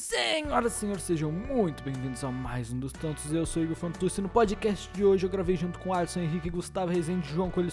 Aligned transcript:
Senhoras 0.00 0.72
e 0.72 0.76
senhores, 0.76 1.02
sejam 1.02 1.30
muito 1.30 1.82
bem-vindos 1.82 2.24
a 2.24 2.30
mais 2.30 2.72
um 2.72 2.78
dos 2.78 2.90
tantos. 2.90 3.30
Eu 3.34 3.44
sou 3.44 3.62
Igor 3.62 3.76
Fantucci. 3.76 4.22
No 4.22 4.30
podcast 4.30 4.90
de 4.94 5.04
hoje 5.04 5.26
eu 5.26 5.30
gravei 5.30 5.56
junto 5.56 5.78
com 5.78 5.92
Alisson 5.92 6.20
Henrique, 6.20 6.48
Gustavo 6.48 6.90
Rezende 6.90 7.28
e 7.28 7.34
João 7.34 7.50
Coelho. 7.50 7.70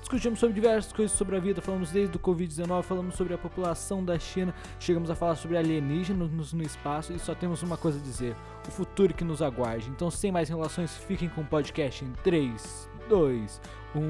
Discutimos 0.00 0.40
sobre 0.40 0.52
diversas 0.52 0.92
coisas 0.92 1.16
sobre 1.16 1.36
a 1.36 1.38
vida, 1.38 1.62
falamos 1.62 1.92
desde 1.92 2.16
o 2.16 2.18
Covid-19, 2.18 2.82
falamos 2.82 3.14
sobre 3.14 3.34
a 3.34 3.38
população 3.38 4.04
da 4.04 4.18
China, 4.18 4.52
chegamos 4.80 5.12
a 5.12 5.14
falar 5.14 5.36
sobre 5.36 5.56
alienígenas 5.58 6.52
no 6.52 6.62
espaço 6.64 7.12
e 7.12 7.20
só 7.20 7.36
temos 7.36 7.62
uma 7.62 7.76
coisa 7.76 8.00
a 8.00 8.02
dizer: 8.02 8.34
o 8.66 8.70
futuro 8.72 9.14
que 9.14 9.22
nos 9.22 9.40
aguarde. 9.40 9.90
Então, 9.90 10.10
sem 10.10 10.32
mais 10.32 10.48
relações, 10.48 10.96
fiquem 10.96 11.28
com 11.28 11.42
o 11.42 11.46
podcast 11.46 12.04
em 12.04 12.10
3, 12.24 12.90
2, 13.08 13.60
1, 13.94 14.00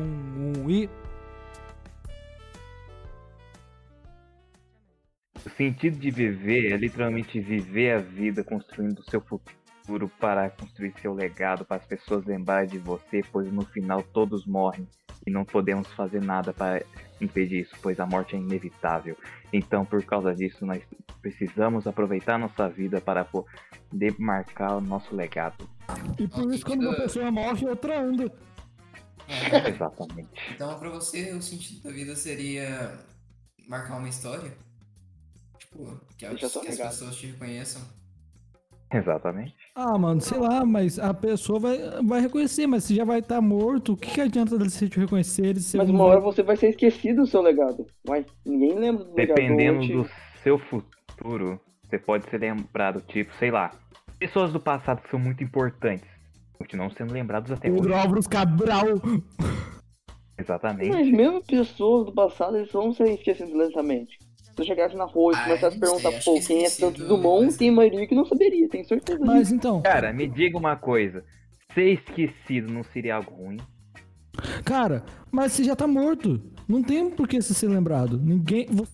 1 0.64 0.70
e. 0.70 1.09
O 5.44 5.50
sentido 5.50 5.98
de 5.98 6.10
viver 6.10 6.72
é 6.72 6.76
literalmente 6.76 7.40
viver 7.40 7.92
a 7.92 7.98
vida 7.98 8.44
construindo 8.44 8.98
o 8.98 9.10
seu 9.10 9.20
futuro 9.20 10.10
para 10.20 10.50
construir 10.50 10.92
seu 11.00 11.14
legado, 11.14 11.64
para 11.64 11.78
as 11.78 11.86
pessoas 11.86 12.24
lembrarem 12.26 12.68
de 12.68 12.78
você, 12.78 13.22
pois 13.32 13.50
no 13.50 13.64
final 13.64 14.02
todos 14.02 14.46
morrem 14.46 14.86
e 15.26 15.30
não 15.30 15.44
podemos 15.44 15.88
fazer 15.92 16.22
nada 16.22 16.52
para 16.52 16.84
impedir 17.20 17.62
isso, 17.62 17.74
pois 17.82 17.98
a 17.98 18.06
morte 18.06 18.36
é 18.36 18.38
inevitável. 18.38 19.16
Então, 19.52 19.84
por 19.84 20.02
causa 20.04 20.34
disso, 20.34 20.64
nós 20.64 20.82
precisamos 21.20 21.86
aproveitar 21.86 22.38
nossa 22.38 22.68
vida 22.68 23.00
para 23.00 23.24
poder 23.24 24.14
marcar 24.18 24.76
o 24.76 24.80
nosso 24.80 25.14
legado. 25.14 25.68
E 26.18 26.28
por 26.28 26.52
isso, 26.52 26.64
quando 26.64 26.82
uma 26.82 26.96
pessoa 26.96 27.30
morre, 27.30 27.66
outra 27.66 28.00
anda. 28.00 28.32
É. 29.28 29.68
Exatamente. 29.68 30.30
Então, 30.54 30.78
para 30.78 30.90
você, 30.90 31.32
o 31.32 31.42
sentido 31.42 31.82
da 31.82 31.90
vida 31.90 32.14
seria 32.16 32.98
marcar 33.68 33.98
uma 33.98 34.08
história? 34.08 34.52
Tipo, 35.70 36.00
que, 36.16 36.26
as, 36.26 36.52
que 36.52 36.68
as 36.68 36.78
pessoas 36.78 37.16
te 37.16 37.26
reconheçam. 37.28 37.82
Exatamente. 38.92 39.54
Ah, 39.74 39.96
mano, 39.96 40.20
sei 40.20 40.38
lá, 40.38 40.64
mas 40.64 40.98
a 40.98 41.14
pessoa 41.14 41.60
vai, 41.60 41.78
vai 42.02 42.20
reconhecer, 42.20 42.66
mas 42.66 42.84
se 42.84 42.94
já 42.94 43.04
vai 43.04 43.20
estar 43.20 43.36
tá 43.36 43.40
morto, 43.40 43.92
o 43.92 43.96
que, 43.96 44.10
que 44.10 44.20
adianta 44.20 44.58
você 44.58 44.88
te 44.88 44.98
reconhecer? 44.98 45.54
mas 45.76 45.88
uma 45.88 46.04
hora 46.04 46.20
você 46.20 46.42
vai 46.42 46.56
ser 46.56 46.70
esquecido 46.70 47.22
do 47.22 47.26
seu 47.26 47.40
legado. 47.40 47.86
Vai, 48.04 48.26
ninguém 48.44 48.74
lembra 48.76 49.04
do 49.04 49.14
Dependendo 49.14 49.80
legado. 49.80 50.02
do 50.02 50.10
seu 50.42 50.58
futuro, 50.58 51.60
você 51.88 51.98
pode 51.98 52.28
ser 52.28 52.38
lembrado, 52.38 53.00
tipo, 53.02 53.32
sei 53.36 53.52
lá, 53.52 53.70
pessoas 54.18 54.52
do 54.52 54.58
passado 54.58 55.02
que 55.02 55.10
são 55.10 55.20
muito 55.20 55.44
importantes. 55.44 56.08
Continuam 56.58 56.90
sendo 56.90 57.12
lembrados 57.12 57.52
até 57.52 57.70
Pedro 57.70 57.90
hoje. 57.90 57.94
Álvares 57.94 58.26
Cabral. 58.26 58.86
Exatamente. 60.36 60.90
Mas 60.90 61.08
mesmo 61.10 61.42
pessoas 61.44 62.06
do 62.06 62.12
passado, 62.12 62.56
eles 62.56 62.72
vão 62.72 62.92
ser 62.92 63.08
esquecidos 63.14 63.54
lentamente. 63.54 64.18
Se 64.54 64.62
eu 64.62 64.64
chegasse 64.66 64.94
na 64.96 65.04
rua 65.04 65.32
e 65.32 65.36
Ah, 65.36 65.42
começasse 65.44 65.76
a 65.76 65.78
sei, 65.78 65.80
perguntar, 65.80 66.24
pô, 66.24 66.34
que 66.40 66.46
quem 66.46 66.64
é 66.64 66.68
Santos 66.68 67.06
Dumont, 67.06 67.46
mas- 67.46 67.56
tem 67.56 67.70
maioria 67.70 68.06
que 68.06 68.14
não 68.14 68.24
saberia, 68.26 68.68
tenho 68.68 68.84
certeza 68.84 69.24
Mas 69.24 69.40
disso. 69.48 69.54
então, 69.54 69.82
Cara, 69.82 70.12
me 70.12 70.26
diga 70.26 70.58
uma 70.58 70.76
coisa. 70.76 71.24
Ser 71.74 71.92
esquecido 71.92 72.72
não 72.72 72.82
seria 72.82 73.16
algo 73.16 73.30
ruim? 73.32 73.58
cara, 74.64 75.04
mas 75.30 75.52
você 75.52 75.64
já 75.64 75.74
tá 75.76 75.86
morto. 75.86 76.40
Não 76.68 76.82
tem 76.82 77.10
por 77.10 77.26
que 77.28 77.40
você 77.40 77.52
ser 77.54 77.68
lembrado. 77.68 78.18
Ninguém. 78.18 78.66
Você 78.70 78.90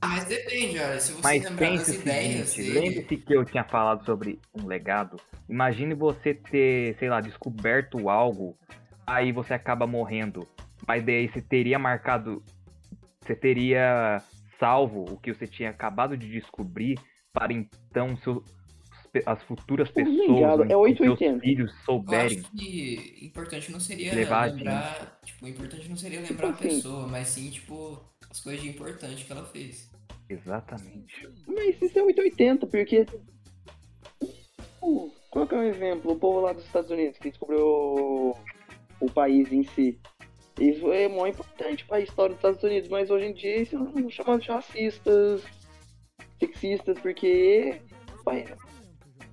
Ah, 0.00 0.08
mas 0.08 0.24
depende, 0.24 0.78
olha. 0.78 0.98
Se 1.00 1.12
você 1.12 1.20
Mas 1.22 1.44
lembrar 1.44 1.70
das 1.76 1.88
ideias 1.88 2.48
seguinte, 2.48 2.62
dele... 2.72 2.80
lembre-se 2.80 3.16
que 3.16 3.34
eu 3.36 3.44
tinha 3.44 3.64
falado 3.64 4.04
sobre 4.04 4.38
um 4.54 4.66
legado. 4.66 5.16
Imagine 5.48 5.94
você 5.94 6.34
ter, 6.34 6.96
sei 6.98 7.08
lá, 7.08 7.20
descoberto 7.20 8.08
algo, 8.08 8.56
aí 9.06 9.30
você 9.32 9.54
acaba 9.54 9.86
morrendo. 9.86 10.46
Mas 10.86 11.04
daí 11.04 11.28
você 11.28 11.40
teria 11.40 11.78
marcado, 11.78 12.42
você 13.20 13.34
teria 13.36 14.20
salvo 14.62 15.04
o 15.10 15.16
que 15.18 15.34
você 15.34 15.44
tinha 15.44 15.70
acabado 15.70 16.16
de 16.16 16.28
descobrir 16.30 16.96
para 17.32 17.52
então 17.52 18.16
seus, 18.18 18.44
as 19.26 19.42
futuras 19.42 19.90
O 19.90 19.92
pessoas, 19.92 20.70
é 20.70 20.76
os 20.76 20.82
880. 20.82 21.16
seus 21.18 21.40
filhos 21.42 21.70
Eu 21.72 21.84
souberem. 21.84 22.38
acho 22.38 22.50
que 22.52 23.18
importante 23.26 23.72
não 23.72 23.80
seria 23.80 24.14
Levar 24.14 24.52
lembrar... 24.52 25.18
Tipo, 25.24 25.46
o 25.46 25.48
importante 25.48 25.88
não 25.88 25.96
seria 25.96 26.20
lembrar 26.20 26.46
a 26.46 26.50
assim. 26.50 26.62
pessoa, 26.62 27.08
mas 27.08 27.26
sim, 27.26 27.50
tipo, 27.50 28.00
as 28.30 28.40
coisas 28.40 28.62
de 28.62 28.68
importante 28.68 29.24
que 29.24 29.32
ela 29.32 29.44
fez. 29.46 29.90
Exatamente. 30.28 31.28
Mas 31.48 31.82
isso 31.82 31.98
é 31.98 32.02
880, 32.02 32.66
porque. 32.68 33.04
Uh, 34.80 35.10
Qual 35.30 35.46
que 35.46 35.54
é 35.56 35.58
um 35.58 35.62
exemplo? 35.64 36.12
O 36.12 36.16
povo 36.18 36.40
lá 36.40 36.52
dos 36.52 36.64
Estados 36.64 36.90
Unidos 36.90 37.18
que 37.18 37.30
descobriu 37.30 37.66
o 39.00 39.10
país 39.12 39.52
em 39.52 39.64
si. 39.64 39.98
Isso 40.60 40.92
é 40.92 41.08
muito 41.08 41.34
importante 41.40 41.84
para 41.86 41.96
a 41.96 42.00
história 42.00 42.30
dos 42.34 42.38
Estados 42.38 42.62
Unidos, 42.62 42.88
mas 42.88 43.10
hoje 43.10 43.26
em 43.26 43.32
dia 43.32 43.62
isso 43.62 43.76
são 43.92 44.10
chamados 44.10 44.44
de 44.44 44.50
racistas, 44.50 45.42
sexistas, 46.38 46.98
porque. 46.98 47.80
pai, 48.24 48.44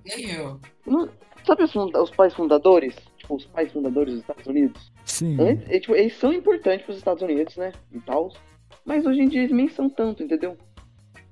Nem 0.04 0.30
eu. 0.32 0.60
não- 0.86 1.08
sabe 1.44 1.64
os, 1.64 1.74
os 1.74 2.10
pais 2.10 2.34
fundadores? 2.34 2.96
Tipo, 3.18 3.34
os 3.36 3.46
pais 3.46 3.70
fundadores 3.72 4.12
dos 4.14 4.22
Estados 4.22 4.46
Unidos? 4.46 4.92
Sim. 5.04 5.36
Antes, 5.40 5.68
é, 5.70 5.78
tipo, 5.80 5.94
eles 5.94 6.16
são 6.16 6.32
importantes 6.32 6.84
para 6.84 6.92
os 6.92 6.98
Estados 6.98 7.22
Unidos, 7.22 7.56
né? 7.56 7.72
E 7.92 8.00
tal. 8.00 8.32
Mas 8.84 9.04
hoje 9.04 9.20
em 9.20 9.28
dia 9.28 9.40
eles 9.42 9.52
nem 9.54 9.68
são 9.68 9.88
tanto, 9.90 10.22
entendeu? 10.22 10.56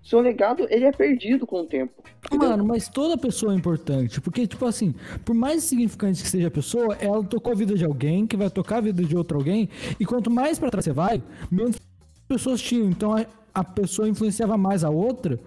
Seu 0.08 0.20
legado, 0.20 0.66
ele 0.70 0.86
é 0.86 0.90
perdido 0.90 1.46
com 1.46 1.60
o 1.60 1.66
tempo. 1.66 1.92
entendeu? 2.24 2.48
Mano, 2.48 2.64
mas 2.64 2.88
toda 2.88 3.18
pessoa 3.18 3.52
é 3.52 3.54
importante. 3.54 4.22
Porque, 4.22 4.46
tipo 4.46 4.64
assim, 4.64 4.94
por 5.22 5.34
mais 5.34 5.64
significante 5.64 6.22
que 6.22 6.28
seja 6.30 6.48
a 6.48 6.50
pessoa, 6.50 6.96
ela 6.98 7.22
tocou 7.22 7.52
a 7.52 7.54
vida 7.54 7.74
de 7.74 7.84
alguém, 7.84 8.26
que 8.26 8.34
vai 8.34 8.48
tocar 8.48 8.78
a 8.78 8.80
vida 8.80 9.04
de 9.04 9.14
outro 9.14 9.36
alguém. 9.36 9.68
E 10.00 10.06
quanto 10.06 10.30
mais 10.30 10.58
pra 10.58 10.70
trás 10.70 10.86
você 10.86 10.94
vai, 10.94 11.22
menos 11.52 11.76
pessoas 12.26 12.58
tinham. 12.62 12.88
Então 12.88 13.14
a, 13.14 13.26
a 13.52 13.62
pessoa 13.62 14.08
influenciava 14.08 14.56
mais 14.56 14.82
a 14.82 14.88
outra. 14.88 15.38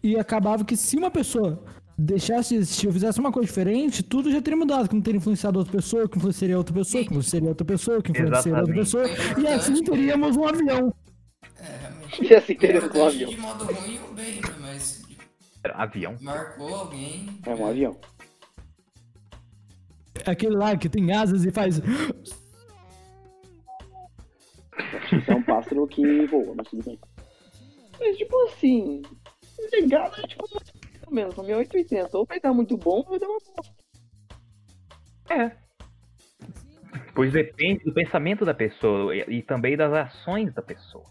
E 0.00 0.16
acabava 0.16 0.64
que 0.64 0.76
se 0.76 0.96
uma 0.96 1.10
pessoa 1.10 1.60
deixasse 1.98 2.54
de 2.54 2.60
existir 2.60 2.86
ou 2.86 2.92
fizesse 2.92 3.18
uma 3.18 3.32
coisa 3.32 3.48
diferente, 3.48 4.04
tudo 4.04 4.30
já 4.30 4.40
teria 4.40 4.56
mudado. 4.56 4.88
Que 4.88 4.94
não 4.94 5.02
teria 5.02 5.18
influenciado 5.18 5.58
outra 5.58 5.74
pessoa, 5.74 6.08
que 6.08 6.16
influenciaria 6.18 6.56
outra 6.56 6.72
pessoa, 6.72 7.02
que 7.02 7.10
influenciaria 7.10 7.48
outra 7.48 7.64
pessoa, 7.64 8.00
que 8.00 8.12
influenciaria 8.12 8.60
outra 8.60 8.74
pessoa. 8.76 9.04
E 9.36 9.46
assim 9.48 9.82
teríamos 9.82 10.36
um 10.36 10.44
avião. 10.46 10.94
É. 12.20 12.24
E 12.24 12.34
assim 12.34 12.54
teria 12.54 12.80
um 12.80 13.04
avião. 13.04 13.30
de 13.30 13.36
modo 13.36 13.64
ruim 13.64 13.98
ou 14.00 14.14
bem, 14.14 14.40
né? 14.40 14.54
Mas 14.60 15.02
Avião. 15.74 16.16
marcou 16.20 16.74
alguém... 16.74 17.26
É 17.44 17.54
um 17.54 17.66
avião. 17.66 17.98
Aquele 20.26 20.56
lá 20.56 20.76
que 20.76 20.88
tem 20.88 21.12
asas 21.12 21.44
e 21.44 21.50
faz. 21.50 21.78
Isso 25.12 25.30
é 25.30 25.34
um 25.34 25.42
pássaro 25.42 25.86
que 25.86 26.26
voa, 26.26 26.54
mas 26.56 26.68
tudo 26.68 26.84
bem. 26.84 26.98
Mas, 27.98 28.16
tipo 28.16 28.44
assim, 28.44 29.02
legado 29.72 30.20
é 30.20 30.26
tipo 30.26 30.44
ou 31.08 31.14
menos, 31.14 31.34
no 31.36 31.42
880. 31.42 32.16
Ou 32.16 32.26
vai 32.26 32.40
dar 32.40 32.52
muito 32.52 32.76
bom, 32.76 32.98
ou 32.98 33.04
vai 33.04 33.18
dar 33.18 33.26
uma 33.26 33.38
bosta. 33.38 33.74
É. 35.30 35.56
Pois 37.14 37.32
depende 37.32 37.84
do 37.84 37.92
pensamento 37.92 38.44
da 38.44 38.54
pessoa 38.54 39.14
e, 39.14 39.38
e 39.38 39.42
também 39.42 39.76
das 39.76 39.92
ações 39.92 40.54
da 40.54 40.62
pessoa. 40.62 41.04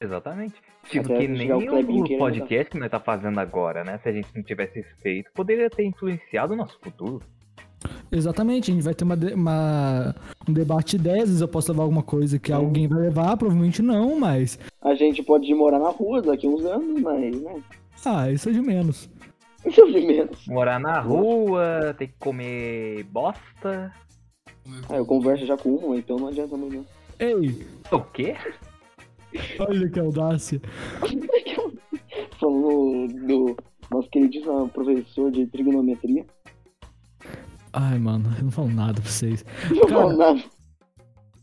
Exatamente. 0.00 0.54
Tipo, 0.88 1.12
Até 1.12 1.18
que 1.20 1.28
nem 1.28 1.52
o 1.52 1.56
o 1.58 1.60
querendo 1.60 2.18
podcast 2.18 2.70
que 2.70 2.78
nós 2.78 2.90
tá 2.90 2.98
fazendo 2.98 3.38
agora, 3.38 3.84
né? 3.84 3.98
Se 4.02 4.08
a 4.08 4.12
gente 4.12 4.28
não 4.34 4.42
tivesse 4.42 4.82
feito, 5.02 5.30
poderia 5.34 5.68
ter 5.68 5.84
influenciado 5.84 6.54
o 6.54 6.56
nosso 6.56 6.78
futuro. 6.80 7.20
Exatamente, 8.12 8.70
a 8.70 8.74
gente 8.74 8.82
vai 8.84 8.94
ter 8.94 9.04
uma, 9.04 9.14
uma- 9.34 10.14
um 10.48 10.52
debate 10.52 10.96
de 10.96 10.96
ideias, 10.96 11.22
às 11.22 11.28
vezes 11.28 11.40
eu 11.40 11.48
posso 11.48 11.70
levar 11.72 11.84
alguma 11.84 12.02
coisa 12.02 12.38
que 12.38 12.52
alguém 12.52 12.86
vai 12.88 12.98
levar, 13.00 13.36
provavelmente 13.36 13.80
não, 13.82 14.18
mas. 14.18 14.58
A 14.82 14.94
gente 14.94 15.22
pode 15.22 15.52
morar 15.54 15.78
na 15.78 15.88
rua 15.90 16.20
daqui 16.20 16.46
uns 16.46 16.64
anos, 16.64 17.00
mas, 17.00 17.40
né? 17.40 17.62
Ah, 18.04 18.30
isso 18.30 18.48
é 18.48 18.52
de 18.52 18.60
menos. 18.60 19.08
Isso 19.64 19.80
é 19.82 19.86
de 19.92 20.06
menos. 20.06 20.46
Morar 20.46 20.78
na 20.80 21.00
rua, 21.00 21.94
ter 21.98 22.08
que 22.08 22.14
comer 22.18 23.04
bosta. 23.04 23.92
Ah, 24.88 24.96
eu 24.96 25.06
converso 25.06 25.46
já 25.46 25.56
com 25.56 25.70
um, 25.70 25.94
então 25.94 26.16
não 26.16 26.28
adianta 26.28 26.56
muito. 26.56 26.76
não. 26.76 26.86
Ei, 27.18 27.66
O 27.92 28.00
quê? 28.00 28.34
Olha 29.58 29.88
que 29.88 30.00
audácia. 30.00 30.60
Falando 32.38 33.26
do 33.26 33.56
nosso 33.90 34.08
queridíssimo 34.10 34.68
professor 34.68 35.30
de 35.30 35.46
trigonometria. 35.46 36.24
Ai, 37.72 37.98
mano, 37.98 38.34
eu 38.38 38.44
não 38.44 38.50
falo 38.50 38.68
nada 38.68 39.00
pra 39.00 39.10
vocês. 39.10 39.44
Não 39.70 39.88
falo 39.88 40.16
nada. 40.16 40.42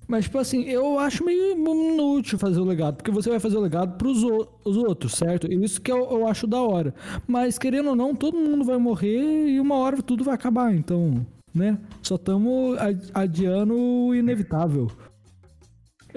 Mas, 0.07 0.23
tipo 0.23 0.37
assim, 0.37 0.63
eu 0.63 0.97
acho 0.97 1.23
meio 1.25 1.51
inútil 1.51 2.39
fazer 2.39 2.61
o 2.61 2.63
legado, 2.63 2.95
porque 2.95 3.11
você 3.11 3.29
vai 3.29 3.39
fazer 3.39 3.57
o 3.57 3.61
legado 3.61 3.97
pros 3.97 4.23
os 4.63 4.77
outros, 4.77 5.13
certo? 5.13 5.51
E 5.51 5.55
Isso 5.61 5.81
que 5.81 5.91
eu, 5.91 5.97
eu 6.09 6.25
acho 6.25 6.47
da 6.47 6.61
hora. 6.61 6.93
Mas, 7.27 7.59
querendo 7.59 7.89
ou 7.89 7.95
não, 7.95 8.15
todo 8.15 8.37
mundo 8.37 8.63
vai 8.63 8.77
morrer 8.77 9.49
e 9.49 9.59
uma 9.59 9.75
hora 9.75 10.01
tudo 10.01 10.23
vai 10.23 10.33
acabar, 10.33 10.73
então, 10.73 11.25
né? 11.53 11.77
Só 12.01 12.15
estamos 12.15 12.77
adiando 13.13 13.75
o 13.75 14.15
inevitável. 14.15 14.87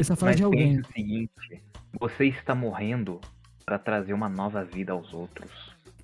Essa 0.00 0.17
frase 0.17 0.32
Mas 0.32 0.37
de 0.37 0.44
alguém. 0.44 0.76
pense 0.76 0.88
o 0.88 0.93
seguinte: 0.93 1.62
você 1.99 2.26
está 2.26 2.55
morrendo 2.55 3.20
para 3.64 3.79
trazer 3.79 4.12
uma 4.12 4.29
nova 4.29 4.64
vida 4.64 4.93
aos 4.93 5.12
outros. 5.12 5.50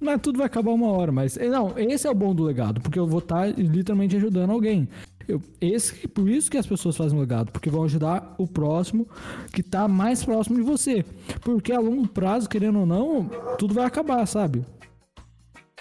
Mas 0.00 0.20
tudo 0.20 0.36
vai 0.38 0.46
acabar 0.46 0.72
uma 0.72 0.88
hora, 0.88 1.10
mas. 1.10 1.36
eh, 1.38 1.48
Não, 1.48 1.76
esse 1.78 2.06
é 2.06 2.10
o 2.10 2.14
bom 2.14 2.34
do 2.34 2.44
legado, 2.44 2.80
porque 2.80 2.98
eu 2.98 3.06
vou 3.06 3.20
estar 3.20 3.46
literalmente 3.58 4.14
ajudando 4.16 4.50
alguém. 4.50 4.88
Eu, 5.26 5.40
esse, 5.60 6.06
por 6.06 6.28
isso 6.28 6.48
que 6.50 6.56
as 6.56 6.66
pessoas 6.66 6.96
fazem 6.96 7.18
legado, 7.18 7.50
porque 7.50 7.68
vão 7.68 7.82
ajudar 7.84 8.34
o 8.38 8.46
próximo 8.46 9.08
que 9.52 9.62
tá 9.62 9.88
mais 9.88 10.24
próximo 10.24 10.56
de 10.56 10.62
você. 10.62 11.04
Porque 11.40 11.72
a 11.72 11.80
longo 11.80 12.06
prazo, 12.06 12.48
querendo 12.48 12.78
ou 12.80 12.86
não, 12.86 13.24
tudo 13.58 13.74
vai 13.74 13.84
acabar, 13.84 14.24
sabe? 14.26 14.64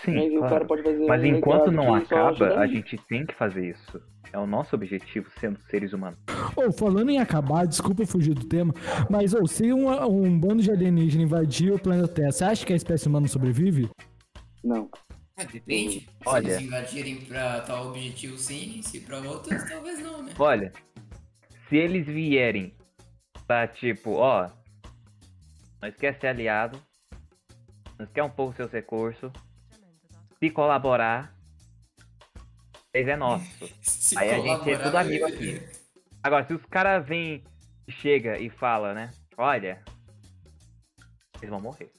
Sim, 0.03 0.15
Mas 0.15 0.33
o 0.33 0.37
claro. 0.37 0.53
cara 0.53 0.65
pode 0.65 0.83
fazer 0.83 1.07
Mas 1.07 1.21
um 1.23 1.25
enquanto 1.25 1.71
não 1.71 1.93
acaba, 1.93 2.55
a 2.59 2.67
gente 2.67 2.97
tem 3.07 3.25
que 3.25 3.35
fazer 3.35 3.69
isso. 3.69 4.01
É 4.35 4.37
o 4.37 4.45
nosso 4.45 4.75
objetivo 4.75 5.31
sendo 5.39 5.57
seres 5.69 5.93
humanos. 5.93 6.19
Ou 6.57 6.69
falando 6.69 7.09
em 7.09 7.19
acabar, 7.19 7.65
desculpa 7.65 8.03
eu 8.03 8.07
fugir 8.07 8.33
do 8.33 8.45
tema, 8.45 8.73
mas 9.09 9.33
ou 9.33 9.47
se 9.47 9.71
um, 9.71 9.89
um 9.89 10.37
bando 10.37 10.61
de 10.61 10.69
alienígena 10.69 11.23
invadir 11.23 11.71
o 11.71 11.79
planeta 11.79 12.09
Terra, 12.09 12.33
você 12.33 12.43
acha 12.43 12.65
que 12.65 12.73
a 12.73 12.75
espécie 12.75 13.07
humana 13.07 13.29
sobrevive? 13.29 13.89
Não. 14.61 14.89
Ah, 15.37 15.45
depende. 15.45 16.09
Olha. 16.25 16.49
Se 16.49 16.51
eles 16.51 16.67
invadirem 16.67 17.15
pra 17.21 17.61
tal 17.61 17.87
objetivo, 17.87 18.37
sim. 18.37 18.81
Se 18.81 18.99
pra 18.99 19.19
outros, 19.19 19.63
talvez 19.69 19.99
não, 19.99 20.21
né? 20.21 20.33
Olha, 20.37 20.73
se 21.69 21.77
eles 21.77 22.05
vierem 22.05 22.75
pra 23.47 23.69
tipo, 23.69 24.15
ó, 24.15 24.49
nós 25.81 25.95
quer 25.95 26.19
ser 26.19 26.27
aliado, 26.27 26.77
nós 27.97 28.09
quer 28.13 28.23
um 28.23 28.29
pouco 28.29 28.53
seus 28.57 28.69
recursos, 28.69 29.31
se 30.39 30.49
colaborar, 30.49 31.33
vocês 32.95 33.07
é 33.09 33.17
nosso. 33.17 33.45
Se 33.81 34.17
Aí 34.17 34.31
a 34.31 34.39
gente 34.39 34.71
é 34.71 34.77
tudo 34.77 34.95
amigo 34.95 35.25
aqui. 35.25 35.61
Agora, 36.23 36.45
se 36.47 36.53
os 36.53 36.65
caras 36.65 37.05
vêm, 37.05 37.43
chega 37.89 38.39
e 38.39 38.49
fala, 38.49 38.93
né? 38.93 39.11
Olha, 39.37 39.79
eles 41.39 41.49
vão 41.49 41.59
morrer. 41.59 41.91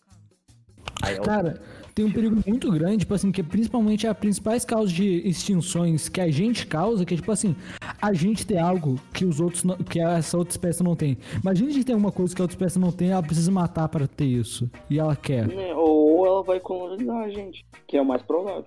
Aí 1.03 1.15
é 1.15 1.21
Cara, 1.21 1.61
tem 1.95 2.05
um 2.05 2.11
perigo 2.11 2.43
muito 2.47 2.73
grande, 2.73 2.99
tipo 2.99 3.15
assim, 3.15 3.31
que 3.31 3.43
principalmente 3.43 4.07
é 4.07 4.11
a 4.11 4.15
principais 4.15 4.65
causas 4.65 4.91
de 4.91 5.29
extinções 5.29 6.09
que 6.09 6.21
a 6.21 6.31
gente 6.31 6.67
causa, 6.67 7.05
que 7.05 7.15
é 7.15 7.17
tipo 7.17 7.31
assim, 7.31 7.55
a 8.01 8.13
gente 8.13 8.47
tem 8.47 8.59
algo 8.59 8.99
que 9.13 9.25
os 9.25 9.39
outros 9.39 9.63
não, 9.63 9.77
que 9.77 10.01
essa 10.01 10.39
outra 10.39 10.53
espécie 10.53 10.83
não 10.83 10.97
tem. 10.97 11.19
Imagina 11.41 11.69
a 11.69 11.73
gente 11.73 11.85
tem 11.85 11.95
uma 11.95 12.11
coisa 12.11 12.35
que 12.35 12.41
a 12.41 12.45
outra 12.45 12.55
espécie 12.55 12.79
não 12.79 12.91
tem, 12.91 13.11
ela 13.11 13.23
precisa 13.23 13.53
matar 13.53 13.89
para 13.89 14.09
ter 14.09 14.25
isso. 14.25 14.69
E 14.89 14.99
ela 14.99 15.15
quer. 15.15 15.47
Né, 15.47 15.75
Ou 15.75 16.27
ela 16.27 16.43
vai 16.43 16.59
colonizar 16.59 17.19
a 17.19 17.29
gente, 17.29 17.65
que 17.87 17.97
é 17.97 18.01
o 18.01 18.05
mais 18.05 18.23
provável. 18.23 18.65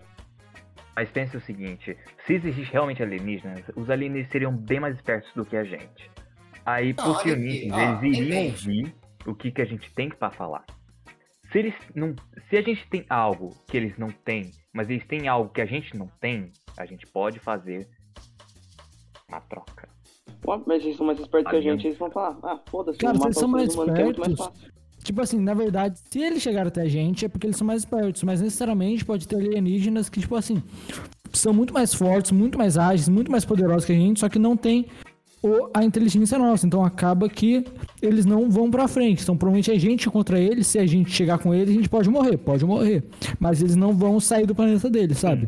Mas 1.00 1.10
pense 1.12 1.38
o 1.38 1.40
seguinte, 1.40 1.96
se 2.28 2.34
existe 2.34 2.62
realmente 2.74 3.02
alienígenas, 3.02 3.64
os 3.74 3.90
alienígenas 3.90 4.30
seriam 4.34 4.52
bem 4.52 4.82
mais 4.82 4.98
espertos 4.98 5.34
do 5.34 5.46
que 5.46 5.56
a 5.56 5.64
gente. 5.64 6.12
Aí, 6.66 6.94
Não, 6.94 7.06
possivelmente, 7.06 7.68
eles 7.70 8.18
iriam 8.18 8.46
ouvir 8.48 8.96
o 9.26 9.34
que, 9.34 9.50
que 9.50 9.62
a 9.62 9.66
gente 9.66 9.90
tem 9.94 10.10
pra 10.10 10.30
falar. 10.30 10.66
Se 11.50 11.60
eles 11.60 11.74
não. 11.96 12.14
Se 12.50 12.58
a 12.58 12.62
gente 12.62 12.86
tem 12.90 13.06
algo 13.10 13.56
que 13.70 13.78
eles 13.78 13.98
não 13.98 14.10
têm, 14.10 14.52
mas 14.74 14.90
eles 14.90 15.08
têm 15.08 15.30
algo 15.30 15.50
que 15.54 15.62
a 15.62 15.66
gente 15.66 15.98
não 15.98 16.08
tem, 16.20 16.52
a 16.78 16.86
gente 16.86 17.08
pode 17.08 17.40
fazer 17.40 17.88
uma 19.30 19.40
troca. 19.40 19.88
Pô, 20.42 20.62
Mas 20.68 20.84
eles 20.84 20.98
são 20.98 21.06
mais 21.06 21.18
espertos 21.18 21.50
que 21.50 21.56
a 21.56 21.62
gente, 21.62 21.88
eles 21.88 21.98
vão 21.98 22.12
falar, 22.12 22.38
ah, 22.44 22.60
foda-se, 22.70 23.00
Cara, 23.00 23.18
vocês 23.18 23.38
são 23.38 23.48
os 23.48 23.52
mais 23.54 23.74
que 23.74 24.02
é 24.02 24.04
muito 24.04 24.20
mais 24.20 24.34
espertos. 24.34 24.60
fácil. 24.62 24.79
Tipo 25.04 25.22
assim, 25.22 25.40
na 25.40 25.54
verdade, 25.54 26.00
se 26.10 26.20
eles 26.20 26.42
chegaram 26.42 26.68
até 26.68 26.82
a 26.82 26.88
gente 26.88 27.26
é 27.26 27.30
porque 27.30 27.48
eles 27.48 27.58
são 27.58 27.66
mais 27.66 27.82
espertos, 27.84 28.22
mas 28.24 28.42
necessariamente 28.42 29.06
pode 29.06 29.28
ter 29.28 29.38
alienígenas 29.38 30.10
que, 30.10 30.20
tipo 30.20 30.36
assim, 30.36 30.62
são 31.34 31.54
muito 31.54 31.74
mais 31.74 31.94
fortes, 31.94 32.32
muito 32.32 32.58
mais 32.58 32.78
ágeis, 32.78 33.08
muito 33.08 33.32
mais 33.32 33.46
poderosos 33.46 33.86
que 33.86 33.92
a 33.94 33.96
gente, 33.96 34.20
só 34.20 34.28
que 34.30 34.38
não 34.40 34.58
tem 34.58 34.88
o- 35.42 35.70
a 35.74 35.84
inteligência 35.86 36.38
nossa. 36.38 36.68
Então 36.68 36.84
acaba 36.84 37.30
que 37.30 37.64
eles 38.02 38.26
não 38.26 38.50
vão 38.50 38.70
pra 38.70 38.88
frente. 38.88 39.24
Então 39.24 39.38
provavelmente 39.38 39.72
a 39.72 39.80
gente 39.80 40.10
contra 40.10 40.38
eles, 40.40 40.68
se 40.68 40.78
a 40.78 40.86
gente 40.86 41.12
chegar 41.12 41.40
com 41.40 41.54
eles, 41.54 41.70
a 41.70 41.74
gente 41.74 41.90
pode 41.90 42.10
morrer, 42.10 42.38
pode 42.38 42.66
morrer. 42.66 43.04
Mas 43.40 43.62
eles 43.62 43.76
não 43.76 43.94
vão 43.94 44.20
sair 44.20 44.46
do 44.46 44.54
planeta 44.54 44.90
deles, 44.90 45.18
sabe? 45.18 45.48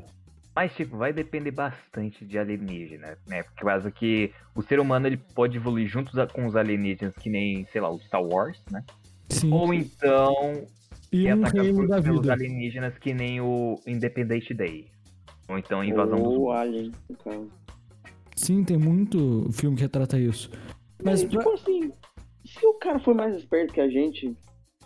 Mas, 0.56 0.74
tipo, 0.76 0.98
vai 0.98 1.14
depender 1.14 1.52
bastante 1.52 2.26
de 2.26 2.38
alienígena, 2.38 3.18
né? 3.26 3.44
Por 3.44 3.66
causa 3.66 3.90
que 3.90 4.32
o 4.54 4.62
ser 4.62 4.82
humano 4.82 5.08
ele 5.08 5.16
pode 5.34 5.56
evoluir 5.56 5.88
junto 5.88 6.12
com 6.34 6.46
os 6.46 6.58
alienígenas, 6.58 7.14
que 7.18 7.30
nem, 7.30 7.66
sei 7.72 7.80
lá, 7.80 7.90
o 7.90 7.98
Star 8.02 8.22
Wars, 8.22 8.60
né? 8.70 8.84
Sim. 9.32 9.52
Ou 9.52 9.74
então 9.74 10.64
E 11.12 11.24
ser 11.24 11.34
um 11.36 11.44
reino 11.44 11.88
da 11.88 12.02
pelos 12.02 12.22
vida. 12.22 12.34
alienígenas 12.34 12.98
que 12.98 13.14
nem 13.14 13.42
o 13.42 13.80
Independence 13.88 14.54
Day. 14.54 14.88
Ou 15.50 15.58
então 15.58 15.84
Invasão 15.84 16.18
dos 16.22 16.34
Ou 16.34 16.52
Alien, 16.52 16.92
no 17.10 17.16
caso. 17.18 17.48
Sim, 18.36 18.64
tem 18.64 18.78
muito 18.78 19.50
filme 19.52 19.76
que 19.76 19.84
retrata 19.84 20.18
isso. 20.20 20.50
Mas 21.04 21.24
Mas, 21.24 21.32
pra- 21.34 21.40
tipo 21.44 21.50
assim, 21.54 21.92
se 22.46 22.66
o 22.66 22.74
cara 22.76 23.00
for 23.00 23.14
mais 23.14 23.36
esperto 23.36 23.74
que 23.74 23.82
a 23.82 23.90
gente, 23.90 24.36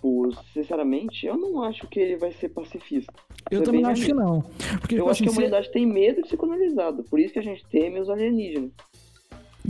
pô, 0.01 0.29
sinceramente, 0.53 1.25
eu 1.25 1.37
não 1.37 1.61
acho 1.63 1.87
que 1.87 1.99
ele 1.99 2.17
vai 2.17 2.31
ser 2.31 2.49
pacifista. 2.49 3.13
eu 3.51 3.61
também 3.63 3.85
acho 3.85 4.05
que 4.05 4.13
não. 4.13 4.41
Porque, 4.81 4.95
Eu 4.95 4.99
tipo 4.99 5.09
acho 5.09 5.23
que 5.23 5.29
assim, 5.29 5.29
a 5.29 5.29
se- 5.29 5.37
humanidade 5.37 5.71
tem 5.71 5.85
medo 5.85 6.21
de 6.23 6.29
ser 6.29 6.37
colonizada, 6.37 7.03
por 7.03 7.19
isso 7.19 7.33
que 7.33 7.39
a 7.39 7.43
gente 7.43 7.63
teme 7.67 7.99
os 7.99 8.09
alienígenas. 8.09 8.71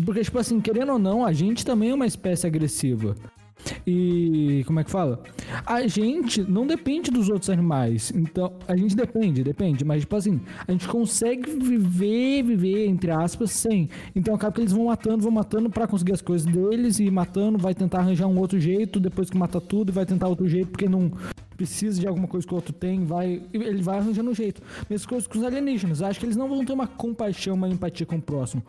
Porque, 0.06 0.22
tipo 0.22 0.38
assim, 0.40 0.60
querendo 0.62 0.94
ou 0.94 1.00
não, 1.00 1.26
a 1.26 1.32
gente 1.34 1.66
também 1.66 1.90
é 1.90 1.94
uma 1.94 2.06
espécie 2.08 2.46
agressiva. 2.48 3.16
E 3.86 4.64
como 4.66 4.80
é 4.80 4.84
que 4.84 4.92
fala? 4.92 5.22
A 5.66 5.88
gente 5.88 6.42
não 6.42 6.66
depende 6.66 7.12
dos 7.12 7.30
outros 7.30 7.50
animais. 7.50 8.12
Então, 8.16 8.54
a 8.68 8.76
gente 8.76 8.96
depende, 8.96 9.44
depende. 9.44 9.86
Mas, 9.86 10.02
tipo 10.02 10.16
assim, 10.16 10.42
a 10.68 10.72
gente 10.72 10.88
consegue 10.88 11.50
viver, 11.60 12.44
viver, 12.44 12.88
entre 12.88 13.12
aspas, 13.12 13.52
sem. 13.52 13.90
Então 14.16 14.36
acaba 14.36 14.54
que 14.54 14.62
eles 14.62 14.72
vão 14.72 14.86
matando, 14.86 15.24
vão 15.24 15.32
matando 15.32 15.70
pra 15.70 15.88
conseguir 15.88 16.14
as 16.14 16.22
coisas 16.22 16.46
deles 16.46 17.00
e 17.00 17.10
matando, 17.10 17.58
vai 17.58 17.74
tentar 17.74 18.00
arranjar 18.00 18.28
um 18.28 18.40
outro 18.40 18.60
jeito 18.60 19.00
depois 19.00 19.30
que 19.30 19.38
mata 19.38 19.60
tudo 19.62 19.90
e 19.90 19.94
vai 19.94 20.06
tentar 20.06 20.28
outro 20.28 20.48
jeito 20.48 20.70
porque 20.70 20.88
não 20.88 21.12
precisa 21.56 22.00
de 22.00 22.08
alguma 22.08 22.28
coisa 22.28 22.46
que 22.46 22.54
o 22.54 22.56
outro 22.56 22.74
tem, 22.74 23.06
vai, 23.06 23.42
ele 23.54 23.82
vai 23.82 23.98
arranjando 24.00 24.30
um 24.30 24.36
jeito. 24.36 24.62
Mesma 24.90 25.08
coisa 25.08 25.28
com 25.30 25.38
os 25.38 25.44
alienígenas. 25.44 26.02
Acho 26.02 26.20
que 26.20 26.26
eles 26.26 26.36
não 26.36 26.48
vão 26.50 26.64
ter 26.66 26.74
uma 26.74 26.88
compaixão, 26.88 27.56
uma 27.56 27.70
empatia 27.70 28.06
com 28.06 28.16
o 28.18 28.22
próximo. 28.22 28.64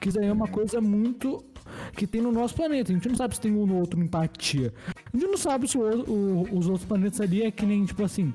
Que 0.00 0.08
isso 0.08 0.20
aí 0.20 0.26
é 0.26 0.32
uma 0.32 0.48
coisa 0.48 0.80
muito 0.80 1.42
que 1.96 2.06
tem 2.06 2.20
no 2.20 2.32
nosso 2.32 2.54
planeta. 2.54 2.90
A 2.90 2.94
gente 2.94 3.08
não 3.08 3.14
sabe 3.14 3.34
se 3.34 3.40
tem 3.40 3.52
um 3.52 3.64
no 3.64 3.76
outro 3.78 4.00
empatia. 4.00 4.72
A 5.12 5.16
gente 5.16 5.28
não 5.28 5.36
sabe 5.36 5.68
se 5.68 5.78
o 5.78 5.80
o- 5.80 6.58
os 6.58 6.66
outros 6.66 6.84
planetas 6.84 7.20
ali 7.20 7.42
é 7.42 7.50
que 7.50 7.64
nem, 7.64 7.84
tipo 7.84 8.02
assim, 8.02 8.32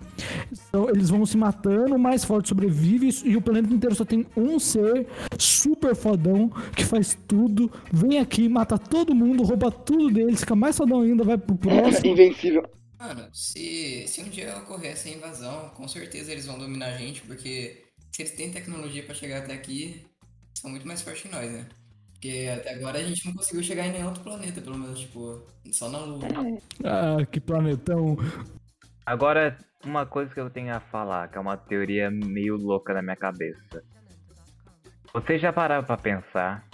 são- 0.72 0.90
eles 0.90 1.10
vão 1.10 1.26
se 1.26 1.36
matando, 1.38 1.96
o 1.96 2.00
mais 2.00 2.24
forte 2.24 2.48
sobrevive 2.50 3.10
e, 3.10 3.30
e 3.32 3.38
o 3.38 3.42
planeta 3.42 3.74
inteiro 3.74 3.96
só 3.96 4.06
tem 4.06 4.26
um 4.38 4.58
ser 4.60 5.08
super 5.38 5.96
fodão 5.96 6.50
que 6.76 6.86
faz 6.86 7.18
tudo, 7.28 7.70
vem 7.92 8.20
aqui, 8.20 8.48
mata 8.48 8.78
todo 8.78 9.14
mundo, 9.16 9.44
rouba 9.44 9.70
tudo 9.72 10.10
deles, 10.12 10.40
fica 10.42 10.56
mais 10.56 10.78
fodão 10.78 11.02
ainda, 11.02 11.24
vai 11.24 11.38
pro 11.38 11.56
próximo. 11.58 12.12
Invencível. 12.12 12.64
Mano, 13.06 13.30
se, 13.32 14.08
se 14.08 14.22
um 14.22 14.30
dia 14.30 14.58
ocorrer 14.58 14.94
essa 14.94 15.08
invasão, 15.08 15.70
com 15.70 15.88
certeza 15.88 16.32
eles 16.32 16.48
vão 16.48 16.58
dominar 16.58 16.88
a 16.88 16.98
gente, 16.98 17.22
porque 17.22 17.86
se 18.12 18.24
eles 18.24 18.36
têm 18.36 18.52
tecnologia 18.52 19.04
pra 19.04 19.14
chegar 19.14 19.44
até 19.44 19.54
aqui, 19.54 20.04
são 20.56 20.72
muito 20.72 20.88
mais 20.88 21.04
fortes 21.04 21.22
que 21.22 21.30
nós, 21.30 21.52
né? 21.52 21.68
Porque 22.14 22.50
até 22.52 22.74
agora 22.74 22.98
a 22.98 23.04
gente 23.04 23.24
não 23.28 23.34
conseguiu 23.36 23.62
chegar 23.62 23.86
em 23.86 23.92
nenhum 23.92 24.08
outro 24.08 24.24
planeta, 24.24 24.60
pelo 24.60 24.80
menos, 24.80 25.02
tipo, 25.02 25.46
só 25.72 25.88
na 25.88 26.00
Lua. 26.00 26.28
Ah, 26.84 27.24
que 27.28 27.40
planetão. 27.40 28.18
Agora, 29.06 29.56
uma 29.86 30.08
coisa 30.08 30.34
que 30.34 30.40
eu 30.40 30.50
tenho 30.50 30.74
a 30.74 30.80
falar, 30.80 31.28
que 31.28 31.38
é 31.38 31.42
uma 31.42 31.58
teoria 31.58 32.10
meio 32.10 32.58
louca 32.58 32.92
na 32.92 33.04
minha 33.04 33.16
cabeça. 33.16 33.84
Vocês 35.14 35.40
já 35.40 35.54
pararam 35.54 35.86
pra 35.86 35.96
pensar 35.96 36.68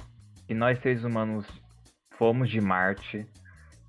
que 0.48 0.54
nós 0.54 0.82
seres 0.82 1.04
humanos 1.04 1.46
fomos 2.18 2.50
de 2.50 2.62
Marte, 2.62 3.28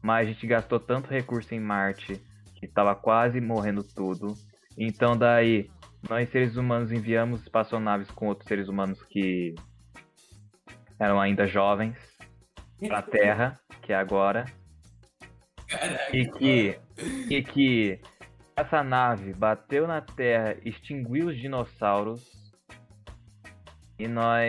mas 0.02 0.26
a 0.26 0.32
gente 0.32 0.44
gastou 0.44 0.80
tanto 0.80 1.08
recurso 1.08 1.54
em 1.54 1.60
Marte 1.60 2.20
que 2.62 2.68
tava 2.68 2.94
quase 2.94 3.40
morrendo 3.40 3.82
tudo. 3.82 4.36
Então 4.78 5.16
daí, 5.16 5.68
nós 6.08 6.30
seres 6.30 6.56
humanos 6.56 6.92
enviamos 6.92 7.42
espaçonaves 7.42 8.08
com 8.12 8.28
outros 8.28 8.46
seres 8.46 8.68
humanos 8.68 9.02
que 9.02 9.52
eram 10.96 11.20
ainda 11.20 11.44
jovens 11.44 11.98
pra 12.86 13.02
Terra, 13.02 13.58
que 13.82 13.92
é 13.92 13.96
agora. 13.96 14.44
Caraca, 15.66 16.16
E 16.16 16.30
que, 16.30 16.78
e 17.28 17.42
que 17.42 18.00
essa 18.54 18.84
nave 18.84 19.32
bateu 19.32 19.88
na 19.88 20.00
Terra, 20.00 20.56
extinguiu 20.64 21.26
os 21.26 21.36
dinossauros 21.36 22.22
e 23.98 24.06
nós. 24.06 24.46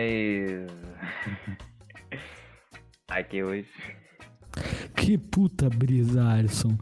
Aqui 3.10 3.42
hoje. 3.42 3.68
Que 4.96 5.18
puta 5.18 5.68
brisa, 5.68 6.24
Alisson. 6.24 6.78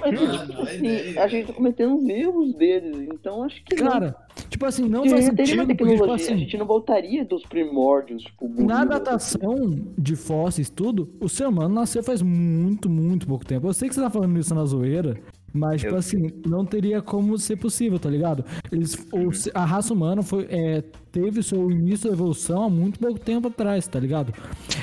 Mas, 0.00 0.20
Mano, 0.20 0.46
tipo 0.46 0.60
a 0.60 0.62
assim, 0.62 1.18
a 1.18 1.28
gente 1.28 1.46
tá 1.48 1.52
cometendo 1.52 1.96
os 1.96 2.08
erros 2.08 2.54
deles, 2.54 3.08
então 3.12 3.42
acho 3.42 3.62
que 3.64 3.74
não. 3.82 3.90
Cara, 3.90 4.16
tipo 4.48 4.64
assim, 4.64 4.88
não 4.88 5.08
faz 5.08 5.24
sentido, 5.24 5.36
porque, 5.36 5.52
tipo 5.52 5.66
tecnologia, 5.66 6.12
a 6.12 6.14
assim, 6.14 6.38
gente 6.38 6.56
não 6.56 6.66
voltaria 6.66 7.24
dos 7.24 7.42
primórdios, 7.44 8.22
tipo, 8.22 8.48
na 8.62 8.84
datação 8.84 9.70
de 9.98 10.14
fósseis, 10.14 10.70
tudo, 10.70 11.12
o 11.20 11.28
ser 11.28 11.48
humano 11.48 11.74
nasceu 11.74 12.02
faz 12.02 12.22
muito, 12.22 12.88
muito 12.88 13.26
pouco 13.26 13.44
tempo. 13.44 13.66
Eu 13.66 13.74
sei 13.74 13.88
que 13.88 13.94
você 13.94 14.00
tá 14.00 14.10
falando 14.10 14.38
isso 14.38 14.54
na 14.54 14.64
zoeira, 14.64 15.16
Mas, 15.52 15.80
tipo 15.80 15.94
Eu- 15.94 15.98
assim, 15.98 16.32
não 16.46 16.64
teria 16.64 17.02
como 17.02 17.36
ser 17.36 17.56
possível, 17.56 17.98
tá 17.98 18.08
ligado? 18.08 18.44
Eles, 18.70 18.94
o- 19.12 19.30
a 19.58 19.64
raça 19.64 19.92
humana 19.92 20.22
foi, 20.22 20.46
é, 20.48 20.82
teve 21.10 21.42
seu 21.42 21.70
início 21.70 22.08
da 22.08 22.14
evolução 22.14 22.64
há 22.64 22.70
muito 22.70 22.98
pouco 23.00 23.18
tempo 23.18 23.48
atrás, 23.48 23.86
tá 23.88 23.98
ligado? 23.98 24.32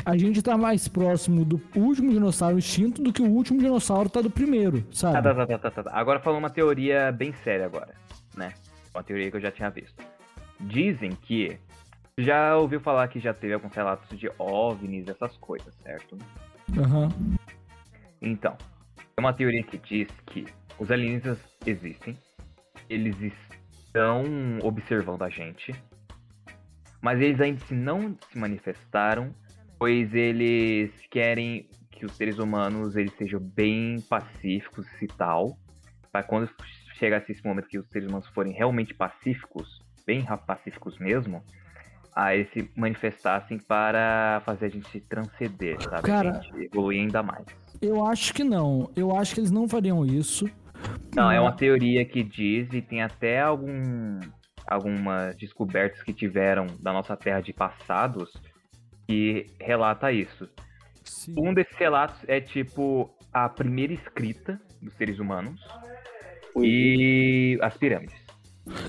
A 0.05 0.17
gente 0.17 0.41
tá 0.41 0.57
mais 0.57 0.87
próximo 0.87 1.45
do 1.45 1.61
último 1.75 2.11
dinossauro 2.11 2.59
extinto 2.59 3.01
do 3.01 3.13
que 3.13 3.21
o 3.21 3.29
último 3.29 3.59
dinossauro 3.59 4.09
tá 4.09 4.21
do 4.21 4.29
primeiro, 4.29 4.81
Tá, 4.81 4.87
sabe? 4.91 5.13
tá, 5.23 5.33
tá, 5.35 5.45
tá, 5.47 5.57
tá, 5.57 5.71
tá, 5.71 5.83
tá. 5.83 5.91
Agora 5.93 6.19
falando 6.19 6.39
uma 6.39 6.49
teoria 6.49 7.11
bem 7.11 7.33
séria 7.43 7.65
agora, 7.65 7.93
né? 8.35 8.53
Uma 8.93 9.03
teoria 9.03 9.31
que 9.31 9.37
eu 9.37 9.41
já 9.41 9.51
tinha 9.51 9.69
visto. 9.69 9.95
Dizem 10.59 11.11
que 11.11 11.57
já 12.17 12.57
ouviu 12.57 12.79
falar 12.81 13.07
que 13.07 13.19
já 13.19 13.33
teve 13.33 13.53
alguns 13.53 13.73
relatos 13.73 14.17
de 14.19 14.29
OVNIs, 14.39 15.07
essas 15.07 15.37
coisas, 15.37 15.73
certo? 15.83 16.17
Aham. 16.77 17.09
Então, 18.21 18.55
é 19.17 19.19
uma 19.19 19.33
teoria 19.33 19.63
que 19.63 19.79
diz 19.79 20.07
que 20.27 20.45
os 20.77 20.91
alienígenas 20.91 21.39
existem, 21.65 22.15
eles 22.87 23.19
estão 23.19 24.23
observando 24.61 25.23
a 25.23 25.29
gente, 25.29 25.73
mas 27.01 27.19
eles 27.19 27.41
ainda 27.41 27.63
não 27.71 28.15
se 28.29 28.37
manifestaram, 28.37 29.33
pois 29.79 30.13
eles 30.13 30.91
querem 31.09 31.67
que 31.89 32.05
os 32.05 32.11
seres 32.15 32.37
humanos 32.37 32.95
eles 32.95 33.11
sejam 33.17 33.39
bem 33.39 33.99
pacíficos 34.07 34.85
e 35.01 35.07
tal, 35.07 35.57
para 36.11 36.21
quando 36.21 36.47
chegasse 36.93 37.31
esse 37.31 37.43
momento 37.43 37.67
que 37.67 37.79
os 37.79 37.87
seres 37.89 38.07
humanos 38.07 38.27
forem 38.27 38.53
realmente 38.53 38.93
pacíficos, 38.93 39.81
bem 40.05 40.23
pacíficos 40.45 40.99
mesmo, 40.99 41.43
aí 42.15 42.45
se 42.53 42.69
manifestassem 42.75 43.57
para 43.57 44.43
fazer 44.45 44.67
a 44.67 44.69
gente 44.69 44.99
transcender, 45.01 45.81
sabe? 45.89 46.03
Cara- 46.03 46.37
a 46.37 46.41
gente 46.41 46.65
evoluir 46.65 47.01
ainda 47.01 47.23
mais. 47.23 47.45
Eu 47.81 48.05
acho 48.05 48.33
que 48.33 48.43
não. 48.43 48.89
Eu 48.95 49.15
acho 49.15 49.33
que 49.33 49.41
eles 49.41 49.51
não 49.51 49.67
fariam 49.67 50.05
isso. 50.05 50.49
Não, 51.15 51.31
é 51.31 51.39
uma 51.39 51.51
teoria 51.51 52.05
que 52.05 52.23
diz 52.23 52.71
e 52.73 52.81
tem 52.81 53.01
até 53.01 53.41
algum, 53.41 54.19
algumas 54.67 55.35
descobertas 55.37 56.01
que 56.03 56.13
tiveram 56.13 56.67
da 56.79 56.93
nossa 56.93 57.15
Terra 57.15 57.41
de 57.41 57.53
passados 57.53 58.31
que 59.07 59.45
relata 59.59 60.11
isso. 60.11 60.47
Sim. 61.03 61.33
Um 61.37 61.53
desses 61.53 61.75
relatos 61.77 62.17
é 62.27 62.41
tipo 62.41 63.15
a 63.33 63.47
primeira 63.47 63.93
escrita 63.93 64.59
dos 64.81 64.93
seres 64.95 65.19
humanos 65.19 65.61
e 66.57 67.57
as 67.61 67.77
pirâmides. 67.77 68.26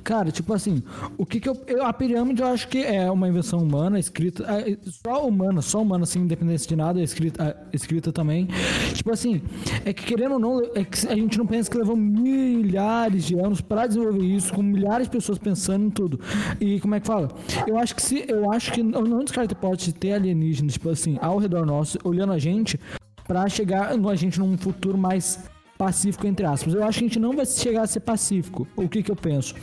Cara, 0.04 0.30
tipo 0.30 0.52
assim, 0.52 0.82
o 1.16 1.24
que 1.26 1.40
que 1.40 1.48
eu, 1.48 1.56
eu- 1.66 1.84
A 1.84 1.92
pirâmide 1.92 2.42
eu 2.42 2.48
acho 2.48 2.68
que 2.68 2.78
é 2.78 3.10
uma 3.10 3.28
invenção 3.28 3.60
humana, 3.60 3.98
escrita. 3.98 4.44
é, 4.44 4.76
Só 5.06 5.26
humana, 5.26 5.62
só 5.62 5.80
humana, 5.82 6.04
assim, 6.04 6.20
independente 6.20 6.66
de 6.68 6.76
nada, 6.76 7.00
escrita, 7.02 7.42
é, 7.44 7.56
escrita 7.76 8.12
também. 8.12 8.48
Tipo 8.94 9.12
assim, 9.12 9.40
é 9.84 9.92
que 9.92 10.04
querendo 10.04 10.32
ou 10.34 10.38
não, 10.38 10.60
é 10.74 10.84
que 10.84 11.06
a 11.06 11.14
gente 11.14 11.38
não 11.38 11.46
pensa 11.46 11.70
que 11.70 11.76
levou 11.78 11.96
milhares 11.96 13.24
de 13.24 13.38
anos 13.38 13.60
pra 13.60 13.86
desenvolver 13.86 14.24
isso, 14.24 14.52
com 14.52 14.62
milhares 14.62 15.06
de 15.06 15.10
pessoas 15.12 15.38
pensando 15.38 15.86
em 15.86 15.90
tudo. 15.90 16.20
E 16.60 16.80
como 16.80 16.94
é 16.94 17.00
que 17.00 17.06
fala? 17.06 17.28
Eu 17.66 17.78
acho 17.78 17.94
que 17.94 18.02
se. 18.02 18.24
Eu 18.28 18.50
acho 18.52 18.72
que 18.72 18.80
eu 18.80 18.84
não 18.84 19.20
descarto 19.24 19.54
a 19.54 19.58
hipótese 19.58 19.92
de 19.92 19.98
ter 19.98 20.12
alienígenas, 20.12 20.74
tipo 20.74 20.90
assim, 20.90 21.18
ao 21.20 21.38
redor 21.38 21.64
nosso, 21.64 21.98
olhando 22.04 22.32
a 22.32 22.38
gente, 22.38 22.78
pra 23.26 23.48
chegar 23.48 23.90
a 23.92 24.14
gente 24.14 24.38
num 24.38 24.56
futuro 24.56 24.96
mais 24.98 25.38
pacífico, 25.78 26.26
entre 26.26 26.44
aspas. 26.44 26.74
Eu 26.74 26.82
acho 26.82 26.98
que 26.98 27.04
a 27.04 27.08
gente 27.08 27.20
não 27.20 27.32
vai 27.32 27.46
chegar 27.46 27.82
a 27.82 27.86
ser 27.86 28.00
pacífico. 28.00 28.66
O 28.76 28.88
que 28.88 29.02
que 29.02 29.10
eu 29.10 29.16
penso? 29.16 29.54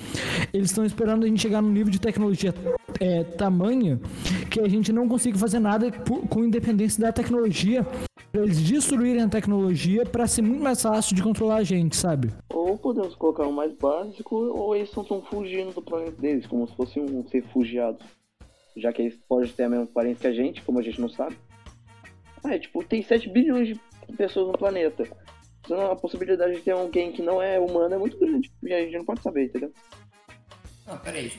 Eles 0.54 0.72
estão 0.72 0.86
esperando 0.86 1.26
a 1.26 1.28
gente 1.28 1.42
chegar 1.42 1.62
num 1.62 1.72
nível 1.72 1.92
de 1.92 2.00
tecnologia 2.00 2.56
é, 3.00 3.24
tamanho 3.24 4.00
que 4.50 4.62
a 4.62 4.68
gente 4.70 4.94
não 4.94 5.08
consiga 5.08 5.38
fazer 5.38 5.60
nada 5.60 5.92
com 5.92 6.44
independência 6.44 7.02
da 7.02 7.12
tecnologia 7.12 7.86
eles 8.34 8.62
destruírem 8.62 9.24
a 9.24 9.30
tecnologia 9.30 10.06
pra 10.06 10.28
ser 10.28 10.42
muito 10.42 10.62
mais 10.62 10.82
fácil 10.82 11.16
de 11.16 11.24
controlar 11.24 11.58
a 11.58 11.64
gente, 11.64 11.96
sabe? 11.96 12.34
Ou 12.54 12.78
podemos 12.78 13.16
colocar 13.16 13.48
um 13.48 13.52
mais 13.52 13.74
básico, 13.74 14.36
ou 14.36 14.76
eles 14.76 14.90
estão 14.90 15.04
tão 15.04 15.22
fugindo 15.22 15.74
do 15.74 15.82
planeta 15.82 16.20
deles, 16.20 16.46
como 16.46 16.68
se 16.68 16.76
fossem 16.76 17.04
uns 17.04 17.32
refugiados. 17.32 18.06
Já 18.76 18.92
que 18.92 19.04
eles 19.04 19.16
podem 19.28 19.50
ter 19.50 19.64
a 19.64 19.70
mesma 19.70 19.86
aparência 19.86 20.22
que 20.22 20.28
a 20.28 20.34
gente, 20.34 20.62
como 20.64 20.80
a 20.80 20.82
gente 20.82 21.00
não 21.00 21.08
sabe. 21.08 21.38
Ah, 22.44 22.56
é 22.56 22.60
tipo, 22.60 22.84
tem 22.84 23.02
7 23.02 23.30
bilhões 23.30 23.70
de 23.70 23.80
pessoas 24.18 24.48
no 24.48 24.58
planeta. 24.58 25.08
Então 25.66 25.92
a 25.92 25.96
possibilidade 25.96 26.54
de 26.56 26.62
ter 26.62 26.72
alguém 26.72 27.12
que 27.12 27.22
não 27.22 27.42
é 27.42 27.60
humano 27.60 27.96
é 27.96 27.98
muito 27.98 28.18
grande. 28.20 28.52
E 28.64 28.74
a 28.74 28.80
gente 28.82 28.98
não 28.98 29.06
pode 29.06 29.22
saber, 29.22 29.46
entendeu? 29.46 29.72
Não, 30.88 30.98
peraí. 31.00 31.32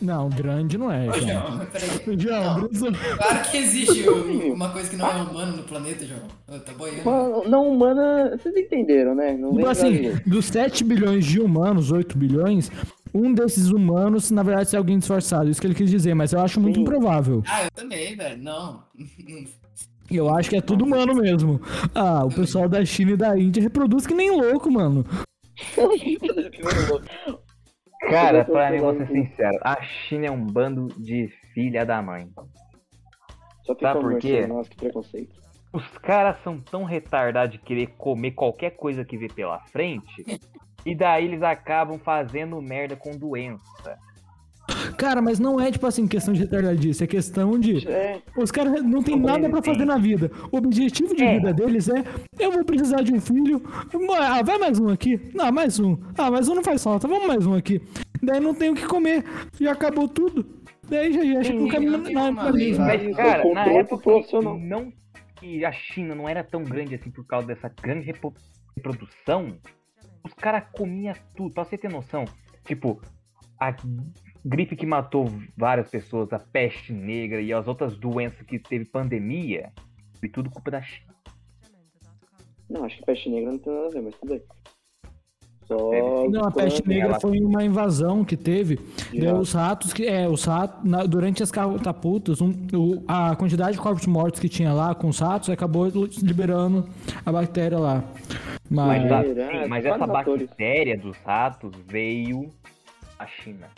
Não, 0.00 0.28
grande 0.28 0.78
não 0.78 0.92
é, 0.92 1.08
Ô, 1.08 1.12
João. 1.12 1.66
Peraí. 1.72 1.88
João, 2.18 2.60
Não. 2.60 2.68
Bruno- 2.68 2.98
Claro 3.16 3.50
que 3.50 3.56
existe 3.56 4.06
um- 4.10 4.52
uma 4.52 4.70
coisa 4.70 4.88
que 4.88 4.96
não 4.96 5.08
é 5.10 5.22
humana 5.22 5.52
no 5.52 5.62
planeta, 5.64 6.04
João. 6.06 6.60
Tá 6.60 6.72
boiando. 6.72 7.48
Não 7.48 7.68
humana, 7.68 8.36
vocês 8.36 8.56
entenderam, 8.56 9.14
né? 9.16 9.36
Não 9.36 9.54
Tipo 9.56 9.66
assim, 9.68 10.12
dos 10.24 10.44
7 10.46 10.84
bilhões 10.84 11.24
de 11.26 11.40
humanos, 11.40 11.90
8 11.90 12.16
bilhões, 12.16 12.70
um 13.12 13.32
desses 13.34 13.70
humanos, 13.70 14.30
na 14.30 14.42
verdade, 14.44 14.74
é 14.76 14.78
alguém 14.78 14.98
disfarçado. 15.00 15.50
Isso 15.50 15.60
que 15.60 15.66
ele 15.66 15.74
quis 15.74 15.90
dizer, 15.90 16.14
mas 16.14 16.32
eu 16.32 16.40
acho 16.40 16.60
muito 16.60 16.76
Sim. 16.76 16.82
improvável. 16.82 17.42
Ah, 17.48 17.64
eu 17.64 17.70
também, 17.72 18.14
velho. 18.16 18.40
Não. 18.42 18.82
Eu 20.10 20.34
acho 20.34 20.50
que 20.50 20.56
é 20.56 20.60
tudo 20.60 20.84
humano 20.84 21.14
mesmo. 21.14 21.60
Ah, 21.94 22.24
o 22.24 22.28
pessoal 22.28 22.68
da 22.68 22.84
China 22.84 23.12
e 23.12 23.16
da 23.16 23.38
Índia 23.38 23.62
reproduz 23.62 24.06
que 24.06 24.14
nem 24.14 24.30
louco, 24.30 24.70
mano. 24.70 25.04
Cara, 28.08 28.44
pra 28.44 28.70
mim, 28.70 28.78
vou 28.78 28.96
ser 28.96 29.08
sincero, 29.08 29.58
a 29.62 29.82
China 29.82 30.26
é 30.26 30.30
um 30.30 30.46
bando 30.46 30.88
de 30.96 31.28
filha 31.52 31.84
da 31.84 32.00
mãe. 32.00 32.30
Só 33.64 33.74
que 33.74 33.82
Sabe 33.82 34.00
por 34.00 34.18
quê? 34.18 34.46
Nossa, 34.46 34.70
que 34.70 34.76
preconceito. 34.76 35.36
Os 35.72 35.86
caras 35.98 36.42
são 36.42 36.58
tão 36.58 36.84
retardados 36.84 37.52
de 37.52 37.58
querer 37.58 37.88
comer 37.98 38.30
qualquer 38.30 38.70
coisa 38.70 39.04
que 39.04 39.18
vê 39.18 39.28
pela 39.28 39.60
frente, 39.66 40.24
e 40.86 40.94
daí 40.94 41.26
eles 41.26 41.42
acabam 41.42 41.98
fazendo 41.98 42.62
merda 42.62 42.96
com 42.96 43.10
doença. 43.10 43.98
Cara, 44.96 45.22
mas 45.22 45.38
não 45.38 45.60
é 45.60 45.70
tipo 45.70 45.86
assim 45.86 46.06
questão 46.06 46.34
de 46.34 46.40
retardadice, 46.40 47.02
é 47.02 47.06
questão 47.06 47.58
de. 47.58 47.86
É, 47.88 48.20
Os 48.36 48.50
caras 48.50 48.82
não 48.82 49.02
tem 49.02 49.18
nada 49.18 49.48
pra 49.48 49.62
fazer 49.62 49.84
na 49.84 49.96
vida. 49.96 50.30
O 50.52 50.58
objetivo 50.58 51.14
de 51.14 51.22
É. 51.22 51.34
vida 51.38 51.52
deles 51.52 51.88
é: 51.88 52.04
eu 52.38 52.52
vou 52.52 52.64
precisar 52.64 53.02
de 53.02 53.12
um 53.12 53.20
filho. 53.20 53.62
Ah, 54.18 54.42
vai 54.42 54.58
mais 54.58 54.78
um 54.78 54.88
aqui. 54.88 55.18
Não, 55.34 55.50
mais 55.52 55.78
um. 55.78 55.96
Ah, 56.16 56.30
mais 56.30 56.48
um 56.48 56.54
não 56.56 56.62
faz 56.64 56.82
falta. 56.82 57.06
Vamos 57.08 57.26
mais 57.26 57.46
um 57.46 57.54
aqui. 57.54 57.80
Daí 58.22 58.40
não 58.40 58.54
tem 58.54 58.70
o 58.70 58.74
que 58.74 58.86
comer. 58.86 59.24
Já 59.60 59.72
acabou 59.72 60.08
tudo. 60.08 60.44
Daí 60.88 61.12
já, 61.12 61.24
já 61.24 61.42
chega 61.44 61.62
um 61.62 61.68
caminho 61.68 61.92
não 61.92 62.02
tem 62.02 62.14
na, 62.14 62.32
mesma. 62.52 62.84
Mas, 62.86 63.16
cara, 63.16 63.44
na 63.54 63.66
época 63.66 63.98
profissional. 64.02 64.58
não 64.58 64.92
que 65.36 65.64
a 65.64 65.70
China 65.70 66.14
não 66.14 66.28
era 66.28 66.42
tão 66.42 66.64
grande 66.64 66.94
assim 66.94 67.10
por 67.10 67.24
causa 67.26 67.46
dessa 67.46 67.68
grande 67.80 68.06
reprodução, 68.74 69.56
os 70.24 70.32
caras 70.34 70.64
comiam 70.72 71.14
tudo. 71.36 71.54
Pra 71.54 71.64
você 71.64 71.78
ter 71.78 71.90
noção, 71.90 72.24
tipo, 72.66 73.00
a 73.60 73.74
gripe 74.48 74.74
que 74.76 74.86
matou 74.86 75.30
várias 75.56 75.88
pessoas, 75.90 76.32
a 76.32 76.38
peste 76.38 76.92
negra 76.92 77.40
e 77.40 77.52
as 77.52 77.68
outras 77.68 77.96
doenças 77.96 78.40
que 78.42 78.58
teve 78.58 78.84
pandemia, 78.84 79.70
foi 80.18 80.28
tudo 80.28 80.50
culpa 80.50 80.70
da 80.70 80.82
China. 80.82 81.12
não, 82.70 82.84
acho 82.84 82.96
que 82.98 83.04
peste 83.06 83.28
negra 83.30 83.52
não 83.52 83.58
tem 83.58 83.72
nada 83.72 83.86
a 83.86 83.90
ver, 83.90 84.02
mas 84.02 84.14
tudo 84.16 84.30
bem. 84.30 84.42
Só. 85.66 85.90
Não, 86.30 86.44
a 86.44 86.50
peste 86.50 86.86
negra 86.88 87.08
ela- 87.10 87.20
foi 87.20 87.38
uma 87.40 87.62
invasão 87.62 88.24
que 88.24 88.38
teve. 88.38 88.78
Os 89.38 89.52
ratos 89.52 89.92
que. 89.92 90.06
É, 90.06 90.26
os 90.26 90.44
ratos. 90.44 90.82
na- 90.82 91.04
durante 91.04 91.42
as 91.42 91.50
catapultas, 91.50 92.40
um, 92.40 92.50
o- 92.72 93.04
a 93.06 93.36
quantidade 93.36 93.72
de 93.72 93.78
corpos 93.82 94.06
mortos 94.06 94.40
que 94.40 94.48
tinha 94.48 94.72
lá 94.72 94.94
com 94.94 95.08
os 95.08 95.18
ratos 95.18 95.50
acabou 95.50 95.86
liberando 96.22 96.88
a 97.24 97.30
bactéria 97.30 97.78
lá. 97.78 98.02
Mas. 98.70 99.10
Mas, 99.10 99.38
assim, 99.38 99.68
mas 99.68 99.84
essa 99.84 100.06
bactéria 100.06 100.96
dos 100.96 101.18
ratos 101.18 101.70
veio 101.86 102.50
da 103.18 103.26
China. 103.26 103.68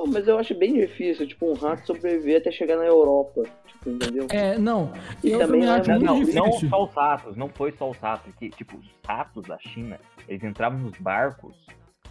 Oh, 0.00 0.06
mas 0.06 0.28
eu 0.28 0.38
acho 0.38 0.54
bem 0.54 0.74
difícil, 0.74 1.26
tipo, 1.26 1.50
um 1.50 1.54
rato 1.54 1.84
sobreviver 1.84 2.36
até 2.36 2.52
chegar 2.52 2.76
na 2.76 2.84
Europa. 2.84 3.42
Tipo, 3.66 3.90
entendeu? 3.90 4.28
É, 4.30 4.56
não. 4.56 4.92
E 5.24 5.32
eu 5.32 5.40
também 5.40 5.64
é 5.64 5.70
acho 5.70 5.90
Não, 5.98 6.18
muito 6.18 6.32
não, 6.32 6.44
não 6.46 6.52
só 6.52 6.84
os 6.84 6.94
ratos, 6.94 7.36
não 7.36 7.48
foi 7.48 7.72
só 7.72 7.90
os 7.90 7.96
ratos, 7.98 8.32
que, 8.38 8.48
tipo, 8.48 8.76
os 8.76 8.86
ratos 9.04 9.42
da 9.48 9.58
China, 9.58 9.98
eles 10.28 10.44
entravam 10.44 10.78
nos 10.78 10.96
barcos, 10.98 11.52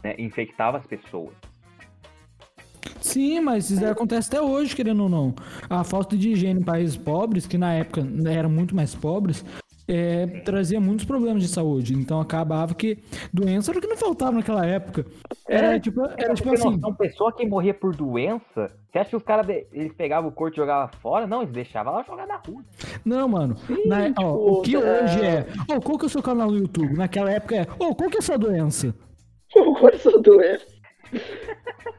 né, 0.04 0.16
e 0.18 0.24
infectavam 0.24 0.82
as 0.82 0.86
pessoas. 0.86 1.34
Sim, 3.00 3.40
mas 3.40 3.70
isso 3.70 3.86
acontece 3.86 4.28
até 4.28 4.42
hoje, 4.42 4.76
querendo 4.76 5.04
ou 5.04 5.10
não. 5.10 5.34
A 5.70 5.82
falta 5.86 6.18
de 6.18 6.32
higiene 6.32 6.60
em 6.60 6.64
países 6.66 6.98
pobres, 6.98 7.48
que 7.48 7.58
na 7.58 7.74
época 7.74 8.06
eram 8.30 8.50
muito 8.50 8.76
mais 8.76 8.94
pobres, 8.94 9.46
é, 9.88 10.26
trazia 10.44 10.80
muitos 10.80 11.06
problemas 11.06 11.42
de 11.42 11.48
saúde. 11.48 11.94
Então 11.94 12.20
acabava 12.20 12.74
que 12.76 12.98
doença 13.34 13.72
era 13.72 13.80
o 13.80 13.82
que 13.82 13.88
não 13.88 13.98
faltava 13.98 14.32
naquela 14.34 14.66
época. 14.66 15.06
Era 15.48 15.76
É, 15.76 15.80
tipo, 15.80 16.02
era 16.02 16.16
Pra 16.16 16.34
tipo 16.36 16.54
assim. 16.54 16.72
noção, 16.72 16.94
pessoa 16.96 17.32
que 17.34 17.46
morria 17.46 17.74
por 17.74 17.96
doença, 17.96 18.70
você 18.92 19.00
acha 19.00 19.10
que 19.12 19.16
os 19.16 19.24
caras, 19.24 19.48
eles 19.72 19.94
pegavam 19.94 20.30
o 20.30 20.34
corpo 20.34 20.56
e 20.56 20.58
jogavam 20.58 20.90
fora? 21.02 21.26
Não, 21.26 21.42
eles 21.42 21.54
deixavam 21.54 21.94
ela 21.94 22.04
jogar 22.04 22.28
na 22.28 22.36
rua. 22.38 22.62
Não, 23.06 23.28
mano. 23.28 23.56
na- 23.86 24.06
ó, 24.08 24.10
tipo, 24.10 24.24
o 24.26 24.62
que 24.62 24.76
é- 24.76 25.04
hoje 25.04 25.22
é. 25.26 25.46
Ô, 25.74 25.80
qual 25.82 25.98
que 25.98 26.06
é 26.06 26.08
o 26.08 26.10
seu 26.10 26.22
canal 26.24 26.52
no 26.52 26.58
YouTube? 26.58 26.94
Naquela 26.98 27.32
época 27.32 27.56
é. 27.56 27.62
Ô, 27.80 27.96
qual 27.96 28.10
que 28.10 28.18
é 28.18 28.20
a 28.20 28.24
sua 28.24 28.38
doença? 28.38 28.94
Qual 29.54 29.90
é 29.90 29.96
a 29.96 30.00
sua 30.00 30.20
doença? 30.22 30.66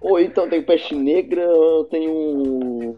Ou 0.01 0.21
então 0.21 0.49
tem 0.49 0.63
peste 0.63 0.95
negra, 0.95 1.41
eu 1.41 1.85
tenho 1.91 2.97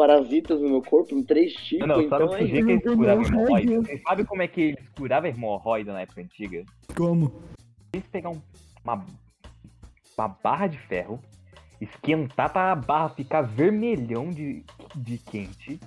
parasitas 0.00 0.58
no 0.62 0.68
meu 0.70 0.80
corpo, 0.80 1.14
em 1.14 1.22
três 1.22 1.52
tipos, 1.52 1.86
Não, 1.86 1.96
não, 1.96 2.02
então 2.02 2.18
sabe 2.18 2.24
é 2.24 2.38
por 2.38 2.46
que 2.48 2.72
eles 2.72 2.82
curavam 2.96 3.22
não 3.30 3.40
hemorroida? 3.40 3.82
Você 3.82 3.98
sabe 3.98 4.24
como 4.24 4.42
é 4.42 4.48
que 4.48 4.60
eles 4.62 4.88
curavam 4.96 5.28
hemorroida 5.28 5.92
na 5.92 6.00
época 6.00 6.22
antiga? 6.22 6.64
Como? 6.96 7.30
Eles 7.92 8.06
pegar 8.10 8.30
um- 8.30 8.40
uma, 8.82 9.04
uma 10.16 10.28
barra 10.42 10.68
de 10.68 10.78
ferro, 10.78 11.20
esquentar 11.82 12.50
pra 12.50 12.72
a 12.72 12.74
barra 12.76 13.10
ficar 13.10 13.42
vermelhão 13.42 14.30
de, 14.30 14.64
de 14.96 15.18
quente, 15.18 15.78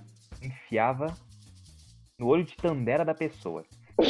enfiava 0.43 1.07
no 2.19 2.27
olho 2.27 2.43
de 2.43 2.55
tandera 2.55 3.03
da 3.03 3.15
pessoa. 3.15 3.63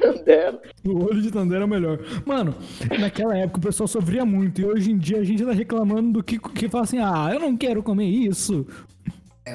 Tandera. 0.00 0.60
O 0.84 1.04
olho 1.04 1.20
de 1.20 1.30
Tandera 1.30 1.62
é 1.62 1.64
o 1.64 1.68
melhor. 1.68 1.98
Mano, 2.26 2.54
naquela 2.98 3.36
época 3.36 3.58
o 3.58 3.62
pessoal 3.62 3.86
sofria 3.86 4.24
muito. 4.24 4.60
E 4.62 4.64
hoje 4.64 4.90
em 4.90 4.96
dia 4.96 5.18
a 5.18 5.24
gente 5.24 5.44
tá 5.44 5.52
reclamando 5.52 6.10
do 6.12 6.22
que, 6.24 6.38
que 6.38 6.68
fala 6.70 6.84
assim: 6.84 6.98
ah, 6.98 7.28
eu 7.32 7.38
não 7.38 7.54
quero 7.54 7.82
comer 7.82 8.06
isso. 8.06 8.66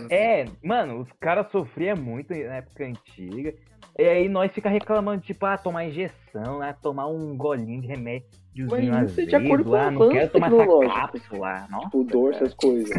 É, 0.09 0.45
mano, 0.63 1.01
os 1.01 1.11
caras 1.19 1.51
sofriam 1.51 1.97
muito 1.97 2.31
na 2.31 2.57
época 2.57 2.85
antiga. 2.85 3.53
E 3.99 4.03
aí 4.03 4.29
nós 4.29 4.51
fica 4.53 4.69
reclamando, 4.69 5.21
tipo, 5.21 5.45
ah, 5.45 5.57
tomar 5.57 5.85
injeção, 5.85 6.61
ah, 6.61 6.73
tomar 6.73 7.07
um 7.07 7.35
golinho 7.35 7.81
de 7.81 7.87
remédio 7.87 8.25
Mas 8.69 9.11
isso 9.11 9.21
é 9.21 9.25
de 9.25 9.35
acordo 9.35 9.69
vezes, 9.69 9.69
com 9.69 9.71
o 9.71 9.75
ah, 9.75 9.91
não 9.91 10.09
quero 10.09 10.31
tomar 10.31 10.47
essa 10.47 10.57
tecnológico. 10.57 10.95
cápsula. 10.95 11.67
Nossa, 11.69 11.85
Tipo, 11.85 12.03
dor, 12.05 12.33
essas 12.33 12.53
coisas. 12.53 12.89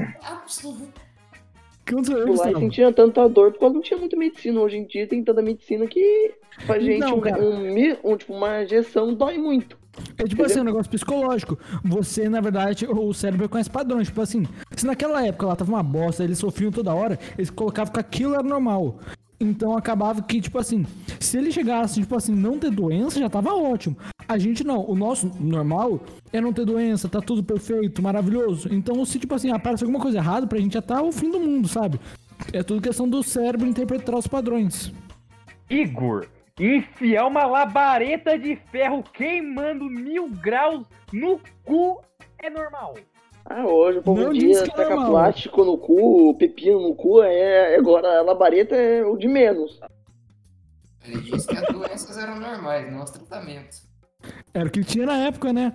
Quantos 1.89 2.11
anos, 2.11 2.41
Tipo, 2.41 2.55
lá 2.55 2.61
sentia 2.61 2.93
tanta 2.93 3.29
dor 3.29 3.53
porque 3.53 3.69
não 3.69 3.81
tinha 3.81 3.99
muita 3.99 4.17
medicina. 4.17 4.61
Hoje 4.61 4.77
em 4.77 4.85
dia 4.85 5.07
tem 5.07 5.25
tanta 5.25 5.43
medicina 5.43 5.87
que 5.87 6.35
pra 6.67 6.79
gente 6.79 7.01
Não, 7.01 7.19
um, 7.19 7.73
um 7.73 8.13
um, 8.13 8.17
tipo, 8.17 8.35
uma 8.35 8.63
injeção 8.63 9.15
dói 9.15 9.39
muito. 9.39 9.82
É 10.17 10.25
tipo 10.25 10.43
assim, 10.43 10.61
um 10.61 10.65
negócio 10.65 10.91
psicológico. 10.91 11.59
Você, 11.85 12.29
na 12.29 12.41
verdade, 12.41 12.87
o 12.87 13.13
cérebro 13.13 13.49
conhece 13.49 13.71
padrões. 13.71 14.09
Tipo 14.09 14.23
assim, 14.23 14.47
se 14.77 14.87
naquela 14.87 15.25
época 15.27 15.47
lá 15.47 15.57
tava 15.57 15.73
uma 15.73 15.83
bosta, 15.83 16.25
eles 16.25 16.39
sofriam 16.39 16.71
toda 16.71 16.95
hora, 16.95 17.19
eles 17.37 17.51
colocavam 17.51 17.93
que 17.93 18.01
aquilo 18.01 18.35
era 18.35 18.43
normal. 18.43 18.99
Então 19.39 19.77
acabava 19.77 20.23
que, 20.23 20.41
tipo 20.41 20.57
assim, 20.57 20.87
se 21.19 21.37
ele 21.37 21.51
chegasse, 21.51 22.01
tipo 22.01 22.17
assim, 22.17 22.33
não 22.33 22.59
ter 22.59 22.71
doença, 22.71 23.19
já 23.19 23.29
tava 23.29 23.53
ótimo. 23.53 23.97
A 24.29 24.39
gente 24.39 24.63
não, 24.63 24.89
o 24.89 24.95
nosso 24.95 25.31
normal 25.41 26.01
é 26.33 26.41
não 26.41 26.53
ter 26.53 26.65
doença, 26.65 27.09
tá 27.09 27.21
tudo 27.21 27.43
perfeito, 27.43 28.01
maravilhoso. 28.01 28.69
Então, 28.73 29.05
se, 29.05 29.19
tipo 29.19 29.35
assim, 29.35 29.51
aparece 29.51 29.83
alguma 29.83 30.01
coisa 30.01 30.19
errada, 30.19 30.47
pra 30.47 30.61
gente 30.61 30.75
já 30.75 30.83
tá 30.83 31.03
o 31.03 31.11
fim 31.11 31.31
do 31.31 31.41
mundo, 31.41 31.67
sabe? 31.67 31.99
É 32.53 32.63
tudo 32.63 32.81
questão 32.81 33.09
do 33.09 33.21
cérebro 33.23 33.67
interpretar 33.67 34.17
os 34.17 34.29
padrões. 34.29 34.93
Igor, 35.69 36.27
enfiar 36.59 37.27
uma 37.27 37.47
labareda 37.47 38.39
de 38.39 38.57
ferro 38.71 39.03
queimando 39.03 39.85
mil 39.85 40.29
graus 40.29 40.87
no 41.13 41.41
cu 41.65 42.01
é 42.39 42.51
normal. 42.51 42.95
Ah, 43.45 43.67
hoje 43.67 43.99
o 43.99 44.03
povo 44.03 44.33
dia 44.33 44.63
que 44.63 44.71
é 44.71 44.75
taca 44.75 44.91
normal. 44.91 45.11
plástico 45.11 45.65
no 45.65 45.77
cu, 45.79 46.37
pepino 46.39 46.81
no 46.81 46.95
cu, 46.95 47.23
é 47.23 47.77
agora 47.77 48.19
a 48.19 48.23
labareda 48.23 48.77
é 48.77 49.05
o 49.05 49.17
de 49.17 49.27
menos. 49.27 49.81
Ele 51.05 51.21
disse 51.23 51.49
que 51.49 51.57
as 51.57 51.67
doenças 51.67 52.17
eram 52.17 52.39
normais, 52.39 52.93
não 52.93 53.03
os 53.03 53.11
tratamentos. 53.11 53.83
Era 54.55 54.69
o 54.69 54.71
que 54.71 54.85
tinha 54.85 55.07
na 55.07 55.27
época, 55.27 55.53
né? 55.53 55.73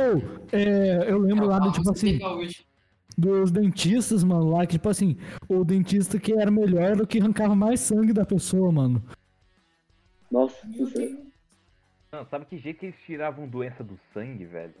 Ou, 0.00 0.22
é, 0.52 1.10
eu 1.10 1.18
lembro 1.18 1.46
lá 1.46 1.58
do, 1.58 1.72
tipo 1.72 1.90
assim, 1.90 2.18
dos 3.16 3.50
dentistas, 3.50 4.24
mano, 4.24 4.50
lá 4.50 4.66
que, 4.66 4.72
tipo 4.72 4.88
assim, 4.88 5.16
o 5.48 5.64
dentista 5.64 6.18
que 6.18 6.32
era 6.32 6.50
melhor 6.50 6.96
do 6.96 7.06
que 7.06 7.20
arrancava 7.20 7.54
mais 7.54 7.80
sangue 7.80 8.12
da 8.12 8.24
pessoa, 8.24 8.72
mano. 8.72 9.02
Nossa, 10.30 10.56
é... 10.98 11.30
Não, 12.12 12.26
sabe 12.26 12.44
que 12.46 12.58
jeito 12.58 12.80
que 12.80 12.86
eles 12.86 12.98
tiravam 13.06 13.48
doença 13.48 13.84
do 13.84 13.98
sangue, 14.12 14.44
velho? 14.44 14.74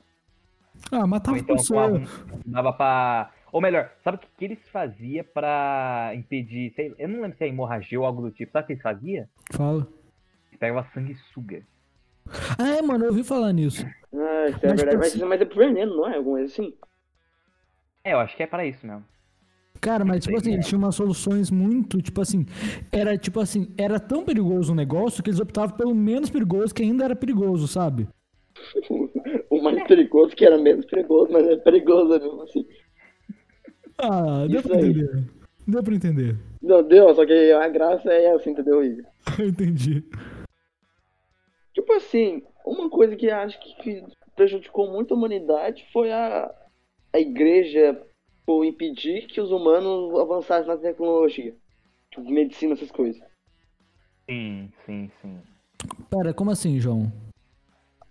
Ah, 0.90 1.00
Ou 1.00 1.06
matava 1.06 1.36
a 1.36 1.40
então 1.40 1.56
pessoa. 1.56 2.02
dava 2.46 2.72
pra. 2.72 3.32
Ou 3.52 3.60
melhor, 3.60 3.90
sabe 4.02 4.16
o 4.16 4.20
que, 4.20 4.28
que 4.36 4.44
eles 4.44 4.58
faziam 4.70 5.24
pra 5.34 6.12
impedir. 6.14 6.72
Sei, 6.74 6.94
eu 6.98 7.08
não 7.08 7.20
lembro 7.20 7.36
se 7.36 7.44
é 7.44 7.48
hemorragia 7.48 7.98
ou 8.00 8.06
algo 8.06 8.22
do 8.22 8.30
tipo. 8.30 8.52
Sabe 8.52 8.64
o 8.64 8.66
que 8.68 8.72
eles 8.74 8.82
faziam? 8.82 9.26
Fala. 9.52 9.86
Eles 10.48 10.58
pegavam 10.58 10.84
sanguessuga. 10.92 11.62
Ah, 12.58 12.68
é, 12.68 12.82
mano, 12.82 13.04
eu 13.04 13.10
ouvi 13.10 13.22
falar 13.24 13.52
nisso. 13.52 13.84
Ah, 14.14 14.46
isso 14.48 14.58
é 14.64 14.68
Mas, 14.68 14.80
verdade. 14.82 14.96
Mas, 14.96 15.16
mas 15.16 15.40
é 15.40 15.44
por 15.44 15.56
veneno, 15.56 15.96
não 15.96 16.08
é? 16.08 16.16
Alguma 16.16 16.38
coisa 16.38 16.52
assim? 16.52 16.74
É, 18.04 18.12
eu 18.14 18.18
acho 18.18 18.36
que 18.36 18.42
é 18.42 18.46
para 18.46 18.66
isso 18.66 18.86
mesmo. 18.86 19.04
Cara, 19.80 20.04
mas 20.04 20.24
tipo 20.24 20.36
assim, 20.36 20.52
eles 20.52 20.66
tinham 20.66 20.80
umas 20.82 20.94
soluções 20.94 21.50
muito, 21.50 22.02
tipo 22.02 22.20
assim, 22.20 22.44
era 22.92 23.16
tipo 23.16 23.40
assim, 23.40 23.72
era 23.78 23.98
tão 23.98 24.22
perigoso 24.24 24.72
o 24.72 24.74
negócio 24.76 25.22
que 25.22 25.30
eles 25.30 25.40
optavam 25.40 25.74
pelo 25.74 25.94
menos 25.94 26.28
perigoso 26.28 26.74
que 26.74 26.82
ainda 26.82 27.04
era 27.04 27.16
perigoso, 27.16 27.66
sabe? 27.66 28.06
O 29.48 29.60
mais 29.62 29.82
perigoso 29.86 30.34
que 30.34 30.44
era 30.44 30.56
menos 30.58 30.86
perigoso, 30.86 31.32
mas 31.32 31.46
é 31.46 31.56
perigoso 31.56 32.08
mesmo 32.08 32.42
assim. 32.42 32.66
Ah, 33.98 34.46
deu 34.48 34.60
Isso 34.60 34.68
pra 34.68 34.78
aí. 34.78 34.84
entender. 34.90 35.24
Deu 35.66 35.82
pra 35.82 35.94
entender. 35.94 36.36
Não 36.62 36.82
deu, 36.82 37.14
só 37.14 37.26
que 37.26 37.52
a 37.52 37.68
graça 37.68 38.10
é 38.10 38.26
essa, 38.26 38.48
entendeu, 38.48 38.82
Igor? 38.84 39.04
Entendi. 39.38 40.04
Tipo 41.90 41.96
assim, 41.96 42.42
uma 42.64 42.88
coisa 42.88 43.16
que 43.16 43.28
acho 43.28 43.58
que 43.58 43.74
que 43.82 44.04
prejudicou 44.36 44.88
muito 44.92 45.12
a 45.12 45.16
humanidade 45.16 45.84
foi 45.92 46.12
a, 46.12 46.48
a 47.12 47.18
igreja 47.18 48.00
por 48.46 48.64
impedir 48.64 49.26
que 49.26 49.40
os 49.40 49.50
humanos 49.50 50.16
avançassem 50.16 50.68
na 50.68 50.76
tecnologia. 50.76 51.52
Tipo, 52.12 52.30
medicina, 52.30 52.74
essas 52.74 52.92
coisas. 52.92 53.20
Sim, 54.28 54.70
sim, 54.86 55.10
sim. 55.20 55.40
Pera, 56.08 56.32
como 56.32 56.52
assim, 56.52 56.78
João? 56.78 57.12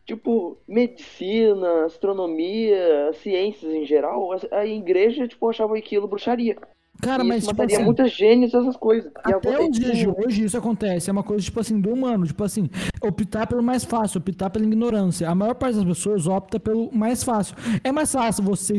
Tipo, 0.05 0.57
medicina, 0.67 1.85
astronomia, 1.85 3.13
ciências 3.13 3.73
em 3.73 3.85
geral, 3.85 4.33
a, 4.33 4.57
a 4.57 4.65
igreja, 4.65 5.25
tipo, 5.25 5.49
achava 5.49 5.77
aquilo 5.77 6.05
bruxaria. 6.05 6.57
Cara, 7.01 7.23
e 7.23 7.27
mas 7.27 7.43
tipo 7.45 7.55
mataria 7.55 7.77
assim, 7.77 7.85
muitas 7.85 8.11
gênios, 8.11 8.53
essas 8.53 8.75
coisas. 8.75 9.11
E 9.27 9.33
até 9.33 9.59
os 9.59 9.71
dias 9.71 9.97
de 9.97 10.05
tipo, 10.05 10.25
hoje 10.25 10.43
isso 10.43 10.57
acontece. 10.57 11.09
É 11.09 11.13
uma 11.13 11.23
coisa, 11.23 11.43
tipo 11.43 11.59
assim, 11.59 11.79
do 11.79 11.91
humano. 11.93 12.25
Tipo 12.25 12.43
assim, 12.43 12.69
optar 13.01 13.47
pelo 13.47 13.63
mais 13.63 13.83
fácil, 13.85 14.19
optar 14.19 14.49
pela 14.49 14.65
ignorância. 14.65 15.29
A 15.29 15.33
maior 15.35 15.55
parte 15.55 15.75
das 15.75 15.85
pessoas 15.85 16.27
opta 16.27 16.59
pelo 16.59 16.91
mais 16.93 17.23
fácil. 17.23 17.55
É 17.83 17.91
mais 17.91 18.11
fácil 18.11 18.43
você, 18.43 18.73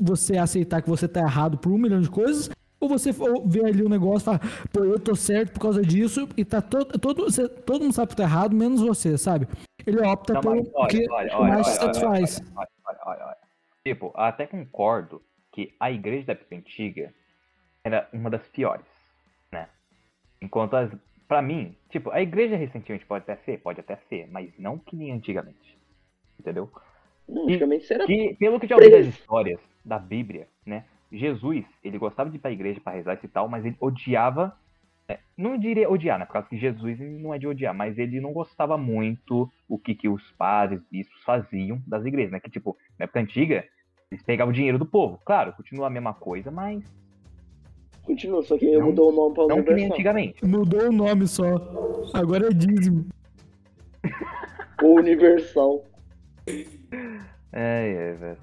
você 0.00 0.36
aceitar 0.38 0.80
que 0.82 0.88
você 0.88 1.06
tá 1.06 1.20
errado 1.20 1.58
por 1.58 1.70
um 1.70 1.78
milhão 1.78 2.00
de 2.00 2.08
coisas 2.10 2.50
ou 2.80 2.88
você 2.88 3.10
ver 3.46 3.64
ali 3.66 3.82
o 3.82 3.88
negócio 3.88 4.20
e 4.22 4.24
falar, 4.24 4.40
pô, 4.72 4.84
eu 4.84 4.98
tô 4.98 5.14
certo 5.16 5.52
por 5.52 5.60
causa 5.60 5.82
disso 5.82 6.28
e 6.36 6.44
tá 6.44 6.60
todo, 6.60 6.98
todo, 6.98 7.24
você- 7.24 7.48
todo 7.48 7.82
mundo 7.82 7.92
sabe 7.94 8.08
que 8.10 8.16
tá 8.16 8.22
errado, 8.24 8.54
menos 8.54 8.80
você, 8.80 9.16
sabe? 9.16 9.48
Ele 9.86 10.00
opta 10.00 10.34
Não, 10.34 10.40
pelo 10.40 10.70
olha, 10.74 10.88
que 10.88 11.10
olha, 11.10 11.30
olha, 11.36 11.54
mais 11.54 11.66
olha, 11.68 11.76
satisfaz. 11.76 12.42
Olha, 12.56 12.68
olha, 12.86 12.98
olha, 13.06 13.24
olha. 13.26 13.36
Tipo, 13.84 14.12
até 14.14 14.46
concordo 14.46 15.22
que 15.52 15.74
a 15.80 15.90
igreja 15.90 16.26
da 16.26 16.32
época 16.32 16.54
antiga 16.56 17.14
era 17.86 18.08
uma 18.12 18.28
das 18.28 18.44
piores, 18.48 18.84
né? 19.52 19.68
Enquanto 20.42 20.74
as. 20.74 20.90
Pra 21.28 21.40
mim, 21.40 21.76
tipo, 21.88 22.10
a 22.10 22.20
igreja 22.20 22.56
recentemente 22.56 23.04
pode 23.04 23.22
até 23.22 23.36
ser, 23.44 23.58
pode 23.58 23.80
até 23.80 23.96
ser, 24.08 24.28
mas 24.30 24.52
não 24.58 24.78
que 24.78 24.94
nem 24.94 25.12
antigamente. 25.12 25.78
Entendeu? 26.38 26.70
antigamente 27.28 27.84
isso 27.84 27.92
era 27.92 28.06
Que, 28.06 28.36
pelo 28.38 28.58
que 28.60 28.66
eu 28.66 28.70
já 28.70 28.76
ouvi 28.76 28.90
das 28.90 29.06
histórias 29.06 29.60
da 29.84 29.98
Bíblia, 29.98 30.48
né? 30.64 30.84
Jesus, 31.10 31.64
ele 31.82 31.98
gostava 31.98 32.30
de 32.30 32.36
ir 32.36 32.38
pra 32.40 32.50
igreja 32.50 32.80
pra 32.80 32.92
rezar 32.92 33.18
e 33.22 33.28
tal, 33.28 33.48
mas 33.48 33.64
ele 33.64 33.76
odiava. 33.80 34.56
né, 35.08 35.18
não 35.36 35.56
diria 35.56 35.90
odiar, 35.90 36.18
né? 36.18 36.24
Por 36.24 36.32
causa 36.32 36.48
que 36.48 36.56
Jesus 36.56 36.98
não 37.00 37.32
é 37.34 37.38
de 37.38 37.46
odiar, 37.46 37.74
mas 37.74 37.98
ele 37.98 38.20
não 38.20 38.32
gostava 38.32 38.76
muito 38.76 39.50
o 39.68 39.78
que, 39.78 39.94
que 39.94 40.08
os 40.08 40.30
padres, 40.32 40.80
bispos 40.90 41.22
faziam 41.24 41.80
das 41.86 42.04
igrejas, 42.04 42.32
né? 42.32 42.40
Que, 42.40 42.50
tipo, 42.50 42.76
na 42.98 43.04
época 43.04 43.20
antiga, 43.20 43.64
eles 44.10 44.24
pegavam 44.24 44.50
o 44.52 44.54
dinheiro 44.54 44.78
do 44.78 44.86
povo. 44.86 45.20
Claro, 45.24 45.52
continua 45.52 45.86
a 45.88 45.90
mesma 45.90 46.14
coisa, 46.14 46.50
mas 46.50 46.84
Continua, 48.06 48.42
só 48.44 48.56
que 48.56 48.70
Não- 48.72 48.86
mudou 48.86 49.10
o 49.12 49.14
nome 49.14 49.34
pra 49.34 49.46
não 49.46 49.56
que 49.62 49.74
nem 49.74 49.86
Universal. 49.90 49.94
antigamente. 49.94 50.44
Mudou 50.44 50.88
o 50.88 50.92
nome 50.92 51.26
só. 51.26 51.44
Agora 52.14 52.46
é 52.48 52.50
dízimo. 52.52 53.06
O 54.82 54.94
Universal. 54.94 55.84
É, 56.46 56.64
é, 57.52 58.12
velho. 58.14 58.38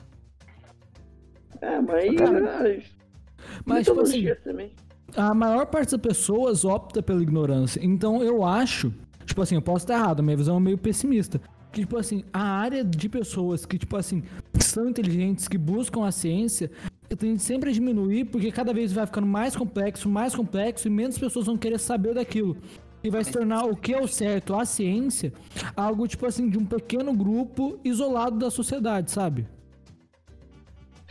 É, 1.61 1.79
mas. 1.81 2.15
Cara, 2.17 2.83
Mas, 3.65 3.85
tipo 3.85 4.01
assim, 4.01 4.25
também. 4.43 4.71
a 5.15 5.33
maior 5.33 5.65
parte 5.67 5.91
das 5.91 6.01
pessoas 6.01 6.65
opta 6.65 7.01
pela 7.01 7.21
ignorância. 7.21 7.79
Então 7.83 8.21
eu 8.21 8.43
acho, 8.43 8.93
tipo 9.25 9.41
assim, 9.41 9.55
eu 9.55 9.61
posso 9.61 9.85
estar 9.85 9.93
errado, 9.95 10.21
minha 10.23 10.35
visão 10.35 10.57
é 10.57 10.59
meio 10.59 10.77
pessimista. 10.77 11.39
Que, 11.71 11.81
tipo 11.81 11.97
assim, 11.97 12.23
a 12.31 12.41
área 12.43 12.83
de 12.83 13.09
pessoas 13.09 13.65
que, 13.65 13.79
tipo 13.79 13.95
assim, 13.97 14.21
são 14.59 14.89
inteligentes, 14.89 15.47
que 15.47 15.57
buscam 15.57 16.05
a 16.05 16.11
ciência, 16.11 16.69
tende 17.15 17.41
sempre 17.41 17.69
a 17.69 17.73
diminuir, 17.73 18.25
porque 18.25 18.51
cada 18.51 18.73
vez 18.73 18.91
vai 18.91 19.05
ficando 19.05 19.27
mais 19.27 19.55
complexo, 19.55 20.09
mais 20.09 20.35
complexo, 20.35 20.87
e 20.87 20.91
menos 20.91 21.17
pessoas 21.17 21.45
vão 21.45 21.57
querer 21.57 21.79
saber 21.79 22.13
daquilo. 22.13 22.57
E 23.03 23.09
vai 23.09 23.23
se 23.23 23.31
tornar 23.31 23.65
o 23.65 23.75
que 23.75 23.93
é 23.93 24.01
o 24.01 24.07
certo, 24.07 24.55
a 24.55 24.65
ciência, 24.65 25.33
algo, 25.75 26.07
tipo 26.07 26.25
assim, 26.25 26.49
de 26.49 26.57
um 26.57 26.65
pequeno 26.65 27.13
grupo 27.13 27.79
isolado 27.83 28.37
da 28.37 28.49
sociedade, 28.49 29.11
sabe? 29.11 29.45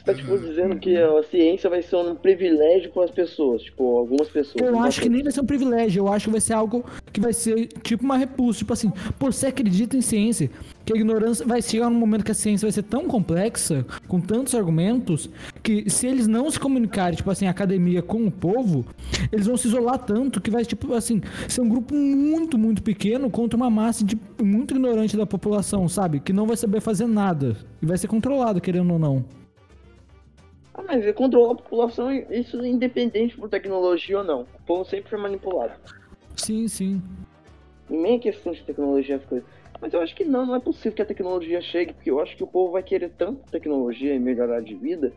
Você 0.03 0.07
tá, 0.07 0.15
tipo, 0.15 0.37
dizendo 0.37 0.77
que 0.81 0.97
a 0.97 1.23
ciência 1.23 1.71
vai 1.71 1.81
ser 1.81 1.95
um 1.95 2.17
privilégio 2.17 2.91
para 2.91 3.05
as 3.05 3.11
pessoas, 3.13 3.63
tipo, 3.63 3.99
algumas 3.99 4.29
pessoas. 4.29 4.61
Eu 4.61 4.77
acho 4.81 5.01
que 5.01 5.09
nem 5.09 5.23
vai 5.23 5.31
ser 5.31 5.41
um 5.41 5.47
privilégio, 5.47 6.01
eu 6.01 6.13
acho 6.13 6.25
que 6.25 6.33
vai 6.33 6.41
ser 6.41 6.55
algo 6.55 6.85
que 7.13 7.21
vai 7.21 7.33
ser 7.33 7.69
tipo 7.85 8.03
uma 8.03 8.17
repulsa. 8.17 8.59
Tipo 8.59 8.73
assim, 8.73 8.93
pô, 9.17 9.31
você 9.31 9.47
acredita 9.47 9.97
em 9.97 10.01
ciência, 10.01 10.51
que 10.85 10.93
a 10.93 10.97
ignorância 10.97 11.47
vai 11.47 11.63
chegar 11.63 11.89
num 11.89 12.01
momento 12.01 12.25
que 12.25 12.33
a 12.33 12.35
ciência 12.35 12.67
vai 12.67 12.73
ser 12.73 12.83
tão 12.83 13.07
complexa, 13.07 13.87
com 14.09 14.21
tantos 14.21 14.57
argumentos, 14.57 15.31
que 15.63 15.89
se 15.89 16.09
eles 16.09 16.27
não 16.27 16.51
se 16.51 16.59
comunicarem, 16.59 17.17
tipo 17.17 17.31
assim, 17.31 17.47
a 17.47 17.51
academia 17.51 18.03
com 18.03 18.27
o 18.27 18.31
povo, 18.31 18.85
eles 19.31 19.47
vão 19.47 19.57
se 19.57 19.69
isolar 19.69 19.99
tanto 19.99 20.41
que 20.41 20.51
vai, 20.51 20.65
tipo 20.65 20.93
assim, 20.95 21.21
ser 21.49 21.61
um 21.61 21.69
grupo 21.69 21.95
muito, 21.95 22.59
muito 22.59 22.83
pequeno 22.83 23.31
contra 23.31 23.57
uma 23.57 23.71
massa 23.71 24.05
de 24.05 24.19
muito 24.43 24.75
ignorante 24.75 25.17
da 25.17 25.27
população, 25.27 25.89
sabe? 25.89 26.19
Que 26.19 26.33
não 26.33 26.45
vai 26.45 26.57
saber 26.57 26.81
fazer 26.81 27.07
nada. 27.07 27.57
E 27.81 27.87
vai 27.87 27.97
ser 27.97 28.09
controlado, 28.09 28.61
querendo 28.61 28.93
ou 28.93 28.99
não. 28.99 29.42
Ah, 30.83 30.97
mas 30.97 31.07
é 31.07 31.13
controlar 31.13 31.53
a 31.53 31.57
população, 31.57 32.11
isso 32.13 32.61
é 32.61 32.69
independente 32.69 33.37
por 33.37 33.49
tecnologia 33.49 34.19
ou 34.19 34.25
não. 34.25 34.43
O 34.43 34.63
povo 34.67 34.85
sempre 34.85 35.11
foi 35.11 35.19
manipulado. 35.19 35.75
Sim, 36.37 36.67
sim. 36.67 37.01
Nem 37.89 38.17
é 38.17 38.19
questão 38.19 38.53
de 38.53 38.63
tecnologia 38.63 39.17
as 39.17 39.25
coisas. 39.25 39.49
Mas 39.81 39.93
eu 39.93 40.01
acho 40.01 40.15
que 40.15 40.25
não, 40.25 40.47
não 40.47 40.55
é 40.55 40.61
possível 40.61 40.93
que 40.93 41.03
a 41.03 41.07
tecnologia 41.07 41.61
chegue, 41.61 41.93
porque 41.93 42.11
eu 42.11 42.21
acho 42.21 42.37
que 42.37 42.45
o 42.45 42.47
povo 42.47 42.73
vai 42.73 42.83
querer 42.83 43.11
tanto 43.11 43.51
tecnologia 43.51 44.15
e 44.15 44.19
melhorar 44.19 44.61
de 44.61 44.75
vida. 44.75 45.13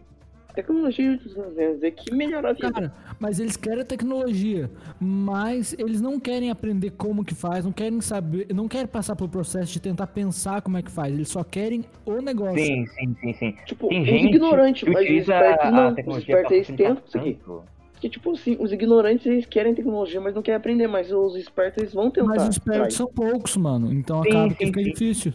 Tecnologia, 0.55 1.19
quer 1.55 1.73
dizer 1.73 1.91
que 1.91 2.13
melhorar 2.13 2.49
a 2.49 2.53
vida. 2.53 2.71
Cara, 2.71 2.93
mas 3.19 3.39
eles 3.39 3.57
querem 3.57 3.81
a 3.81 3.85
tecnologia, 3.85 4.71
mas 4.99 5.75
eles 5.77 6.01
não 6.01 6.19
querem 6.19 6.49
aprender 6.49 6.91
como 6.91 7.23
que 7.25 7.35
faz, 7.35 7.65
não 7.65 7.71
querem 7.71 7.99
saber, 8.01 8.47
não 8.53 8.67
querem 8.67 8.87
passar 8.87 9.15
pelo 9.15 9.29
processo 9.29 9.73
de 9.73 9.79
tentar 9.79 10.07
pensar 10.07 10.61
como 10.61 10.77
é 10.77 10.81
que 10.81 10.91
faz, 10.91 11.13
eles 11.13 11.29
só 11.29 11.43
querem 11.43 11.83
o 12.05 12.21
negócio. 12.21 12.63
Sim, 12.63 12.85
sim, 12.87 13.15
sim, 13.19 13.33
sim. 13.33 13.55
tipo, 13.65 13.89
Tem 13.89 14.01
os 14.01 14.07
gente 14.07 14.25
ignorantes, 14.27 14.83
que 14.83 14.89
mas 14.89 15.03
os 15.03 15.15
espertos 15.17 15.65
a 15.65 15.71
não. 15.71 15.89
Os 15.89 15.95
tecnologia 15.95 16.35
espertos 16.35 16.51
eles 16.51 16.67
tentam 16.67 17.03
isso 17.05 17.17
aqui. 17.17 17.39
Porque, 17.91 18.09
tipo 18.09 18.31
assim, 18.31 18.57
os 18.59 18.71
ignorantes 18.71 19.25
eles 19.25 19.45
querem 19.45 19.73
tecnologia, 19.73 20.19
mas 20.19 20.35
não 20.35 20.41
querem 20.41 20.57
aprender, 20.57 20.87
mas 20.87 21.11
os 21.11 21.35
espertos 21.35 21.81
eles 21.81 21.93
vão 21.93 22.11
tentar. 22.11 22.27
Mas 22.27 22.43
os 22.43 22.49
espertos 22.55 22.95
são 22.95 23.07
poucos, 23.07 23.55
mano, 23.57 23.91
então 23.93 24.21
Sim, 24.23 24.29
acaba 24.29 24.49
sim, 24.49 24.55
que 24.55 24.65
fica 24.67 24.83
sim. 24.83 24.91
difícil. 24.91 25.33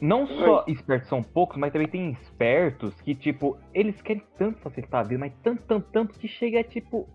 Não 0.00 0.26
só 0.26 0.64
espertos 0.68 1.08
são 1.08 1.22
poucos, 1.22 1.56
mas 1.56 1.72
também 1.72 1.88
tem 1.88 2.10
espertos 2.10 2.94
que, 3.00 3.14
tipo, 3.14 3.56
eles 3.72 4.00
querem 4.02 4.22
tanto 4.36 4.58
facilitar 4.60 5.00
a 5.00 5.04
vida, 5.04 5.18
mas 5.18 5.32
tanto, 5.42 5.62
tanto, 5.62 5.88
tanto 5.90 6.18
que 6.18 6.28
chega 6.28 6.60
a, 6.60 6.64
tipo, 6.64 7.08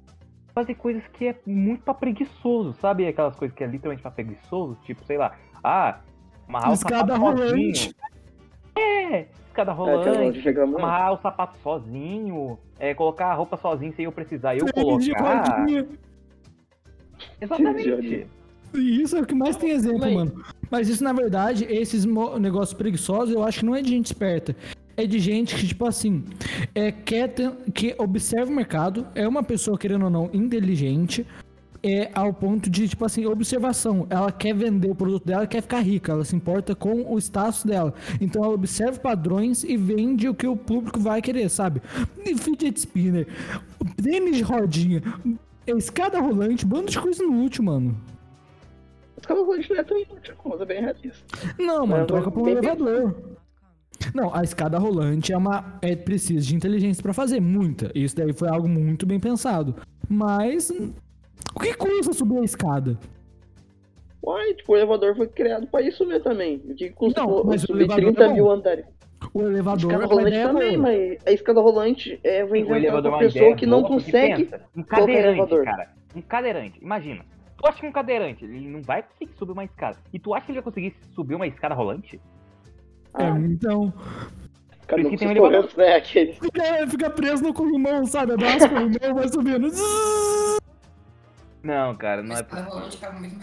fazer 0.53 0.73
coisas 0.75 1.05
que 1.13 1.27
é 1.27 1.35
muito 1.45 1.83
pra 1.83 1.93
preguiçoso, 1.93 2.73
sabe? 2.81 3.05
Aquelas 3.07 3.35
coisas 3.35 3.55
que 3.55 3.63
é 3.63 3.67
literalmente 3.67 4.01
pra 4.01 4.09
preguiçoso, 4.09 4.77
tipo, 4.83 5.03
sei 5.05 5.17
lá, 5.17 5.37
ah, 5.63 5.99
amarrar 6.49 6.71
o 6.71 6.73
Escada 6.73 7.13
sapato 7.13 7.37
sozinho. 7.37 7.53
rolante. 7.73 7.95
É, 8.75 9.27
escada 9.47 9.71
É, 9.71 9.75
rolante, 9.75 10.39
reclamando. 10.39 10.77
amarrar 10.79 11.13
o 11.13 11.17
sapato 11.21 11.57
sozinho, 11.59 12.57
é, 12.79 12.95
colocar 12.95 13.27
a 13.27 13.33
roupa 13.35 13.57
sozinho 13.57 13.93
sem 13.93 14.05
eu 14.05 14.11
precisar 14.11 14.55
eu 14.57 14.65
colocar. 14.73 15.65
Exatamente. 17.39 18.27
Isso 18.73 19.17
é 19.17 19.21
o 19.21 19.25
que 19.25 19.35
mais 19.35 19.55
tem 19.57 19.69
exemplo, 19.71 19.99
Mas- 19.99 20.13
mano. 20.13 20.43
Mas 20.71 20.87
isso, 20.87 21.03
na 21.03 21.11
verdade, 21.11 21.65
esses 21.69 22.05
negócios 22.39 22.73
preguiçosos, 22.73 23.35
eu 23.35 23.43
acho 23.43 23.59
que 23.59 23.65
não 23.65 23.75
é 23.75 23.81
de 23.81 23.89
gente 23.89 24.05
esperta. 24.05 24.55
É 24.95 25.05
de 25.05 25.19
gente 25.19 25.53
que, 25.55 25.67
tipo 25.67 25.85
assim, 25.85 26.23
é, 26.73 26.91
quer 26.91 27.27
ter- 27.27 27.51
que 27.73 27.93
observa 27.97 28.49
o 28.49 28.55
mercado, 28.55 29.05
é 29.13 29.27
uma 29.27 29.43
pessoa, 29.43 29.77
querendo 29.77 30.05
ou 30.05 30.09
não, 30.09 30.29
inteligente, 30.33 31.25
é 31.83 32.11
ao 32.13 32.31
ponto 32.33 32.69
de, 32.69 32.87
tipo 32.87 33.03
assim, 33.03 33.25
observação. 33.25 34.05
Ela 34.09 34.31
quer 34.31 34.53
vender 34.53 34.89
o 34.91 34.95
produto 34.95 35.25
dela, 35.25 35.47
quer 35.47 35.61
ficar 35.61 35.79
rica, 35.79 36.11
ela 36.11 36.23
se 36.23 36.35
importa 36.35 36.75
com 36.75 37.11
o 37.11 37.17
status 37.17 37.63
dela. 37.63 37.93
Então 38.19 38.43
ela 38.43 38.53
observa 38.53 38.99
padrões 38.99 39.63
e 39.63 39.75
vende 39.75 40.29
o 40.29 40.35
que 40.35 40.47
o 40.47 40.55
público 40.55 40.99
vai 40.99 41.21
querer, 41.21 41.49
sabe? 41.49 41.81
E 42.23 42.37
Fidget 42.37 42.77
spinner, 42.79 43.27
tênis 44.01 44.37
de 44.37 44.43
rodinha, 44.43 45.01
escada 45.65 46.19
rolante, 46.19 46.65
bando 46.65 46.91
de 46.91 46.99
coisa 46.99 47.23
inútil, 47.23 47.63
mano. 47.63 47.97
Escada 49.21 49.39
rolante 49.41 49.69
não 49.69 49.77
é 49.79 49.83
tão 49.83 49.97
inútil, 49.97 50.35
mas 50.45 50.61
é 50.61 50.65
bem 50.65 50.81
realista. 50.81 51.37
Não, 51.59 51.85
mano, 51.87 52.03
É, 52.03 52.05
troca 52.05 52.29
um 52.39 52.43
bem 52.43 52.53
elevador. 52.53 53.15
Não, 54.15 54.33
a 54.35 54.43
escada 54.43 54.79
rolante 54.79 55.31
é 55.31 55.37
uma. 55.37 55.77
É 55.81 55.95
preciso 55.95 56.47
de 56.47 56.55
inteligência 56.55 57.03
pra 57.03 57.13
fazer, 57.13 57.39
muita. 57.39 57.91
Isso 57.93 58.15
daí 58.15 58.33
foi 58.33 58.49
algo 58.49 58.67
muito 58.67 59.05
bem 59.05 59.19
pensado. 59.19 59.75
Mas. 60.09 60.71
O 61.55 61.59
que 61.59 61.73
custa 61.75 62.13
subir 62.13 62.39
a 62.39 62.43
escada? 62.43 62.97
Uai, 64.23 64.53
tipo, 64.53 64.73
o 64.73 64.77
elevador 64.77 65.15
foi 65.15 65.27
criado 65.27 65.67
pra 65.67 65.81
isso 65.81 66.05
mesmo 66.05 66.23
também. 66.23 66.61
O 66.65 66.73
que 66.75 66.89
custa 66.89 67.21
Não, 67.21 67.43
mas 67.43 67.63
o 67.63 67.67
subir 67.67 67.81
elevador 67.83 68.13
30 68.13 68.23
é 68.23 68.33
mil 68.33 68.51
andares? 68.51 68.85
O 69.33 69.41
elevador 69.43 69.91
Escada 69.91 70.03
é 70.03 70.07
rolante 70.07 70.27
ideia 70.29 70.47
também, 70.47 70.77
boa. 70.77 70.81
mas 70.91 71.17
a 71.27 71.31
escada 71.31 71.61
rolante 71.61 72.19
é 72.23 72.43
vem 72.45 72.63
O 72.63 72.75
elevador 72.75 72.99
é 72.99 73.01
pra 73.01 73.09
uma 73.11 73.19
pessoa 73.19 73.55
que 73.55 73.65
não 73.67 73.83
consegue. 73.83 74.45
pensa, 74.45 74.61
um 74.75 74.83
cadeirante, 74.83 75.63
cara. 75.63 75.89
Um 76.15 76.21
cadeirante. 76.21 76.79
Imagina. 76.81 77.21
Tu 77.61 77.67
acha 77.67 77.79
que 77.79 77.85
um 77.87 77.91
cadeirante, 77.91 78.43
ele 78.43 78.67
não 78.67 78.81
vai 78.81 79.03
conseguir 79.03 79.33
subir 79.37 79.51
uma 79.51 79.63
escada. 79.63 79.97
E 80.11 80.17
tu 80.19 80.33
acha 80.33 80.45
que 80.45 80.51
ele 80.51 80.59
vai 80.59 80.63
conseguir 80.63 80.95
subir 81.13 81.35
uma 81.35 81.45
escada 81.45 81.75
rolante? 81.75 82.19
É, 83.19 83.23
Ah, 83.23 83.37
então. 83.39 83.93
cara, 84.87 85.01
por 85.01 85.03
não 85.03 85.09
isso 85.09 85.09
que 85.11 85.17
tem 85.17 85.27
um 85.27 85.31
elevador. 85.31 85.69
né? 85.77 85.95
Aquele. 85.95 86.33
Fica, 86.33 86.87
fica 86.87 87.09
preso 87.11 87.43
no 87.43 87.53
corrimão, 87.53 88.05
sabe? 88.05 88.33
Abraça 88.33 88.65
o 88.65 88.69
corrimão, 88.69 89.13
vai 89.15 89.27
subindo. 89.27 89.67
Não, 91.63 91.95
cara, 91.95 92.23
não 92.23 92.35
é 92.35 92.43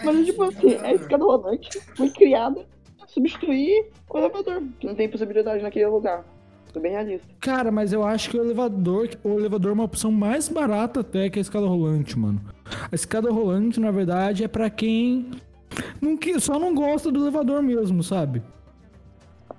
Mas 0.05 0.27
tipo 0.27 0.43
assim, 0.43 0.75
o 0.75 0.85
a 0.85 0.93
escada 0.93 1.25
rolante 1.25 1.81
foi 1.97 2.11
criada 2.11 2.67
pra 2.99 3.07
substituir 3.07 3.91
o 4.11 4.19
elevador, 4.19 4.63
que 4.81 4.87
não 4.89 4.97
tem 4.97 5.09
possibilidade 5.09 5.63
naquele 5.63 5.87
lugar. 5.87 6.25
Tô 6.73 6.81
bem 6.81 6.93
realista. 6.93 7.27
Cara, 7.41 7.71
mas 7.73 7.93
eu 7.93 8.05
acho 8.05 8.31
que 8.31 8.37
o 8.39 8.43
elevador, 8.45 9.09
o 9.25 9.39
elevador 9.39 9.71
é 9.71 9.75
uma 9.75 9.85
opção 9.85 10.13
mais 10.13 10.49
barata 10.49 11.01
até 11.01 11.29
que 11.31 11.39
a 11.39 11.43
escada 11.43 11.67
rolante, 11.67 12.19
mano. 12.19 12.41
A 12.91 12.95
escada 12.95 13.31
rolante, 13.31 13.81
na 13.81 13.91
verdade, 13.91 14.45
é 14.45 14.49
pra 14.49 14.69
quem 14.69 15.31
não, 16.01 16.17
que- 16.17 16.39
só 16.41 16.59
não 16.59 16.75
gosta 16.75 17.11
do 17.11 17.21
elevador 17.21 17.63
mesmo, 17.63 18.03
sabe? 18.03 18.43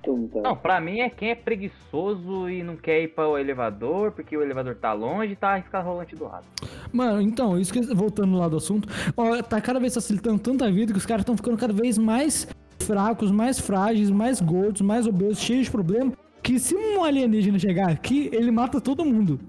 Então. 0.07 0.41
Não, 0.41 0.55
pra 0.55 0.79
mim 0.79 0.99
é 1.01 1.09
quem 1.09 1.29
é 1.29 1.35
preguiçoso 1.35 2.49
e 2.49 2.63
não 2.63 2.75
quer 2.77 3.03
ir 3.03 3.09
para 3.09 3.27
o 3.27 3.37
elevador, 3.37 4.11
porque 4.11 4.35
o 4.35 4.41
elevador 4.41 4.75
tá 4.75 4.93
longe 4.93 5.33
e 5.33 5.35
tá 5.35 5.51
a 5.53 5.59
escada 5.59 5.83
rolante 5.87 6.15
do 6.15 6.23
lado. 6.23 6.45
Mano, 6.91 7.21
então, 7.21 7.59
isso 7.59 7.71
que 7.73 7.81
voltando 7.93 8.37
lá 8.37 8.47
do 8.47 8.57
assunto, 8.57 8.87
ó, 9.15 9.41
tá 9.43 9.59
cada 9.59 9.79
vez 9.79 9.93
facilitando 9.93 10.39
tanta 10.39 10.71
vida 10.71 10.93
que 10.93 10.97
os 10.97 11.05
caras 11.05 11.21
estão 11.21 11.35
ficando 11.35 11.57
cada 11.57 11.73
vez 11.73 11.97
mais 11.97 12.47
fracos, 12.79 13.29
mais 13.29 13.59
frágeis, 13.59 14.09
mais 14.09 14.39
gordos, 14.41 14.81
mais 14.81 15.05
obesos, 15.05 15.39
cheios 15.39 15.65
de 15.65 15.71
problema, 15.71 16.13
que 16.49 16.57
se 16.57 16.75
um 16.75 17.03
alienígena 17.03 17.59
chegar 17.59 17.91
aqui, 17.91 18.27
ele 18.33 18.49
mata 18.49 18.81
todo 18.81 19.05
mundo. 19.05 19.39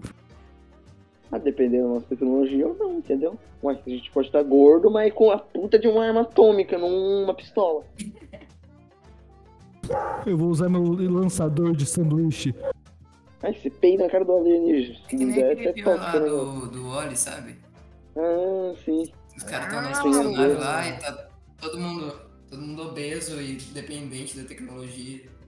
Ah, 1.32 1.38
dependendo 1.38 1.84
da 1.88 1.94
nossa 1.94 2.06
tecnologia 2.06 2.66
ou 2.68 2.74
não, 2.76 2.98
entendeu? 2.98 3.38
Mas 3.62 3.78
a 3.86 3.88
gente 3.88 4.10
pode 4.10 4.26
estar 4.28 4.42
gordo, 4.42 4.90
mas 4.90 5.10
com 5.14 5.30
a 5.30 5.38
puta 5.38 5.78
de 5.78 5.88
uma 5.88 6.04
arma 6.04 6.20
atômica 6.22 6.76
numa 6.76 7.32
pistola. 7.32 7.84
Eu 10.26 10.36
vou 10.36 10.50
usar 10.50 10.68
meu 10.68 10.82
lançador 11.10 11.74
de 11.74 11.86
sanduíche. 11.86 12.54
Aí 13.42 13.54
você 13.54 13.70
peida 13.70 14.04
na 14.04 14.10
cara 14.10 14.24
do 14.26 14.36
alienígena. 14.36 14.98
Se 14.98 15.02
É 15.04 15.08
que 15.08 15.16
nem 15.16 15.28
quiser, 15.28 15.52
aquele 15.52 15.82
lá 15.82 16.12
negócio. 16.12 16.20
do, 16.20 16.66
do 16.66 16.88
Oli, 16.88 17.16
sabe? 17.16 17.56
Ah, 18.14 18.74
sim. 18.84 19.10
Os 19.38 19.42
caras 19.44 19.68
estão 19.72 19.90
estacionário 19.90 20.52
eu 20.52 20.56
vi. 20.58 20.62
lá 20.62 20.86
e 20.86 20.98
tá 20.98 21.28
todo 21.58 21.78
mundo, 21.78 22.20
todo 22.50 22.60
mundo 22.60 22.82
obeso 22.82 23.40
e 23.40 23.54
dependente 23.72 24.36
da 24.38 24.46
tecnologia. 24.46 25.39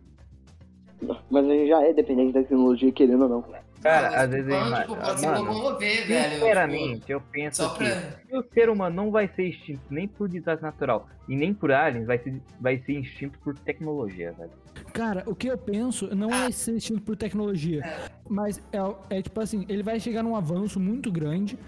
Mas 1.31 1.45
a 1.45 1.49
gente 1.49 1.69
já 1.69 1.83
é 1.83 1.93
dependente 1.93 2.33
da 2.33 2.41
tecnologia, 2.41 2.93
querendo 2.93 3.23
ou 3.23 3.29
não. 3.29 3.45
Cara, 3.83 4.09
Ah, 4.11 4.23
às 4.23 4.31
vezes 4.31 4.49
eu 4.49 4.55
falando, 4.59 4.81
tipo, 4.83 4.97
pode 4.97 5.27
Mano, 5.27 5.53
locomover, 5.53 6.07
velho. 6.07 6.31
sinceramente, 6.35 7.11
eu 7.13 7.19
tipo, 7.19 7.33
penso 7.33 7.57
só 7.65 7.69
que 7.71 7.79
pra. 7.85 7.95
se 8.29 8.37
o 8.37 8.45
ser 8.55 8.69
humano 8.71 8.95
não 8.95 9.11
vai 9.11 9.27
ser 9.27 9.49
extinto 9.49 9.83
nem 9.91 10.07
por 10.07 10.29
desastre 10.29 10.65
natural 10.65 11.09
e 11.29 11.35
nem 11.35 11.53
por 11.53 11.73
aliens, 11.73 12.07
vai 12.07 12.19
ser, 12.19 12.41
vai 12.61 12.79
ser 12.79 12.93
extinto 13.01 13.37
por 13.41 13.59
tecnologia, 13.59 14.33
velho. 14.39 14.51
Cara, 14.93 15.25
o 15.27 15.35
que 15.35 15.49
eu 15.49 15.59
penso 15.59 16.15
não 16.15 16.31
é 16.33 16.51
ser 16.53 16.77
extinto 16.77 17.03
por 17.03 17.17
tecnologia, 17.17 17.83
mas 18.29 18.63
é, 18.73 19.17
é 19.19 19.23
tipo 19.23 19.41
assim, 19.41 19.67
ele 19.69 19.83
vai 19.83 19.99
chegar 19.99 20.23
num 20.23 20.37
avanço 20.37 20.79
muito 20.79 21.11
grande, 21.11 21.59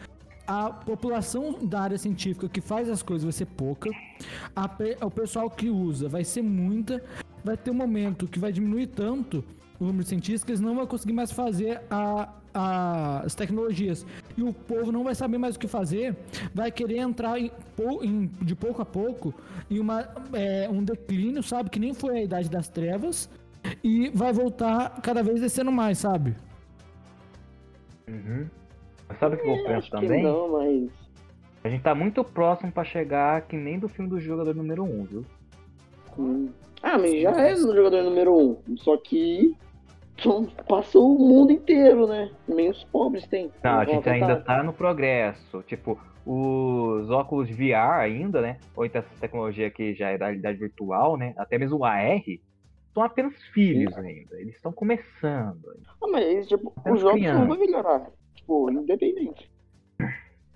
a 0.46 0.70
população 0.70 1.58
da 1.62 1.80
área 1.80 1.98
científica 1.98 2.48
que 2.48 2.60
faz 2.60 2.88
as 2.88 3.02
coisas 3.02 3.24
vai 3.24 3.32
ser 3.32 3.46
pouca, 3.46 3.90
a 4.54 4.70
o 5.04 5.10
pessoal 5.10 5.50
que 5.50 5.68
usa 5.68 6.08
vai 6.08 6.22
ser 6.22 6.42
muita, 6.42 7.02
vai 7.44 7.57
ter 7.57 7.70
um 7.70 7.74
momento 7.74 8.26
que 8.26 8.38
vai 8.38 8.50
diminuir 8.50 8.87
tanto 8.88 9.44
o 9.78 9.85
número 9.85 10.02
de 10.04 10.09
cientistas 10.09 10.44
que 10.44 10.50
eles 10.52 10.61
não 10.61 10.74
vão 10.74 10.87
conseguir 10.87 11.12
mais 11.12 11.30
fazer 11.30 11.80
a- 11.90 12.28
a- 12.54 13.20
as 13.24 13.35
tecnologias. 13.35 14.07
E 14.37 14.42
o 14.42 14.52
povo 14.52 14.90
não 14.92 15.02
vai 15.04 15.14
saber 15.14 15.37
mais 15.38 15.57
o 15.57 15.59
que 15.59 15.66
fazer, 15.68 16.16
vai 16.54 16.70
querer 16.70 16.98
entrar 16.98 17.38
em 17.38 17.50
em- 18.02 18.26
de 18.40 18.54
pouco 18.54 18.80
a 18.80 18.85
pouco 18.85 19.35
em 19.70 19.78
uma, 19.80 20.09
é, 20.33 20.68
um 20.70 20.83
declínio, 20.83 21.42
sabe? 21.42 21.68
Que 21.70 21.80
nem 21.80 21.92
foi 21.92 22.18
a 22.18 22.22
Idade 22.22 22.48
das 22.48 22.68
Trevas. 22.68 23.28
E 23.83 24.11
vai 24.14 24.33
voltar 24.33 25.00
cada 25.02 25.22
vez 25.22 25.40
descendo 25.40 25.72
mais, 25.72 25.98
sabe? 25.98 26.35
Uhum. 28.09 28.46
Mas 29.09 29.18
sabe 29.18 29.37
o 29.37 29.38
que 29.38 29.48
eu 29.48 29.64
penso 29.64 29.90
também? 29.90 30.22
não, 30.22 30.52
mas. 30.52 30.90
A 31.64 31.68
gente 31.68 31.83
tá 31.83 31.94
muito 31.94 32.22
próximo 32.22 32.70
pra 32.70 32.85
chegar 32.85 33.40
que 33.42 33.57
nem 33.57 33.78
do 33.78 33.88
filme 33.88 34.09
do 34.11 34.20
jogador 34.20 34.54
número 34.54 34.85
1, 34.85 35.04
viu? 35.04 35.24
Hum. 36.18 36.48
Ah, 36.83 36.98
mas 36.98 37.20
já 37.22 37.31
é 37.31 37.55
no 37.55 37.74
jogador 37.74 38.03
número 38.03 38.37
1. 38.37 38.50
Um, 38.68 38.77
só 38.77 38.96
que. 38.96 39.57
Passa 40.68 40.98
o 40.98 41.18
mundo 41.18 41.50
inteiro, 41.50 42.07
né? 42.07 42.31
Nem 42.46 42.70
os 42.70 42.85
pobres 42.85 43.27
têm. 43.27 43.50
Não, 43.64 43.81
a 43.81 43.85
gente 43.85 44.09
ainda 44.09 44.37
tentar. 44.37 44.57
tá 44.59 44.62
no 44.62 44.72
progresso. 44.72 45.62
Tipo, 45.62 45.98
os 46.24 47.11
óculos 47.11 47.50
VR 47.50 48.00
ainda, 48.00 48.40
né? 48.40 48.59
Ou 48.77 48.85
então 48.85 49.00
essa 49.00 49.20
tecnologia 49.20 49.70
que 49.70 49.94
já 49.94 50.11
é 50.11 50.18
da 50.18 50.27
realidade 50.27 50.59
virtual, 50.59 51.16
né? 51.16 51.35
Até 51.37 51.59
mesmo 51.59 51.79
o 51.79 51.85
AR, 51.85 52.22
são 52.92 53.03
apenas 53.03 53.35
filhos 53.53 53.96
ainda. 53.98 54.40
Eles 54.40 54.55
estão 54.55 54.72
começando. 54.72 55.64
Ah, 56.00 56.07
mas 56.07 56.46
tipo, 56.46 56.72
os 56.88 57.00
jogos 57.00 57.22
não 57.22 57.48
vão 57.48 57.59
melhorar. 57.59 58.07
Tipo, 58.35 58.70
independente. 58.70 59.50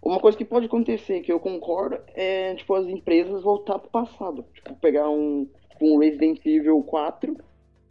Uma 0.08 0.20
coisa 0.20 0.38
que 0.38 0.44
pode 0.44 0.64
acontecer, 0.64 1.20
que 1.20 1.30
eu 1.30 1.38
concordo, 1.38 1.98
é 2.14 2.54
tipo 2.54 2.74
as 2.74 2.86
empresas 2.86 3.42
voltar 3.42 3.78
pro 3.78 3.90
passado. 3.90 4.42
Tipo, 4.54 4.74
pegar 4.76 5.10
um, 5.10 5.46
um 5.82 5.98
Resident 5.98 6.40
Evil 6.46 6.82
4 6.82 7.36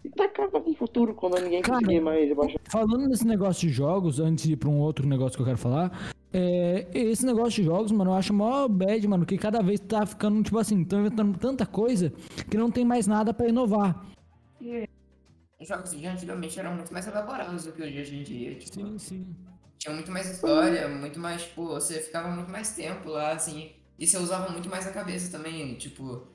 e 0.04 0.10
tacar 0.10 0.50
no 0.52 0.74
futuro, 0.74 1.14
quando 1.14 1.40
ninguém 1.40 1.62
Cara, 1.62 1.78
conseguir 1.78 2.00
mais 2.00 2.36
baixar. 2.36 2.60
Falando 2.72 3.08
nesse 3.08 3.28
negócio 3.28 3.68
de 3.68 3.70
jogos, 3.72 4.20
antes 4.20 4.46
de 4.46 4.54
ir 4.54 4.56
pra 4.56 4.68
um 4.68 4.80
outro 4.80 5.08
negócio 5.08 5.38
que 5.38 5.44
eu 5.44 5.46
quero 5.46 5.60
falar, 5.60 6.12
é, 6.34 6.88
esse 6.92 7.24
negócio 7.24 7.62
de 7.62 7.66
jogos, 7.66 7.92
mano, 7.92 8.10
eu 8.10 8.16
acho 8.16 8.34
mó 8.34 8.68
bad, 8.68 9.08
mano, 9.08 9.24
que 9.24 9.38
cada 9.38 9.62
vez 9.62 9.80
tá 9.80 10.04
ficando, 10.04 10.42
tipo 10.42 10.58
assim, 10.58 10.84
tão 10.84 11.02
inventando 11.02 11.38
tanta 11.38 11.68
coisa 11.68 12.12
que 12.50 12.58
não 12.58 12.72
tem 12.72 12.84
mais 12.84 13.06
nada 13.06 13.32
pra 13.32 13.48
inovar. 13.48 14.04
Os 15.62 15.68
jogos 15.68 15.92
de 15.92 16.08
antigamente 16.08 16.60
eram 16.60 16.74
muito 16.74 16.92
mais 16.92 17.06
elaborados 17.06 17.66
do 17.66 17.74
que 17.74 17.84
hoje 17.84 18.16
em 18.16 18.24
dia. 18.24 18.56
Tipo, 18.56 18.88
Sim, 18.88 18.98
sim. 18.98 19.47
Tinha 19.78 19.94
muito 19.94 20.12
mais 20.12 20.30
história, 20.30 20.88
muito 20.90 21.20
mais, 21.20 21.44
tipo, 21.44 21.68
você 21.68 22.00
ficava 22.02 22.30
muito 22.30 22.52
mais 22.52 22.76
tempo 22.76 23.10
lá, 23.10 23.32
assim. 23.34 23.76
E 24.00 24.06
você 24.08 24.18
usava 24.18 24.52
muito 24.52 24.70
mais 24.70 24.88
a 24.88 24.92
cabeça 24.94 25.32
também, 25.32 25.76
tipo, 25.78 26.28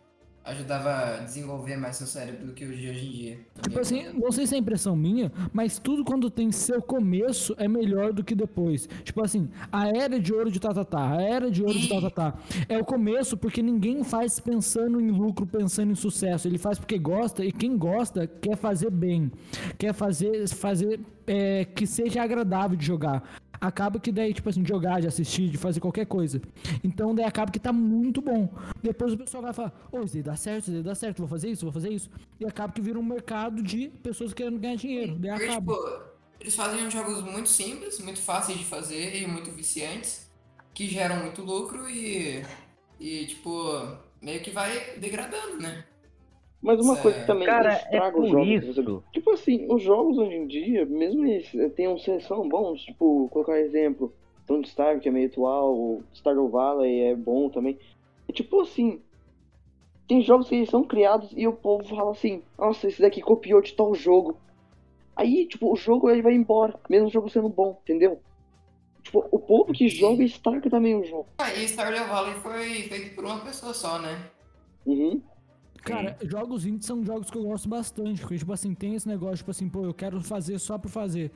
ajudava 0.44 0.90
a 0.90 1.16
desenvolver 1.18 1.76
mais 1.76 1.96
seu 1.96 2.06
cérebro 2.06 2.46
do 2.46 2.52
que 2.52 2.64
hoje, 2.66 2.90
hoje 2.90 3.06
em 3.06 3.10
dia. 3.10 3.38
Tipo 3.62 3.78
assim, 3.80 4.12
não 4.12 4.32
sei 4.32 4.46
se 4.46 4.54
é 4.54 4.58
impressão 4.58 4.96
minha, 4.96 5.32
mas 5.52 5.78
tudo 5.78 6.04
quando 6.04 6.30
tem 6.30 6.50
seu 6.50 6.82
começo 6.82 7.54
é 7.58 7.68
melhor 7.68 8.12
do 8.12 8.24
que 8.24 8.34
depois. 8.34 8.88
Tipo 9.04 9.22
assim, 9.22 9.48
a 9.70 9.88
era 9.88 10.18
de 10.18 10.32
ouro 10.32 10.50
de 10.50 10.58
Tatatá, 10.58 11.12
a 11.12 11.22
era 11.22 11.50
de 11.50 11.62
ouro 11.62 11.78
de 11.78 11.86
Ih. 11.86 11.88
Tatatá. 11.88 12.34
É 12.68 12.76
o 12.78 12.84
começo 12.84 13.36
porque 13.36 13.62
ninguém 13.62 14.02
faz 14.02 14.40
pensando 14.40 15.00
em 15.00 15.10
lucro, 15.10 15.46
pensando 15.46 15.92
em 15.92 15.96
sucesso. 15.96 16.48
Ele 16.48 16.58
faz 16.58 16.78
porque 16.78 16.98
gosta 16.98 17.44
e 17.44 17.52
quem 17.52 17.76
gosta 17.76 18.26
quer 18.26 18.56
fazer 18.56 18.90
bem, 18.90 19.30
quer 19.78 19.94
fazer, 19.94 20.48
fazer 20.48 21.00
é, 21.26 21.64
que 21.64 21.86
seja 21.86 22.22
agradável 22.22 22.76
de 22.76 22.84
jogar. 22.84 23.40
Acaba 23.62 24.00
que 24.00 24.10
daí, 24.10 24.34
tipo 24.34 24.48
assim, 24.48 24.60
de 24.60 24.68
jogar, 24.68 25.00
de 25.00 25.06
assistir, 25.06 25.48
de 25.48 25.56
fazer 25.56 25.78
qualquer 25.78 26.04
coisa. 26.04 26.42
Então 26.82 27.14
daí 27.14 27.24
acaba 27.24 27.52
que 27.52 27.60
tá 27.60 27.72
muito 27.72 28.20
bom. 28.20 28.52
Depois 28.82 29.12
o 29.12 29.16
pessoal 29.16 29.40
vai 29.40 29.52
falar, 29.52 29.72
ô, 29.92 30.00
isso 30.00 30.14
daí 30.14 30.22
dá 30.24 30.34
certo, 30.34 30.62
isso 30.64 30.72
daí 30.72 30.82
dá 30.82 30.96
certo, 30.96 31.18
vou 31.18 31.28
fazer 31.28 31.48
isso, 31.48 31.64
vou 31.64 31.72
fazer 31.72 31.90
isso. 31.90 32.10
E 32.40 32.44
acaba 32.44 32.72
que 32.72 32.80
vira 32.80 32.98
um 32.98 33.04
mercado 33.04 33.62
de 33.62 33.88
pessoas 34.02 34.34
querendo 34.34 34.58
ganhar 34.58 34.74
dinheiro. 34.74 35.14
Daí 35.16 35.30
Porque, 35.30 35.44
acaba. 35.44 35.74
tipo, 35.74 36.02
eles 36.40 36.56
fazem 36.56 36.90
jogos 36.90 37.22
muito 37.22 37.48
simples, 37.48 38.00
muito 38.00 38.20
fáceis 38.20 38.58
de 38.58 38.64
fazer 38.64 39.22
e 39.22 39.28
muito 39.28 39.52
viciantes, 39.52 40.28
que 40.74 40.88
geram 40.88 41.22
muito 41.22 41.40
lucro 41.42 41.88
e, 41.88 42.44
e 42.98 43.26
tipo, 43.26 43.96
meio 44.20 44.42
que 44.42 44.50
vai 44.50 44.98
degradando, 44.98 45.58
né? 45.62 45.84
Mas 46.62 46.80
uma 46.80 46.92
Isso 46.94 47.02
coisa 47.02 47.18
é- 47.18 47.20
que 47.20 47.26
também 47.26 47.46
Cara, 47.46 47.72
é 47.72 47.76
estraga 47.76 48.16
os 48.20 48.28
por 48.30 48.38
jogos. 48.38 48.76
isso. 48.76 49.02
Tipo 49.12 49.30
assim, 49.32 49.66
os 49.68 49.82
jogos 49.82 50.16
hoje 50.16 50.34
em 50.36 50.46
dia, 50.46 50.86
mesmo 50.86 51.24
eles 51.26 51.52
eh, 51.54 51.68
tenham 51.70 51.98
são 51.98 52.48
bons, 52.48 52.82
tipo, 52.82 53.28
colocar 53.30 53.58
exemplo, 53.58 54.12
Don't 54.46 54.66
Starve, 54.68 55.00
que 55.00 55.08
é 55.08 55.12
meio 55.12 55.28
atual, 55.28 56.02
Stardew 56.14 56.48
Valley 56.48 57.00
é 57.00 57.16
bom 57.16 57.48
também. 57.50 57.78
E, 58.28 58.32
tipo 58.32 58.60
assim, 58.60 59.02
tem 60.06 60.22
jogos 60.22 60.48
que 60.48 60.54
eles 60.54 60.70
são 60.70 60.84
criados 60.84 61.32
e 61.36 61.46
o 61.48 61.52
povo 61.52 61.84
fala 61.84 62.12
assim, 62.12 62.42
nossa, 62.56 62.86
esse 62.86 63.02
daqui 63.02 63.20
copiou 63.20 63.60
de 63.60 63.72
tal 63.74 63.94
jogo. 63.94 64.36
Aí, 65.16 65.46
tipo, 65.46 65.72
o 65.72 65.76
jogo 65.76 66.08
ele 66.10 66.22
vai 66.22 66.34
embora, 66.34 66.78
mesmo 66.88 67.08
o 67.08 67.10
jogo 67.10 67.28
sendo 67.28 67.48
bom, 67.48 67.78
entendeu? 67.82 68.20
Tipo, 69.02 69.26
o 69.32 69.38
povo 69.38 69.72
que 69.72 69.88
joga 69.88 70.22
estraga 70.22 70.70
também 70.70 70.94
o 70.94 71.04
jogo. 71.04 71.26
Ah, 71.38 71.52
e 71.52 71.66
Stardew 71.66 72.06
Valley 72.06 72.34
foi 72.36 72.82
feito 72.84 73.14
por 73.16 73.24
uma 73.24 73.40
pessoa 73.40 73.74
só, 73.74 73.98
né? 73.98 74.30
Uhum. 74.86 75.20
Cara, 75.82 76.16
jogos 76.22 76.64
indies 76.66 76.86
são 76.86 77.04
jogos 77.04 77.30
que 77.30 77.36
eu 77.38 77.42
gosto 77.42 77.68
bastante. 77.68 78.20
Porque, 78.20 78.38
tipo 78.38 78.52
assim, 78.52 78.74
tem 78.74 78.94
esse 78.94 79.06
negócio, 79.08 79.38
tipo 79.38 79.50
assim, 79.50 79.68
pô, 79.68 79.84
eu 79.84 79.92
quero 79.94 80.20
fazer 80.22 80.58
só 80.58 80.78
por 80.78 80.88
fazer. 80.88 81.30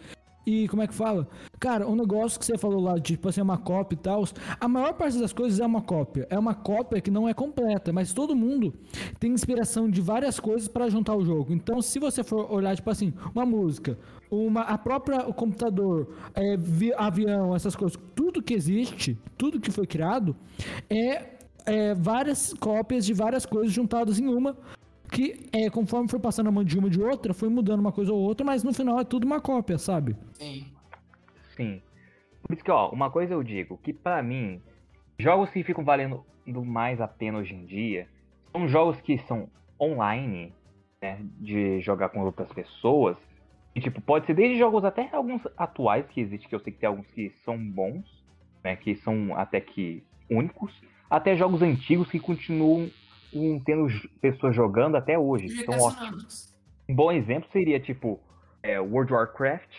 E 0.48 0.68
como 0.68 0.80
é 0.80 0.86
que 0.86 0.94
fala? 0.94 1.26
Cara, 1.58 1.88
um 1.88 1.96
negócio 1.96 2.38
que 2.38 2.46
você 2.46 2.56
falou 2.56 2.80
lá, 2.80 2.94
de, 2.94 3.14
tipo 3.14 3.28
assim, 3.28 3.40
uma 3.40 3.58
cópia 3.58 3.96
e 3.96 3.98
tal. 3.98 4.22
A 4.60 4.68
maior 4.68 4.92
parte 4.94 5.18
das 5.18 5.32
coisas 5.32 5.58
é 5.58 5.66
uma 5.66 5.82
cópia. 5.82 6.24
É 6.30 6.38
uma 6.38 6.54
cópia 6.54 7.00
que 7.00 7.10
não 7.10 7.28
é 7.28 7.34
completa, 7.34 7.92
mas 7.92 8.12
todo 8.12 8.36
mundo 8.36 8.72
tem 9.18 9.32
inspiração 9.32 9.90
de 9.90 10.00
várias 10.00 10.38
coisas 10.38 10.68
pra 10.68 10.88
juntar 10.88 11.16
o 11.16 11.24
jogo. 11.24 11.52
Então, 11.52 11.82
se 11.82 11.98
você 11.98 12.22
for 12.22 12.48
olhar, 12.48 12.76
tipo 12.76 12.88
assim, 12.88 13.12
uma 13.34 13.44
música, 13.44 13.98
uma, 14.30 14.60
a 14.60 14.78
própria 14.78 15.28
o 15.28 15.34
computador, 15.34 16.14
é, 16.32 16.56
vi- 16.56 16.94
avião, 16.94 17.52
essas 17.52 17.74
coisas, 17.74 17.98
tudo 18.14 18.40
que 18.40 18.54
existe, 18.54 19.18
tudo 19.36 19.58
que 19.60 19.72
foi 19.72 19.84
criado, 19.84 20.36
é, 20.88 21.35
é 21.66 21.94
várias 21.94 22.54
cópias 22.54 23.04
de 23.04 23.12
várias 23.12 23.44
coisas 23.44 23.72
juntadas 23.72 24.18
em 24.18 24.26
uma. 24.26 24.56
Que 25.10 25.48
é, 25.52 25.70
conforme 25.70 26.08
foi 26.08 26.18
passando 26.18 26.48
a 26.48 26.52
mão 26.52 26.64
de 26.64 26.78
uma 26.78 26.90
de 26.90 27.00
outra, 27.00 27.32
foi 27.32 27.48
mudando 27.48 27.80
uma 27.80 27.92
coisa 27.92 28.12
ou 28.12 28.18
outra, 28.18 28.44
mas 28.44 28.64
no 28.64 28.72
final 28.72 28.98
é 28.98 29.04
tudo 29.04 29.24
uma 29.24 29.40
cópia, 29.40 29.78
sabe? 29.78 30.16
Sim. 30.32 30.66
Sim. 31.56 31.80
Por 32.42 32.54
isso 32.54 32.64
que, 32.64 32.70
ó, 32.70 32.90
uma 32.90 33.10
coisa 33.10 33.34
eu 33.34 33.42
digo, 33.42 33.78
que 33.78 33.92
pra 33.92 34.22
mim, 34.22 34.60
jogos 35.18 35.50
que 35.50 35.62
ficam 35.62 35.84
valendo 35.84 36.24
mais 36.64 37.00
a 37.00 37.08
pena 37.08 37.38
hoje 37.38 37.54
em 37.54 37.64
dia 37.64 38.08
são 38.52 38.68
jogos 38.68 39.00
que 39.00 39.18
são 39.18 39.48
online, 39.80 40.52
né? 41.00 41.18
De 41.40 41.80
jogar 41.80 42.08
com 42.08 42.20
outras 42.20 42.52
pessoas. 42.52 43.16
E, 43.74 43.80
tipo, 43.80 44.00
pode 44.00 44.26
ser 44.26 44.34
desde 44.34 44.58
jogos 44.58 44.84
até 44.84 45.08
alguns 45.12 45.42
atuais 45.56 46.06
que 46.08 46.20
existem, 46.20 46.48
que 46.48 46.54
eu 46.54 46.60
sei 46.60 46.72
que 46.72 46.78
tem 46.78 46.88
alguns 46.88 47.06
que 47.08 47.30
são 47.44 47.58
bons, 47.58 48.24
né? 48.64 48.74
Que 48.74 48.96
são 48.96 49.36
até 49.36 49.60
que 49.60 50.02
únicos, 50.30 50.72
até 51.08 51.36
jogos 51.36 51.62
antigos 51.62 52.10
que 52.10 52.18
continuam 52.18 52.90
um, 53.32 53.60
tendo 53.60 53.88
pessoas 54.20 54.54
jogando 54.54 54.96
até 54.96 55.18
hoje. 55.18 55.48
São 55.64 55.78
ótimos. 55.78 56.02
Andreas. 56.02 56.56
Um 56.88 56.94
bom 56.94 57.10
exemplo 57.10 57.48
seria, 57.52 57.80
tipo, 57.80 58.20
é, 58.62 58.78
World 58.80 59.12
of 59.12 59.14
Warcraft, 59.14 59.70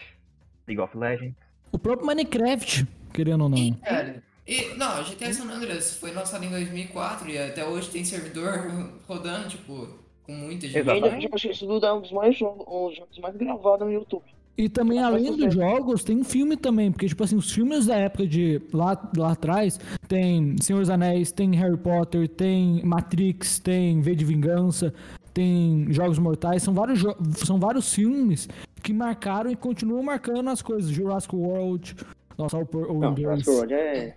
League 0.68 0.82
of 0.82 0.98
Legends. 0.98 1.36
O 1.72 1.80
próprio 1.80 2.06
Minecraft, 2.06 2.88
querendo 3.14 3.44
ou 3.44 3.50
não. 3.50 3.58
E, 3.58 3.74
cara, 3.76 4.24
e, 4.46 4.74
não, 4.76 5.04
GTA 5.04 5.34
San 5.34 5.50
Andreas 5.50 5.98
foi 5.98 6.12
lançado 6.12 6.44
em 6.44 6.50
2004 6.50 7.30
e 7.30 7.38
até 7.38 7.66
hoje 7.66 7.90
tem 7.90 8.06
servidor 8.06 8.92
rodando, 9.08 9.50
tipo, 9.50 9.88
com 10.24 10.34
muita 10.34 10.68
gente. 10.68 10.76
E 10.76 10.80
ainda, 10.80 10.94
Exatamente. 10.94 11.22
tipo, 11.22 11.36
acho 11.36 11.48
que 11.48 11.54
isso 11.54 11.68
tudo 11.68 11.86
é 11.86 11.94
um 11.94 12.02
dos 12.02 12.12
mais 12.12 12.38
jogos, 12.38 12.66
um 12.68 12.88
dos 12.88 12.98
jogos 12.98 13.20
mais 13.20 13.36
gravados 13.36 13.86
no 13.86 13.94
YouTube. 13.94 14.26
E 14.58 14.68
também, 14.68 15.00
além 15.00 15.38
dos 15.38 15.54
jogos, 15.54 16.04
tem 16.04 16.24
filme 16.24 16.58
também, 16.58 16.92
porque, 16.92 17.06
tipo 17.08 17.24
assim, 17.24 17.36
os 17.36 17.52
filmes 17.52 17.86
da 17.86 17.96
época 17.96 18.26
de 18.26 18.60
lá, 18.74 19.00
lá 19.16 19.34
atrás, 19.34 19.80
tem 20.08 20.56
Senhor 20.60 20.80
dos 20.80 20.90
Anéis, 20.90 21.32
tem 21.32 21.56
Harry 21.56 21.78
Potter, 21.78 22.28
tem 22.28 22.82
Matrix, 22.84 23.60
tem 23.60 24.02
V 24.02 24.16
de 24.16 24.26
Vingança, 24.26 24.92
tem 25.32 25.86
Jogos 25.92 26.18
Mortais, 26.18 26.64
são 26.64 26.74
vários, 26.74 27.04
são 27.46 27.60
vários 27.60 27.94
filmes 27.94 28.50
que 28.82 28.92
marcaram 28.92 29.52
e 29.52 29.56
continuam 29.56 30.02
marcando 30.02 30.50
as 30.50 30.64
coisas. 30.64 30.90
Jurassic 30.90 31.36
World, 31.36 31.96
nossa, 32.36 32.58
o, 32.58 32.68
o 32.74 33.00
Não. 33.00 33.16
Jurassic 33.16 33.50
World 33.50 33.74
é... 33.74 34.16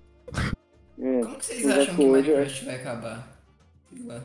é... 0.98 1.20
Como 1.20 1.36
que 1.36 1.44
vocês 1.44 1.66
acham 1.66 1.96
que 1.96 2.02
é- 2.02 2.06
Minecraft 2.06 2.64
vai 2.64 2.74
acabar? 2.76 3.42
Sei 3.90 4.06
lá. 4.06 4.22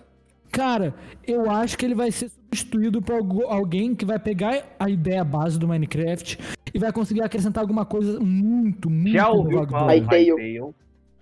Cara, 0.56 0.94
eu 1.28 1.50
acho 1.52 1.78
que 1.78 1.86
ele 1.86 1.94
vai 1.96 2.10
ser 2.12 2.30
substituído 2.30 3.02
por 3.02 3.16
algu- 3.16 3.46
alguém 3.48 3.94
que 3.94 4.06
vai 4.06 4.18
pegar 4.18 4.64
a 4.80 4.90
ideia 4.90 5.24
base 5.24 5.60
do 5.60 5.68
Minecraft 5.68 6.38
e 6.74 6.80
vai 6.80 6.94
conseguir 6.94 7.22
acrescentar 7.22 7.62
alguma 7.62 7.86
coisa 7.86 8.20
muito, 8.22 8.90
muito 8.90 9.12
Já 9.18 9.30
ouviu. 9.30 9.60
Hytale? 9.62 10.74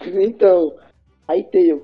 Então, 0.06 0.76
Hytale. 1.28 1.82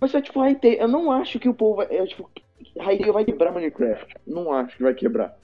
Mas 0.00 0.14
é 0.14 0.20
tipo, 0.20 0.40
Hytale, 0.40 0.78
eu 0.78 0.88
não 0.88 1.10
acho 1.12 1.38
que 1.38 1.48
o 1.48 1.54
povo 1.54 1.76
vai. 1.76 1.86
É, 1.90 2.04
tipo, 2.06 2.28
Hytale 2.76 3.12
vai 3.12 3.24
quebrar 3.24 3.52
Minecraft. 3.52 4.14
Não 4.26 4.52
acho 4.52 4.76
que 4.76 4.82
vai 4.82 4.94
quebrar. 4.94 5.36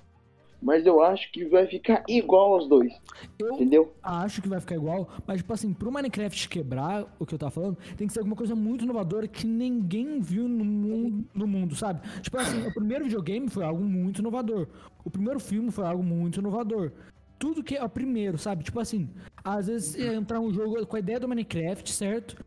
Mas 0.65 0.87
eu 0.87 1.03
acho 1.03 1.31
que 1.31 1.45
vai 1.45 1.67
ficar 1.67 2.03
igual 2.09 2.55
aos 2.55 2.67
dois. 2.67 2.91
Eu 3.39 3.53
Entendeu? 3.55 3.95
acho 4.03 4.41
que 4.41 4.49
vai 4.49 4.59
ficar 4.61 4.75
igual, 4.77 5.11
mas, 5.27 5.39
tipo 5.39 5.53
assim, 5.53 5.75
pro 5.75 5.93
Minecraft 5.93 6.49
quebrar 6.49 7.05
o 7.19 7.27
que 7.27 7.35
eu 7.35 7.39
tava 7.39 7.51
falando, 7.51 7.77
tem 7.99 8.07
que 8.07 8.13
ser 8.15 8.21
alguma 8.21 8.35
coisa 8.35 8.55
muito 8.55 8.83
inovadora 8.83 9.29
que 9.29 9.47
ninguém 9.47 10.21
viu 10.21 10.49
no 10.49 10.65
mundo, 10.65 11.29
no 11.35 11.47
mundo, 11.47 11.77
sabe? 11.77 12.01
Tipo 12.23 12.39
assim, 12.39 12.67
o 12.67 12.73
primeiro 12.73 13.05
videogame 13.05 13.51
foi 13.51 13.63
algo 13.63 13.85
muito 13.85 14.21
inovador. 14.21 14.67
O 15.05 15.11
primeiro 15.11 15.39
filme 15.39 15.71
foi 15.71 15.85
algo 15.85 16.03
muito 16.03 16.41
inovador. 16.41 16.93
Tudo 17.39 17.63
que 17.63 17.77
é 17.77 17.85
o 17.85 17.89
primeiro, 17.89 18.39
sabe? 18.39 18.65
Tipo 18.65 18.81
assim, 18.81 19.11
às 19.45 19.67
vezes 19.67 19.97
é 19.97 20.15
entrar 20.15 20.41
um 20.41 20.51
jogo 20.51 20.87
com 20.87 20.97
a 20.97 20.99
ideia 20.99 21.21
do 21.21 21.29
Minecraft, 21.29 21.93
certo? 21.93 22.43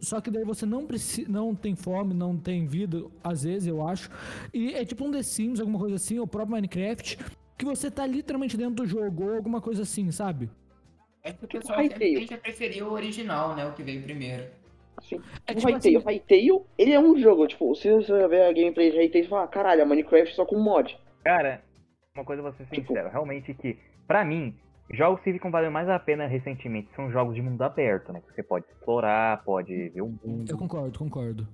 Só 0.00 0.22
que 0.22 0.30
daí 0.30 0.44
você 0.44 0.64
não 0.64 0.86
precisa, 0.86 1.30
não 1.30 1.54
tem 1.54 1.76
fome, 1.76 2.14
não 2.14 2.34
tem 2.38 2.66
vida, 2.66 3.04
às 3.22 3.42
vezes 3.42 3.68
eu 3.68 3.86
acho. 3.86 4.08
E 4.54 4.72
é 4.72 4.82
tipo 4.86 5.04
um 5.04 5.10
The 5.10 5.22
Sims, 5.22 5.60
alguma 5.60 5.78
coisa 5.78 5.96
assim, 5.96 6.18
ou 6.18 6.24
o 6.24 6.28
próprio 6.28 6.54
Minecraft, 6.54 7.18
que 7.58 7.64
você 7.64 7.90
tá 7.90 8.06
literalmente 8.06 8.56
dentro 8.56 8.76
do 8.76 8.86
jogo, 8.86 9.24
ou 9.24 9.34
alguma 9.36 9.60
coisa 9.60 9.82
assim, 9.82 10.10
sabe? 10.12 10.48
É 11.22 11.32
que 11.32 11.44
o 11.44 11.48
Tipo 11.48 11.60
pessoal 11.60 11.80
sempre 11.80 12.14
tende 12.14 12.34
a 12.34 12.38
preferir 12.38 12.84
o 12.86 12.92
original, 12.92 13.54
né? 13.56 13.66
O 13.66 13.72
que 13.72 13.82
veio 13.82 14.02
primeiro. 14.02 14.44
Assim, 14.96 15.16
É 15.46 15.52
o 15.52 15.54
tipo 15.56 15.68
Hytale, 15.68 15.96
o 15.96 16.00
Hytale, 16.08 16.64
ele 16.78 16.92
é 16.92 17.00
um 17.00 17.18
jogo. 17.18 17.46
Tipo, 17.48 17.74
se 17.74 17.92
você 17.92 18.28
ver 18.28 18.42
a 18.42 18.52
gameplay 18.52 18.90
de 18.92 18.98
Hytale, 18.98 19.24
você 19.24 19.28
fala, 19.30 19.48
caralho, 19.48 19.80
é 19.82 19.84
Minecraft 19.84 20.34
só 20.34 20.46
com 20.46 20.58
mod. 20.58 20.96
Cara, 21.24 21.62
uma 22.14 22.24
coisa 22.24 22.42
vou 22.42 22.52
ser 22.52 22.64
Tipo- 22.66 22.86
sincero, 22.88 23.10
realmente 23.10 23.52
que, 23.54 23.76
pra 24.06 24.24
mim, 24.24 24.54
jogos 24.92 25.20
que 25.22 25.32
ficam 25.32 25.50
valendo 25.50 25.72
mais 25.72 25.88
a 25.88 25.98
pena 25.98 26.26
recentemente 26.26 26.88
são 26.94 27.10
jogos 27.10 27.34
de 27.34 27.42
mundo 27.42 27.60
aberto, 27.62 28.12
né? 28.12 28.20
Que 28.26 28.34
você 28.34 28.42
pode 28.42 28.64
explorar, 28.66 29.42
pode 29.44 29.88
ver 29.90 30.00
o 30.02 30.08
mundo. 30.24 30.48
Eu 30.48 30.56
concordo, 30.56 30.96
concordo. 30.98 31.48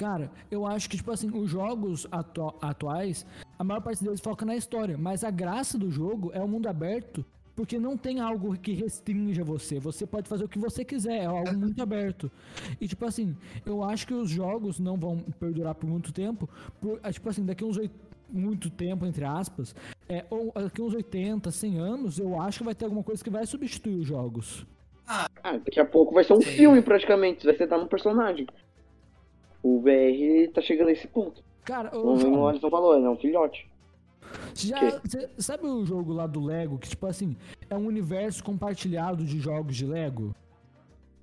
Cara, 0.00 0.30
eu 0.50 0.66
acho 0.66 0.88
que, 0.88 0.96
tipo 0.96 1.10
assim, 1.12 1.30
os 1.30 1.50
jogos 1.50 2.06
atu- 2.10 2.54
atuais, 2.62 3.26
a 3.58 3.62
maior 3.62 3.82
parte 3.82 4.02
deles 4.02 4.18
foca 4.18 4.46
na 4.46 4.56
história, 4.56 4.96
mas 4.96 5.22
a 5.22 5.30
graça 5.30 5.76
do 5.76 5.90
jogo 5.90 6.30
é 6.32 6.40
o 6.42 6.48
mundo 6.48 6.68
aberto, 6.70 7.22
porque 7.54 7.78
não 7.78 7.98
tem 7.98 8.18
algo 8.18 8.56
que 8.56 8.72
restringe 8.72 9.42
você. 9.42 9.78
Você 9.78 10.06
pode 10.06 10.26
fazer 10.26 10.44
o 10.44 10.48
que 10.48 10.58
você 10.58 10.86
quiser, 10.86 11.18
é 11.18 11.26
algo 11.26 11.52
muito 11.54 11.82
aberto. 11.84 12.30
E, 12.80 12.88
tipo 12.88 13.04
assim, 13.04 13.36
eu 13.66 13.84
acho 13.84 14.06
que 14.06 14.14
os 14.14 14.30
jogos 14.30 14.80
não 14.80 14.96
vão 14.96 15.18
perdurar 15.38 15.74
por 15.74 15.86
muito 15.86 16.14
tempo, 16.14 16.48
por, 16.80 16.98
é, 17.02 17.12
tipo 17.12 17.28
assim, 17.28 17.44
daqui 17.44 17.62
uns 17.62 17.76
oit- 17.76 17.92
muito 18.32 18.70
tempo, 18.70 19.04
entre 19.04 19.26
aspas, 19.26 19.74
é, 20.08 20.24
ou 20.30 20.50
daqui 20.54 20.80
uns 20.80 20.94
80, 20.94 21.50
100 21.50 21.78
anos, 21.78 22.18
eu 22.18 22.40
acho 22.40 22.60
que 22.60 22.64
vai 22.64 22.74
ter 22.74 22.86
alguma 22.86 23.02
coisa 23.02 23.22
que 23.22 23.28
vai 23.28 23.44
substituir 23.44 23.96
os 23.96 24.06
jogos. 24.06 24.66
Ah, 25.06 25.26
daqui 25.42 25.78
a 25.78 25.84
pouco 25.84 26.14
vai 26.14 26.24
ser 26.24 26.32
um 26.32 26.40
Sim. 26.40 26.52
filme 26.52 26.80
praticamente, 26.80 27.44
vai 27.44 27.54
ser 27.54 27.66
dar 27.66 27.76
um 27.76 27.86
personagem. 27.86 28.46
O 29.62 29.80
VR 29.80 30.50
tá 30.54 30.60
chegando 30.62 30.88
a 30.88 30.92
esse 30.92 31.06
ponto. 31.08 31.42
Cara, 31.64 31.88
ô, 31.96 32.16
Como 32.18 32.38
o 32.40 32.48
Alisson 32.48 32.70
falou, 32.70 32.96
ele 32.96 33.06
é 33.06 33.10
um 33.10 33.16
filhote. 33.16 33.68
Já, 34.54 34.78
quê? 34.78 35.00
cê- 35.08 35.28
sabe 35.38 35.66
o 35.66 35.84
jogo 35.84 36.12
lá 36.12 36.26
do 36.26 36.40
Lego, 36.44 36.78
que 36.78 36.88
tipo 36.88 37.06
assim, 37.06 37.36
é 37.68 37.76
um 37.76 37.86
universo 37.86 38.42
compartilhado 38.44 39.24
de 39.24 39.38
jogos 39.40 39.76
de 39.76 39.84
Lego? 39.86 40.34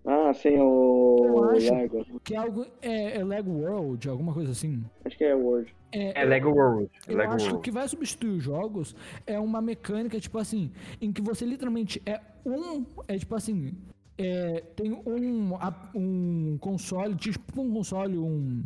Ah, 0.06 0.34
sem 0.34 0.58
o 0.62 1.22
Eu 1.26 1.44
acho. 1.52 1.74
Lego. 1.74 2.06
Que 2.24 2.34
é 2.36 2.38
algo. 2.38 2.66
É, 2.82 3.18
é 3.20 3.24
Lego 3.24 3.52
World, 3.52 4.08
alguma 4.10 4.34
coisa 4.34 4.52
assim. 4.52 4.84
Acho 5.04 5.18
que 5.18 5.24
é 5.26 5.36
Word. 5.36 5.74
É 5.92 6.24
Lego 6.24 6.50
World. 6.50 6.90
é 7.08 7.12
Eu 7.12 7.18
Lego 7.18 7.34
acho 7.34 7.46
que 7.46 7.50
o 7.50 7.54
World. 7.56 7.64
que 7.66 7.72
vai 7.72 7.88
substituir 7.88 8.30
os 8.38 8.44
jogos 8.44 8.96
é 9.26 9.38
uma 9.40 9.62
mecânica, 9.62 10.20
tipo 10.20 10.38
assim, 10.38 10.72
em 11.02 11.12
que 11.12 11.22
você 11.22 11.46
literalmente 11.46 12.02
é 12.06 12.22
um. 12.46 12.86
É 13.08 13.18
tipo 13.18 13.36
assim. 13.36 13.74
É, 14.18 14.62
tem 14.76 14.92
um, 14.92 15.54
um 15.94 16.58
console, 16.60 17.16
tipo 17.16 17.62
um 17.62 17.72
console, 17.72 18.18
um, 18.18 18.64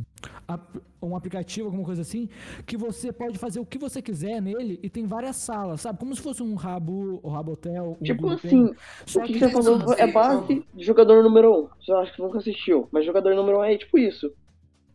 um 1.02 1.16
aplicativo, 1.16 1.68
alguma 1.68 1.84
coisa 1.84 2.02
assim, 2.02 2.30
que 2.66 2.78
você 2.78 3.12
pode 3.12 3.38
fazer 3.38 3.60
o 3.60 3.66
que 3.66 3.78
você 3.78 4.02
quiser 4.02 4.42
nele 4.42 4.80
e 4.82 4.90
tem 4.90 5.06
várias 5.06 5.36
salas, 5.36 5.82
sabe? 5.82 6.00
Como 6.00 6.16
se 6.16 6.22
fosse 6.22 6.42
um 6.42 6.56
Rabu, 6.56 7.20
o 7.22 7.30
Rabotel. 7.30 7.98
um 8.00 8.04
Tipo 8.04 8.22
Google 8.22 8.38
assim, 8.38 8.64
o 8.64 9.22
que, 9.24 9.34
que 9.34 9.40
você 9.40 9.50
falou 9.50 9.78
isso 9.78 9.94
é 9.94 10.12
base 10.12 10.66
de 10.74 10.84
jogador 10.86 11.22
número 11.22 11.52
1. 11.52 11.60
Um. 11.60 11.70
Você 11.80 11.92
acha 11.92 12.14
que 12.14 12.22
nunca 12.22 12.38
assistiu, 12.38 12.88
mas 12.92 13.06
jogador 13.06 13.36
número 13.36 13.58
1 13.58 13.62
um 13.62 13.64
é 13.64 13.78
tipo 13.78 13.98
isso. 13.98 14.34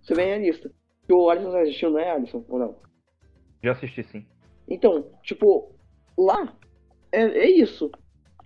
Você 0.02 0.14
vem 0.14 0.32
a 0.32 0.38
lista. 0.38 0.70
Que 1.06 1.12
o 1.12 1.28
Alisson 1.28 1.52
já 1.52 1.62
assistiu, 1.62 1.90
não 1.90 1.98
é, 2.00 2.10
Alisson? 2.10 2.44
Ou 2.48 2.58
não? 2.58 2.76
Já 3.62 3.72
assisti 3.72 4.02
sim. 4.04 4.26
Então, 4.68 5.06
tipo, 5.22 5.74
lá 6.18 6.52
é, 7.12 7.22
é 7.22 7.50
isso. 7.50 7.90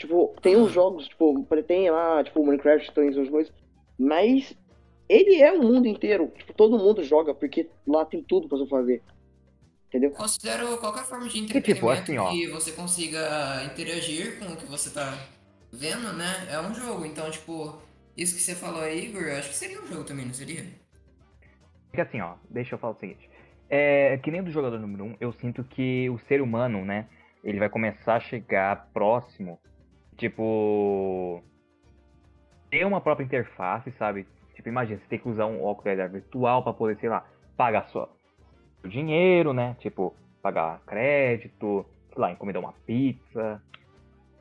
Tipo, 0.00 0.34
tem 0.40 0.56
uns 0.56 0.72
jogos, 0.72 1.06
tipo, 1.06 1.46
tem 1.66 1.90
lá, 1.90 2.24
tipo, 2.24 2.42
Minecraft, 2.42 2.90
tem 2.92 3.08
essas 3.10 3.28
coisas, 3.28 3.52
mas 3.98 4.56
ele 5.06 5.42
é 5.42 5.52
o 5.52 5.62
mundo 5.62 5.86
inteiro. 5.86 6.32
Tipo, 6.38 6.54
todo 6.54 6.78
mundo 6.78 7.04
joga, 7.04 7.34
porque 7.34 7.68
lá 7.86 8.06
tem 8.06 8.22
tudo 8.22 8.48
pra 8.48 8.56
você 8.56 8.66
fazer. 8.66 9.02
Entendeu? 9.88 10.10
Considero 10.12 10.78
qualquer 10.78 11.04
forma 11.04 11.26
de 11.26 11.32
tipo, 11.32 11.58
entretenimento 11.58 12.02
assim, 12.02 12.16
ó. 12.16 12.30
que 12.30 12.46
você 12.48 12.72
consiga 12.72 13.62
interagir 13.64 14.38
com 14.38 14.46
o 14.46 14.56
que 14.56 14.64
você 14.64 14.88
tá 14.88 15.18
vendo, 15.70 16.14
né? 16.14 16.48
É 16.50 16.58
um 16.58 16.74
jogo. 16.74 17.04
Então, 17.04 17.30
tipo, 17.30 17.76
isso 18.16 18.34
que 18.34 18.40
você 18.40 18.54
falou 18.54 18.80
aí, 18.80 19.06
Igor, 19.06 19.22
eu 19.22 19.36
acho 19.36 19.50
que 19.50 19.56
seria 19.56 19.82
um 19.82 19.86
jogo 19.86 20.04
também, 20.04 20.24
não 20.24 20.32
seria? 20.32 20.64
Porque 21.88 22.00
assim, 22.00 22.22
ó, 22.22 22.36
deixa 22.48 22.74
eu 22.74 22.78
falar 22.78 22.94
o 22.94 22.98
seguinte. 22.98 23.28
É, 23.68 24.16
que 24.16 24.30
nem 24.30 24.42
do 24.42 24.50
jogador 24.50 24.78
número 24.78 25.04
1, 25.04 25.06
um, 25.08 25.16
eu 25.20 25.32
sinto 25.32 25.62
que 25.62 26.08
o 26.08 26.18
ser 26.20 26.40
humano, 26.40 26.84
né, 26.86 27.06
ele 27.44 27.58
vai 27.58 27.68
começar 27.68 28.14
a 28.14 28.20
chegar 28.20 28.88
próximo, 28.94 29.58
tipo, 30.20 31.42
ter 32.70 32.84
uma 32.84 33.00
própria 33.00 33.24
interface, 33.24 33.90
sabe? 33.92 34.26
Tipo, 34.54 34.68
imagina, 34.68 35.00
você 35.00 35.06
tem 35.06 35.18
que 35.18 35.28
usar 35.28 35.46
um 35.46 35.64
óculos 35.64 36.12
virtual 36.12 36.62
pra 36.62 36.74
poder, 36.74 36.98
sei 37.00 37.08
lá, 37.08 37.26
pagar 37.56 37.88
sua, 37.88 38.08
seu 38.80 38.90
dinheiro, 38.90 39.54
né? 39.54 39.74
Tipo, 39.80 40.14
pagar 40.42 40.80
crédito, 40.86 41.86
sei 42.12 42.20
lá, 42.20 42.30
encomendar 42.30 42.62
uma 42.62 42.74
pizza, 42.86 43.62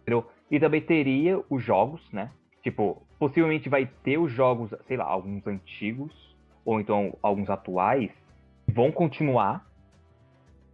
entendeu? 0.01 0.29
E 0.51 0.59
também 0.59 0.81
teria 0.81 1.41
os 1.49 1.63
jogos, 1.63 2.01
né? 2.11 2.29
Tipo, 2.61 3.01
possivelmente 3.17 3.69
vai 3.69 3.85
ter 4.03 4.17
os 4.17 4.31
jogos, 4.31 4.73
sei 4.85 4.97
lá, 4.97 5.05
alguns 5.05 5.47
antigos, 5.47 6.35
ou 6.65 6.81
então 6.81 7.17
alguns 7.21 7.49
atuais, 7.49 8.11
vão 8.67 8.91
continuar, 8.91 9.65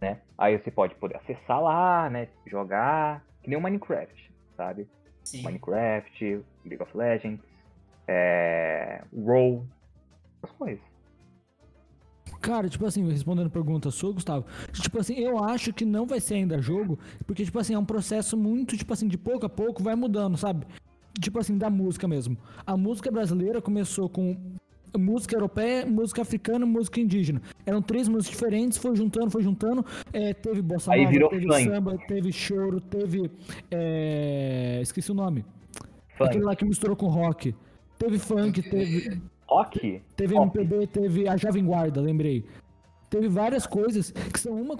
né? 0.00 0.20
Aí 0.36 0.58
você 0.58 0.70
pode 0.70 0.96
poder 0.96 1.16
acessar 1.16 1.62
lá, 1.62 2.10
né? 2.10 2.28
Jogar, 2.44 3.24
que 3.42 3.48
nem 3.48 3.56
o 3.56 3.62
Minecraft, 3.62 4.26
sabe? 4.56 4.88
Sim. 5.22 5.42
Minecraft, 5.42 6.44
League 6.64 6.82
of 6.82 6.96
Legends, 6.96 7.40
é... 8.06 9.02
WoW, 9.12 9.66
essas 10.42 10.56
coisas. 10.56 10.84
Cara, 12.40 12.68
tipo 12.68 12.86
assim, 12.86 13.08
respondendo 13.10 13.46
a 13.46 13.50
pergunta 13.50 13.90
sua, 13.90 14.12
Gustavo, 14.12 14.46
tipo 14.72 15.00
assim, 15.00 15.14
eu 15.14 15.42
acho 15.42 15.72
que 15.72 15.84
não 15.84 16.06
vai 16.06 16.20
ser 16.20 16.34
ainda 16.34 16.60
jogo, 16.60 16.98
porque, 17.26 17.44
tipo 17.44 17.58
assim, 17.58 17.74
é 17.74 17.78
um 17.78 17.84
processo 17.84 18.36
muito, 18.36 18.76
tipo 18.76 18.92
assim, 18.92 19.08
de 19.08 19.18
pouco 19.18 19.46
a 19.46 19.48
pouco 19.48 19.82
vai 19.82 19.96
mudando, 19.96 20.36
sabe? 20.36 20.66
Tipo 21.20 21.38
assim, 21.38 21.56
da 21.56 21.70
música 21.70 22.06
mesmo. 22.06 22.36
A 22.66 22.76
música 22.76 23.10
brasileira 23.10 23.60
começou 23.60 24.08
com 24.08 24.36
música 24.98 25.34
europeia, 25.36 25.84
música 25.86 26.22
africana 26.22 26.66
música 26.66 27.00
indígena. 27.00 27.40
Eram 27.64 27.82
três 27.82 28.08
músicas 28.08 28.30
diferentes, 28.30 28.78
foi 28.78 28.96
juntando, 28.96 29.30
foi 29.30 29.42
juntando. 29.42 29.84
é, 30.12 30.32
teve 30.34 30.62
bossa 30.62 30.92
Aí 30.92 31.00
nova, 31.00 31.12
virou 31.12 31.30
teve 31.30 31.46
funk. 31.46 31.64
samba, 31.64 31.98
teve 32.06 32.32
choro, 32.32 32.80
teve. 32.80 33.30
é, 33.70 34.78
esqueci 34.82 35.10
o 35.10 35.14
nome. 35.14 35.44
Funk. 36.16 36.30
Aquele 36.30 36.44
lá 36.44 36.56
que 36.56 36.64
misturou 36.64 36.96
com 36.96 37.06
rock. 37.06 37.54
Teve 37.98 38.18
funk, 38.18 38.62
teve. 38.62 39.20
Rock? 39.48 40.02
Teve 40.16 40.34
Pop. 40.34 40.58
MPB, 40.58 40.86
teve 40.88 41.28
a 41.28 41.36
Jovem 41.36 41.64
Guarda, 41.64 42.00
lembrei. 42.00 42.44
Teve 43.08 43.28
várias 43.28 43.66
coisas 43.66 44.10
que 44.10 44.38
são 44.40 44.60
uma, 44.60 44.76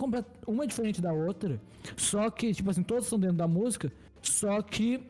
uma 0.46 0.66
diferente 0.66 1.00
da 1.00 1.12
outra, 1.12 1.60
só 1.96 2.28
que, 2.28 2.52
tipo 2.52 2.68
assim, 2.68 2.82
todas 2.82 3.04
estão 3.04 3.18
dentro 3.18 3.36
da 3.36 3.46
música, 3.46 3.92
só 4.20 4.60
que 4.60 5.00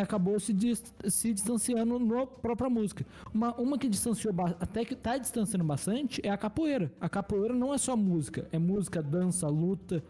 acabou 0.00 0.38
se, 0.40 0.52
dis- 0.52 0.82
se 1.08 1.32
distanciando 1.32 1.98
na 1.98 2.26
própria 2.26 2.68
música. 2.68 3.04
Uma, 3.32 3.54
uma 3.54 3.78
que 3.78 3.88
distanciou, 3.88 4.34
até 4.60 4.84
que 4.84 4.94
tá 4.96 5.16
distanciando 5.16 5.64
bastante, 5.64 6.20
é 6.24 6.30
a 6.30 6.36
capoeira. 6.36 6.92
A 7.00 7.08
capoeira 7.08 7.54
não 7.54 7.72
é 7.72 7.78
só 7.78 7.96
música, 7.96 8.48
é 8.52 8.58
música, 8.58 9.02
dança, 9.02 9.46
luta. 9.48 10.02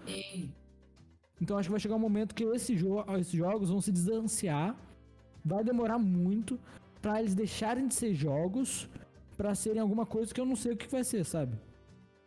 Então 1.40 1.59
acho 1.59 1.68
que 1.68 1.73
vai 1.73 1.81
chegar 1.81 1.97
um 1.97 1.99
momento 2.01 2.35
que 2.35 2.44
esse 2.44 2.77
jo 2.77 3.05
esses 3.18 3.33
jogos 3.33 3.68
vão 3.68 3.81
se 3.81 3.92
distanciar. 3.92 4.77
Vai 5.44 5.62
demorar 5.62 5.99
muito 5.99 6.59
pra 7.03 7.20
eles 7.20 7.35
deixarem 7.35 7.87
de 7.87 7.94
ser 7.94 8.14
jogos 8.14 8.88
pra 9.37 9.55
serem 9.55 9.81
alguma 9.81 10.07
coisa 10.07 10.33
que 10.33 10.40
eu 10.40 10.47
não 10.47 10.57
sei 10.57 10.73
o 10.73 10.77
que 10.77 10.87
vai 10.90 11.05
ser, 11.05 11.25
sabe? 11.25 11.59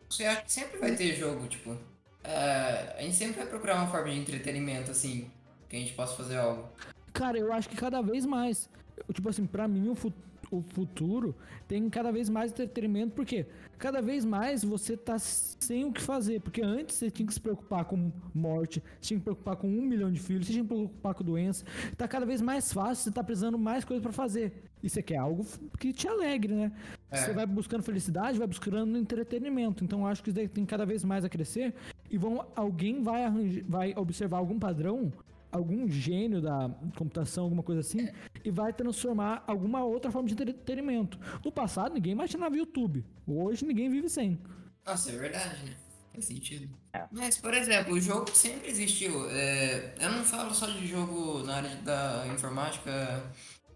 você 0.10 0.24
acha 0.26 0.42
que 0.42 0.52
sempre 0.52 0.78
vai 0.78 0.96
ter 0.96 1.16
jogo, 1.16 1.48
tipo. 1.48 1.76
é, 2.24 2.96
a 2.98 3.02
gente 3.02 3.16
sempre 3.16 3.38
vai 3.38 3.48
procurar 3.48 3.76
uma 3.76 3.88
forma 3.88 4.10
de 4.12 4.20
entretenimento, 4.20 4.92
assim, 4.92 5.30
que 5.68 5.76
a 5.76 5.80
gente 5.80 5.94
possa 5.94 6.16
fazer 6.16 6.38
algo. 6.38 6.70
Cara, 7.18 7.38
eu 7.38 7.52
acho 7.54 7.68
que 7.70 7.76
cada 7.76 8.02
vez 8.02 8.26
mais. 8.26 8.70
eu, 9.08 9.14
Tipo 9.14 9.30
assim, 9.30 9.46
pra 9.46 9.68
mim 9.68 9.90
o, 9.90 9.96
fu- 9.96 10.14
o 10.50 10.62
futuro 10.62 11.36
tem 11.68 11.90
cada 11.90 12.10
vez 12.12 12.30
mais 12.30 12.52
entretenimento, 12.52 13.14
porque 13.14 13.46
cada 13.78 14.02
vez 14.02 14.24
mais 14.24 14.64
você 14.64 14.96
tá 14.96 15.18
sem 15.20 15.84
o 15.86 15.92
que 15.92 16.02
fazer. 16.02 16.40
Porque 16.42 16.62
antes 16.62 16.96
você 16.96 17.10
tinha 17.12 17.26
que 17.28 17.34
se 17.34 17.40
preocupar 17.42 17.84
com 17.86 18.12
morte, 18.34 18.82
você 19.02 19.08
tinha 19.08 19.18
que 19.18 19.22
se 19.22 19.26
preocupar 19.26 19.56
com 19.58 19.68
um 19.68 19.82
milhão 19.82 20.12
de 20.12 20.20
filhos, 20.20 20.46
você 20.48 20.54
tinha 20.54 20.64
que 20.64 20.70
se 20.70 20.76
preocupar 20.76 21.14
com 21.14 21.24
doença. 21.24 21.66
Tá 21.98 22.08
cada 22.08 22.26
vez 22.26 22.42
mais 22.42 22.72
fácil, 22.72 23.04
você 23.06 23.12
tá 23.12 23.24
precisando 23.24 23.58
mais 23.58 23.84
coisa 23.84 24.02
pra 24.02 24.12
fazer. 24.12 24.64
E 24.82 24.90
você 24.90 25.02
quer 25.02 25.18
algo 25.18 25.44
que 25.80 25.92
te 25.92 26.08
alegre, 26.08 26.54
né? 26.54 26.72
É. 27.10 27.18
Você 27.18 27.34
vai 27.34 27.46
buscando 27.48 27.82
felicidade, 27.84 28.38
vai 28.38 28.48
buscando 28.48 28.96
entretenimento. 28.98 29.84
Então 29.84 30.02
eu 30.02 30.08
acho 30.08 30.22
que 30.24 30.30
isso 30.30 30.36
daí 30.36 30.48
tem 30.48 30.66
cada 30.66 30.86
vez 30.86 31.04
mais 31.04 31.26
a 31.26 31.30
crescer. 31.30 31.74
E 32.12 32.18
vão, 32.18 32.46
alguém 32.56 33.02
vai, 33.02 33.26
arranja- 33.26 33.64
vai 33.68 33.94
observar 33.98 34.38
algum 34.38 34.58
padrão, 34.60 35.12
algum 35.52 35.88
gênio 35.90 36.42
da 36.42 36.70
computação, 36.96 37.46
alguma 37.46 37.64
coisa 37.64 37.82
assim, 37.82 38.10
e 38.44 38.52
vai 38.52 38.74
transformar 38.74 39.44
alguma 39.48 39.84
outra 39.84 40.12
forma 40.12 40.28
de 40.28 40.34
entretenimento. 40.34 41.20
No 41.44 41.52
passado, 41.52 41.94
ninguém 41.94 42.14
imaginava 42.14 42.56
YouTube. 42.56 43.06
Hoje, 43.26 43.66
ninguém 43.66 43.90
vive 43.90 44.10
sem. 44.10 44.40
Nossa, 44.86 45.12
é 45.12 45.18
verdade, 45.18 45.66
né? 45.66 45.76
Faz 46.14 46.26
sentido. 46.26 46.70
É. 46.94 47.06
Mas, 47.12 47.38
por 47.38 47.54
exemplo, 47.54 47.94
o 47.94 48.00
jogo 48.00 48.30
sempre 48.34 48.70
existiu. 48.70 49.30
É, 49.30 49.94
eu 50.00 50.12
não 50.12 50.24
falo 50.24 50.54
só 50.54 50.66
de 50.68 50.88
jogo 50.88 51.44
na 51.44 51.58
área 51.58 51.76
da 51.78 52.26
informática 52.34 53.24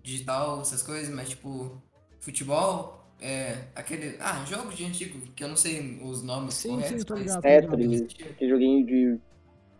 digital, 0.01 0.61
essas 0.61 0.81
coisas, 0.81 1.13
mas 1.13 1.29
tipo, 1.29 1.81
futebol, 2.19 3.01
é, 3.19 3.65
aquele. 3.75 4.17
Ah, 4.19 4.43
jogo 4.45 4.71
de 4.71 4.83
antigo, 4.85 5.19
que 5.35 5.43
eu 5.43 5.49
não 5.49 5.55
sei 5.55 5.99
os 6.03 6.23
nomes 6.23 6.55
Sim, 6.55 6.69
corretos. 6.69 6.99
sim, 7.01 7.05
tô 7.05 7.13
mas 7.13 7.23
ligado. 7.23 7.41
Tetris, 7.41 8.01
aquele 8.31 8.49
joguinho 8.49 8.85
de 8.85 9.19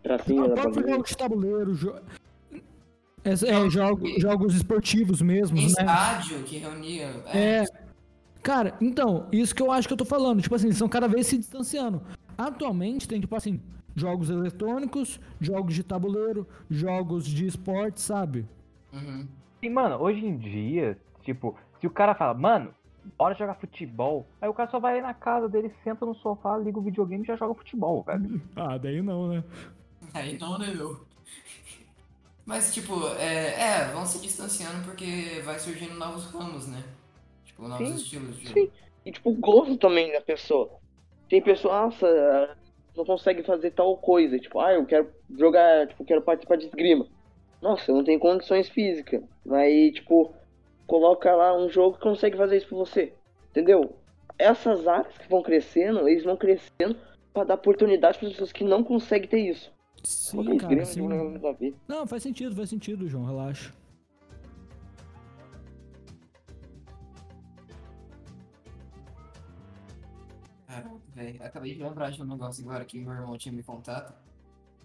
tracinho 0.02 0.44
O 0.44 0.48
na 0.48 0.54
próprio 0.54 0.74
bagulho. 0.74 0.92
jogo 0.94 1.04
de 1.08 1.16
tabuleiro, 1.16 1.74
jo... 1.74 1.94
é, 3.24 3.30
é, 3.32 3.70
jogo- 3.70 4.20
jogos 4.20 4.54
esportivos 4.54 5.22
mesmo, 5.22 5.56
né? 5.56 5.62
estádio 5.64 6.42
que 6.44 6.58
reunia. 6.58 7.06
É. 7.32 7.64
Cara, 8.42 8.74
então, 8.80 9.28
isso 9.30 9.54
que 9.54 9.62
eu 9.62 9.70
acho 9.70 9.86
que 9.86 9.94
eu 9.94 9.98
tô 9.98 10.04
falando. 10.04 10.42
Tipo 10.42 10.54
assim, 10.56 10.66
eles 10.66 10.74
estão 10.76 10.88
cada 10.88 11.06
vez 11.06 11.26
se 11.28 11.38
distanciando. 11.38 12.02
Atualmente 12.36 13.06
tem, 13.06 13.20
tipo 13.20 13.36
assim, 13.36 13.60
jogos 13.94 14.30
eletrônicos, 14.30 15.20
jogos 15.40 15.74
de 15.74 15.84
tabuleiro, 15.84 16.46
jogos 16.68 17.24
de 17.26 17.46
esporte, 17.46 18.00
sabe? 18.00 18.44
Uhum. 18.92 19.28
E, 19.62 19.70
mano, 19.70 19.96
hoje 20.02 20.26
em 20.26 20.36
dia, 20.36 20.98
tipo, 21.22 21.54
se 21.80 21.86
o 21.86 21.90
cara 21.90 22.16
fala, 22.16 22.34
mano, 22.34 22.70
bora 23.16 23.34
jogar 23.36 23.54
futebol, 23.54 24.26
aí 24.40 24.48
o 24.48 24.54
cara 24.54 24.68
só 24.70 24.80
vai 24.80 25.00
na 25.00 25.14
casa 25.14 25.48
dele, 25.48 25.72
senta 25.84 26.04
no 26.04 26.14
sofá, 26.16 26.58
liga 26.58 26.80
o 26.80 26.82
videogame 26.82 27.22
e 27.22 27.26
já 27.26 27.36
joga 27.36 27.54
futebol, 27.54 28.02
velho. 28.02 28.42
Ah, 28.56 28.76
daí 28.76 29.00
não, 29.00 29.28
né? 29.28 29.44
Aí 30.14 30.38
não, 30.38 30.58
né, 30.58 30.72
meu? 30.74 31.00
Mas, 32.44 32.74
tipo, 32.74 32.92
é, 33.18 33.60
é, 33.60 33.84
vão 33.92 34.04
se 34.04 34.20
distanciando 34.20 34.84
porque 34.84 35.40
vai 35.44 35.58
surgindo 35.58 35.94
novos 35.94 36.24
ramos, 36.26 36.66
né? 36.66 36.82
Tipo, 37.44 37.68
novos 37.68 37.88
Sim, 37.88 37.94
estilos 37.94 38.36
de 38.40 38.48
sim. 38.48 38.70
E, 39.04 39.12
tipo, 39.12 39.30
o 39.30 39.34
gosto 39.34 39.76
também 39.76 40.12
da 40.12 40.20
pessoa. 40.20 40.70
Tem 41.28 41.40
pessoa, 41.40 41.84
nossa, 41.84 42.56
não 42.96 43.04
consegue 43.04 43.42
fazer 43.42 43.70
tal 43.70 43.96
coisa. 43.96 44.38
Tipo, 44.38 44.60
ah, 44.60 44.72
eu 44.72 44.84
quero 44.84 45.08
jogar, 45.38 45.86
tipo, 45.88 46.04
quero 46.04 46.22
participar 46.22 46.56
de 46.56 46.66
esgrima. 46.66 47.06
Nossa, 47.60 47.90
eu 47.90 47.96
não 47.96 48.04
tenho 48.04 48.18
condições 48.18 48.68
físicas. 48.68 49.22
Aí, 49.50 49.92
tipo, 49.92 50.34
coloca 50.86 51.34
lá 51.34 51.56
um 51.56 51.70
jogo 51.70 51.96
que 51.96 52.02
consegue 52.02 52.36
fazer 52.36 52.56
isso 52.56 52.68
por 52.68 52.76
você. 52.76 53.14
Entendeu? 53.50 53.96
Essas 54.38 54.86
áreas 54.86 55.16
que 55.16 55.28
vão 55.28 55.42
crescendo, 55.42 56.08
eles 56.08 56.24
vão 56.24 56.36
crescendo 56.36 56.96
pra 57.32 57.44
dar 57.44 57.54
oportunidade 57.54 58.18
para 58.18 58.28
pessoas 58.28 58.52
que 58.52 58.64
não 58.64 58.82
conseguem 58.82 59.28
ter 59.28 59.38
isso. 59.38 59.72
Sim, 60.04 60.58
cara, 60.58 60.84
sim. 60.84 61.00
não 61.86 62.06
faz 62.06 62.22
sentido, 62.22 62.56
faz 62.56 62.68
sentido, 62.68 63.08
João, 63.08 63.24
relaxa. 63.24 63.72
Caramba, 70.66 71.00
velho. 71.14 71.42
Acabei 71.42 71.74
de 71.74 71.82
lembrar 71.82 72.10
de 72.10 72.22
um 72.22 72.24
negócio 72.24 72.64
agora 72.64 72.84
que 72.84 72.98
meu 72.98 73.12
irmão 73.12 73.36
tinha 73.36 73.52
me 73.52 73.62
contado. 73.62 74.14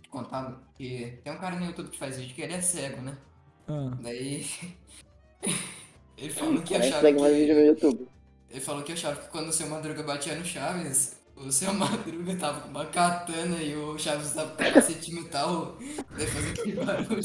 Contado 0.09 0.59
que 0.75 1.19
tem 1.23 1.33
um 1.33 1.37
cara 1.37 1.57
no 1.57 1.65
YouTube 1.65 1.89
que 1.89 1.97
faz 1.97 2.17
vídeo 2.17 2.35
que 2.35 2.41
ele 2.41 2.53
é 2.53 2.61
cego, 2.61 3.01
né? 3.01 3.17
Ah, 3.67 3.97
Daí. 4.01 4.45
ele 6.17 6.29
falou 6.29 6.61
que 6.61 6.75
achava 6.75 7.01
segue 7.01 7.19
mais 7.19 7.35
vídeo 7.35 7.55
no 7.55 7.61
que. 7.61 7.67
YouTube. 7.67 8.07
Ele 8.49 8.61
falou 8.61 8.83
que 8.83 8.91
achava 8.93 9.21
que 9.21 9.29
quando 9.29 9.49
o 9.49 9.53
seu 9.53 9.67
Madruga 9.67 10.03
batia 10.03 10.35
no 10.35 10.45
Chaves, 10.45 11.16
o 11.37 11.51
seu 11.51 11.73
Madruga 11.73 12.35
tava 12.35 12.61
com 12.61 12.69
uma 12.69 12.85
katana 12.85 13.57
e 13.61 13.75
o 13.75 13.97
Chaves 13.97 14.33
tava 14.33 14.51
com 14.51 14.63
capacete 14.63 15.11
de 15.11 15.15
metal. 15.15 15.77
Daí 16.17 16.27
fazia 16.27 16.51
aquele 16.51 16.85
barulho. 16.85 17.23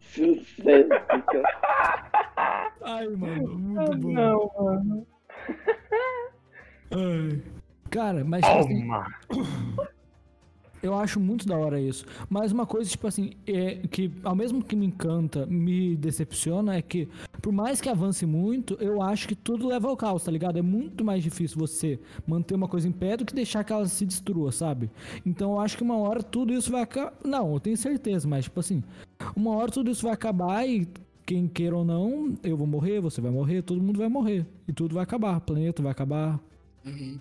Sucesso, 0.00 0.88
cara. 1.26 2.72
Ai, 2.82 3.08
mano, 3.08 3.58
muito 3.58 3.98
bom. 3.98 4.12
Não, 4.12 4.50
mano. 4.58 5.06
Ai. 6.90 7.42
Cara, 7.90 8.24
mas 8.24 8.44
tipo 8.44 8.58
assim, 8.58 8.80
Toma! 8.80 9.06
Eu 10.82 10.94
acho 10.94 11.18
muito 11.18 11.46
da 11.46 11.56
hora 11.56 11.80
isso. 11.80 12.04
Mas 12.28 12.52
uma 12.52 12.66
coisa, 12.66 12.88
tipo 12.90 13.06
assim, 13.06 13.32
é 13.46 13.76
que 13.90 14.10
ao 14.22 14.34
mesmo 14.34 14.62
que 14.62 14.76
me 14.76 14.86
encanta, 14.86 15.46
me 15.46 15.96
decepciona, 15.96 16.76
é 16.76 16.82
que 16.82 17.08
por 17.42 17.52
mais 17.52 17.80
que 17.80 17.88
avance 17.88 18.26
muito, 18.26 18.74
eu 18.80 19.00
acho 19.02 19.28
que 19.28 19.34
tudo 19.34 19.68
leva 19.68 19.88
ao 19.88 19.96
caos, 19.96 20.24
tá 20.24 20.30
ligado? 20.30 20.58
É 20.58 20.62
muito 20.62 21.04
mais 21.04 21.22
difícil 21.22 21.58
você 21.58 21.98
manter 22.26 22.54
uma 22.54 22.68
coisa 22.68 22.88
em 22.88 22.92
pé 22.92 23.16
do 23.16 23.24
que 23.24 23.34
deixar 23.34 23.64
que 23.64 23.72
ela 23.72 23.86
se 23.86 24.04
destrua, 24.04 24.52
sabe? 24.52 24.90
Então 25.24 25.52
eu 25.52 25.60
acho 25.60 25.76
que 25.76 25.82
uma 25.82 25.96
hora 25.96 26.22
tudo 26.22 26.52
isso 26.52 26.70
vai 26.70 26.82
acabar. 26.82 27.14
Não, 27.24 27.52
eu 27.52 27.60
tenho 27.60 27.76
certeza, 27.76 28.26
mas 28.28 28.44
tipo 28.44 28.60
assim, 28.60 28.82
uma 29.36 29.54
hora 29.56 29.70
tudo 29.70 29.90
isso 29.90 30.02
vai 30.02 30.12
acabar 30.12 30.68
e 30.68 30.88
quem 31.24 31.46
queira 31.46 31.76
ou 31.76 31.84
não, 31.84 32.34
eu 32.42 32.56
vou 32.56 32.66
morrer, 32.66 33.00
você 33.00 33.20
vai 33.20 33.30
morrer, 33.30 33.62
todo 33.62 33.82
mundo 33.82 33.98
vai 33.98 34.08
morrer. 34.08 34.46
E 34.66 34.72
tudo 34.72 34.94
vai 34.94 35.02
acabar, 35.02 35.36
o 35.36 35.40
planeta 35.40 35.82
vai 35.82 35.92
acabar, 35.92 36.40
Uhum. 36.84 37.18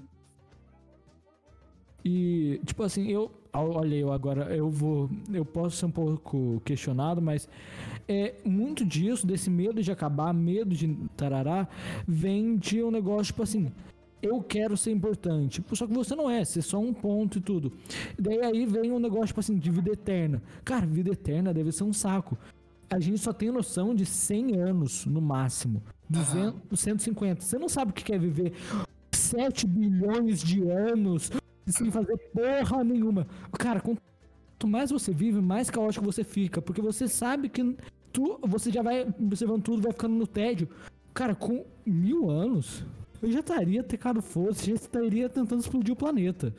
E, 2.08 2.62
tipo 2.66 2.84
assim, 2.84 3.12
eu. 3.12 3.30
Olha, 3.52 3.96
eu 3.96 4.14
agora, 4.14 4.56
eu 4.56 4.70
vou. 4.70 5.10
Eu 5.34 5.44
posso 5.44 5.76
ser 5.76 5.88
um 5.88 5.92
pouco 5.92 6.62
questionado, 6.64 7.22
mas. 7.22 7.50
É, 8.08 8.36
muito 8.46 8.86
disso, 8.86 9.28
desse 9.28 9.50
medo 9.50 9.84
de 9.84 9.92
acabar, 9.92 10.34
medo 10.34 10.74
de 10.74 10.96
tarará, 11.18 11.68
vem 12.08 12.56
de 12.56 12.82
um 12.82 12.90
negócio, 12.90 13.26
tipo 13.26 13.44
assim. 13.44 13.70
Eu 14.22 14.42
quero 14.42 14.78
ser 14.78 14.92
importante. 14.92 15.62
Só 15.74 15.86
que 15.86 15.94
você 15.94 16.16
não 16.16 16.30
é, 16.30 16.46
você 16.46 16.60
é 16.60 16.62
só 16.62 16.80
um 16.80 16.94
ponto 16.94 17.40
e 17.40 17.42
tudo. 17.42 17.74
Daí 18.18 18.42
aí 18.42 18.66
vem 18.66 18.92
um 18.92 19.00
negócio, 19.00 19.28
tipo 19.28 19.42
assim, 19.42 19.58
de 19.58 19.70
vida 19.70 19.92
eterna. 19.92 20.42
Cara, 20.64 20.86
vida 20.86 21.12
eterna 21.12 21.54
deve 21.54 21.72
ser 21.74 21.84
um 21.84 21.94
saco. 21.94 22.38
A 22.90 23.00
gente 23.00 23.20
só 23.20 23.34
tem 23.34 23.52
noção 23.52 23.94
de 23.94 24.06
100 24.06 24.56
anos 24.56 25.06
no 25.06 25.22
máximo. 25.22 25.84
200, 26.10 26.80
150. 26.80 27.42
Você 27.42 27.60
não 27.60 27.68
sabe 27.68 27.92
o 27.92 27.94
que 27.94 28.04
quer 28.04 28.18
viver 28.18 28.54
7 29.12 29.68
bilhões 29.68 30.42
de 30.42 30.64
anos 30.70 31.30
sem 31.68 31.92
fazer 31.92 32.18
porra 32.34 32.84
nenhuma. 32.84 33.28
Cara, 33.58 33.82
quanto 33.82 34.68
mais 34.68 34.92
você 34.92 35.12
vive, 35.12 35.42
mais 35.42 35.70
caótico 35.70 36.06
você 36.06 36.24
fica. 36.24 36.62
Porque 36.62 36.82
você 36.82 37.08
sabe 37.08 37.50
que 37.50 37.76
tu, 38.12 38.40
você 38.44 38.72
já 38.72 38.82
vai 38.82 39.08
observando 39.20 39.64
tudo, 39.64 39.82
vai 39.82 39.92
ficando 39.92 40.16
no 40.16 40.28
tédio. 40.28 40.70
Cara, 41.14 41.36
com 41.36 41.66
mil 41.86 42.30
anos, 42.30 42.86
eu 43.22 43.32
já 43.32 43.40
estaria 43.40 43.84
tecado 43.84 44.22
fosse, 44.22 44.68
já 44.68 44.76
estaria 44.76 45.28
tentando 45.30 45.62
explodir 45.62 45.94
o 45.94 45.98
planeta. 45.98 46.54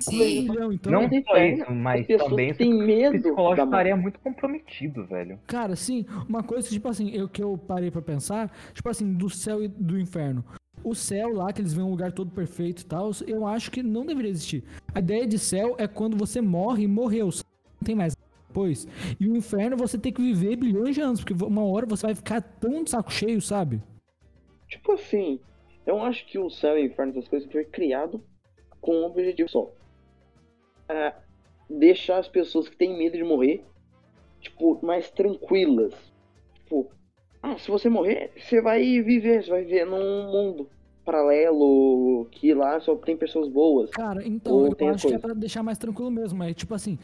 Sim. 0.00 0.48
milhão, 0.48 0.72
então. 0.72 0.92
Não 0.92 1.08
só 1.24 1.36
isso, 1.36 1.70
mas 1.70 2.06
também 2.06 2.54
têm 2.54 2.72
o 2.72 2.86
medo 2.86 3.18
psicológico 3.18 3.66
estaria 3.66 3.96
muito 3.96 4.18
comprometido, 4.20 5.04
velho. 5.04 5.38
Cara, 5.46 5.76
sim, 5.76 6.06
uma 6.28 6.42
coisa 6.42 6.66
que, 6.66 6.74
tipo 6.74 6.88
assim, 6.88 7.10
eu, 7.10 7.28
que 7.28 7.42
eu 7.42 7.58
parei 7.58 7.90
pra 7.90 8.00
pensar, 8.00 8.50
tipo 8.72 8.88
assim, 8.88 9.12
do 9.12 9.28
céu 9.28 9.62
e 9.62 9.68
do 9.68 9.98
inferno. 9.98 10.44
O 10.82 10.94
céu 10.94 11.32
lá, 11.32 11.52
que 11.52 11.60
eles 11.60 11.74
veem 11.74 11.86
um 11.86 11.90
lugar 11.90 12.12
todo 12.12 12.30
perfeito 12.30 12.82
e 12.82 12.86
tal, 12.86 13.10
eu 13.26 13.46
acho 13.46 13.70
que 13.70 13.82
não 13.82 14.06
deveria 14.06 14.30
existir. 14.30 14.64
A 14.94 14.98
ideia 14.98 15.26
de 15.26 15.38
céu 15.38 15.74
é 15.78 15.86
quando 15.86 16.16
você 16.16 16.40
morre 16.40 16.84
e 16.84 16.88
morreu. 16.88 17.26
Não 17.26 17.84
tem 17.84 17.94
mais 17.94 18.16
depois. 18.48 18.86
E 19.18 19.28
o 19.28 19.36
inferno 19.36 19.76
você 19.76 19.98
tem 19.98 20.12
que 20.12 20.22
viver 20.22 20.56
bilhões 20.56 20.94
de 20.94 21.00
anos, 21.00 21.20
porque 21.20 21.44
uma 21.44 21.64
hora 21.64 21.86
você 21.86 22.06
vai 22.06 22.14
ficar 22.14 22.40
tão 22.40 22.82
de 22.82 22.90
saco 22.90 23.12
cheio, 23.12 23.40
sabe? 23.40 23.82
Tipo 24.68 24.92
assim, 24.92 25.38
eu 25.86 26.02
acho 26.02 26.26
que 26.26 26.38
o 26.38 26.50
céu 26.50 26.78
e 26.78 26.82
o 26.82 26.86
inferno, 26.86 27.12
essas 27.12 27.28
coisas, 27.28 27.50
foi 27.50 27.64
criado 27.64 28.22
com 28.80 28.94
um 28.94 29.04
objetivo 29.04 29.48
só. 29.48 29.70
É 30.88 31.14
deixar 31.68 32.18
as 32.18 32.28
pessoas 32.28 32.68
que 32.68 32.76
têm 32.76 32.98
medo 32.98 33.16
de 33.16 33.22
morrer, 33.22 33.64
tipo, 34.40 34.84
mais 34.84 35.10
tranquilas. 35.10 35.94
Tipo, 36.54 36.90
ah, 37.42 37.56
se 37.58 37.70
você 37.70 37.88
morrer, 37.88 38.32
você 38.36 38.60
vai 38.60 38.80
viver, 39.02 39.42
você 39.42 39.50
vai 39.50 39.64
viver 39.64 39.86
num 39.86 40.30
mundo 40.30 40.68
paralelo, 41.04 42.26
que 42.30 42.52
lá 42.54 42.78
só 42.80 42.94
tem 42.94 43.16
pessoas 43.16 43.48
boas. 43.48 43.90
Cara, 43.90 44.26
então, 44.26 44.66
eu 44.78 44.88
acho 44.88 45.08
que 45.08 45.14
é 45.14 45.18
pra 45.18 45.34
deixar 45.34 45.62
mais 45.62 45.78
tranquilo 45.78 46.10
mesmo. 46.10 46.38
Mas, 46.38 46.54
tipo 46.54 46.74
assim, 46.74 46.98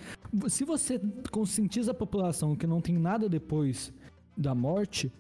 se 0.49 0.65
você 0.65 1.01
conscientiza 1.33 1.91
a 1.91 1.95
população 1.95 2.55
que 2.55 2.67
não 2.67 2.81
tem 2.81 2.97
nada 2.97 3.29
depois 3.29 3.93
da 4.37 4.55
morte, 4.55 5.11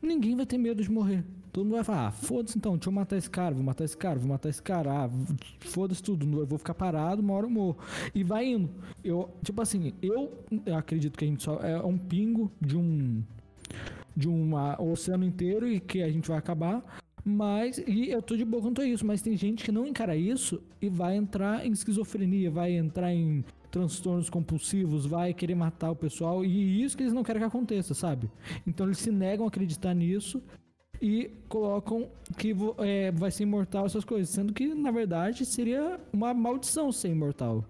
ninguém 0.00 0.36
vai 0.36 0.46
ter 0.46 0.58
medo 0.58 0.82
de 0.82 0.90
morrer. 0.90 1.24
Todo 1.52 1.64
mundo 1.64 1.74
vai 1.74 1.84
falar, 1.84 2.06
ah, 2.06 2.10
foda-se 2.10 2.56
então, 2.56 2.72
deixa 2.76 2.88
eu 2.88 2.94
matar 2.94 3.16
esse 3.18 3.28
cara, 3.28 3.54
vou 3.54 3.62
matar 3.62 3.84
esse 3.84 3.96
cara, 3.96 4.18
vou 4.18 4.28
matar 4.28 4.48
esse 4.48 4.62
cara, 4.62 4.90
ah, 4.90 5.10
foda-se 5.60 6.02
tudo, 6.02 6.40
eu 6.40 6.46
vou 6.46 6.58
ficar 6.58 6.72
parado, 6.72 7.20
uma 7.20 7.34
hora 7.34 7.44
eu 7.44 7.50
morro. 7.50 7.76
E 8.14 8.24
vai 8.24 8.46
indo. 8.46 8.70
Eu, 9.04 9.28
tipo 9.42 9.60
assim, 9.60 9.92
eu 10.00 10.32
acredito 10.74 11.18
que 11.18 11.24
a 11.24 11.28
gente 11.28 11.42
só 11.42 11.58
é 11.58 11.84
um 11.84 11.98
pingo 11.98 12.50
de 12.58 12.76
um 12.78 13.22
de 14.16 14.28
um 14.28 14.52
oceano 14.78 15.24
inteiro 15.24 15.68
e 15.68 15.80
que 15.80 16.02
a 16.02 16.10
gente 16.10 16.28
vai 16.28 16.38
acabar. 16.38 16.82
Mas, 17.24 17.78
e 17.86 18.10
eu 18.10 18.20
tô 18.20 18.36
de 18.36 18.44
boa 18.44 18.62
quanto 18.62 18.80
a 18.80 18.86
isso, 18.86 19.06
mas 19.06 19.22
tem 19.22 19.36
gente 19.36 19.64
que 19.64 19.70
não 19.70 19.86
encara 19.86 20.16
isso 20.16 20.60
e 20.80 20.88
vai 20.88 21.16
entrar 21.16 21.64
em 21.64 21.70
esquizofrenia, 21.70 22.50
vai 22.50 22.72
entrar 22.72 23.12
em 23.12 23.44
transtornos 23.70 24.28
compulsivos, 24.28 25.06
vai 25.06 25.32
querer 25.32 25.54
matar 25.54 25.90
o 25.92 25.96
pessoal, 25.96 26.44
e 26.44 26.82
isso 26.82 26.96
que 26.96 27.04
eles 27.04 27.12
não 27.12 27.22
querem 27.22 27.40
que 27.40 27.46
aconteça, 27.46 27.94
sabe? 27.94 28.30
Então 28.66 28.86
eles 28.86 28.98
se 28.98 29.10
negam 29.10 29.46
a 29.46 29.48
acreditar 29.48 29.94
nisso 29.94 30.42
e 31.00 31.30
colocam 31.48 32.08
que 32.36 32.54
é, 32.78 33.10
vai 33.12 33.30
ser 33.30 33.44
imortal 33.44 33.86
essas 33.86 34.04
coisas, 34.04 34.28
sendo 34.28 34.52
que 34.52 34.74
na 34.74 34.90
verdade 34.90 35.46
seria 35.46 35.98
uma 36.12 36.34
maldição 36.34 36.92
ser 36.92 37.08
imortal. 37.08 37.64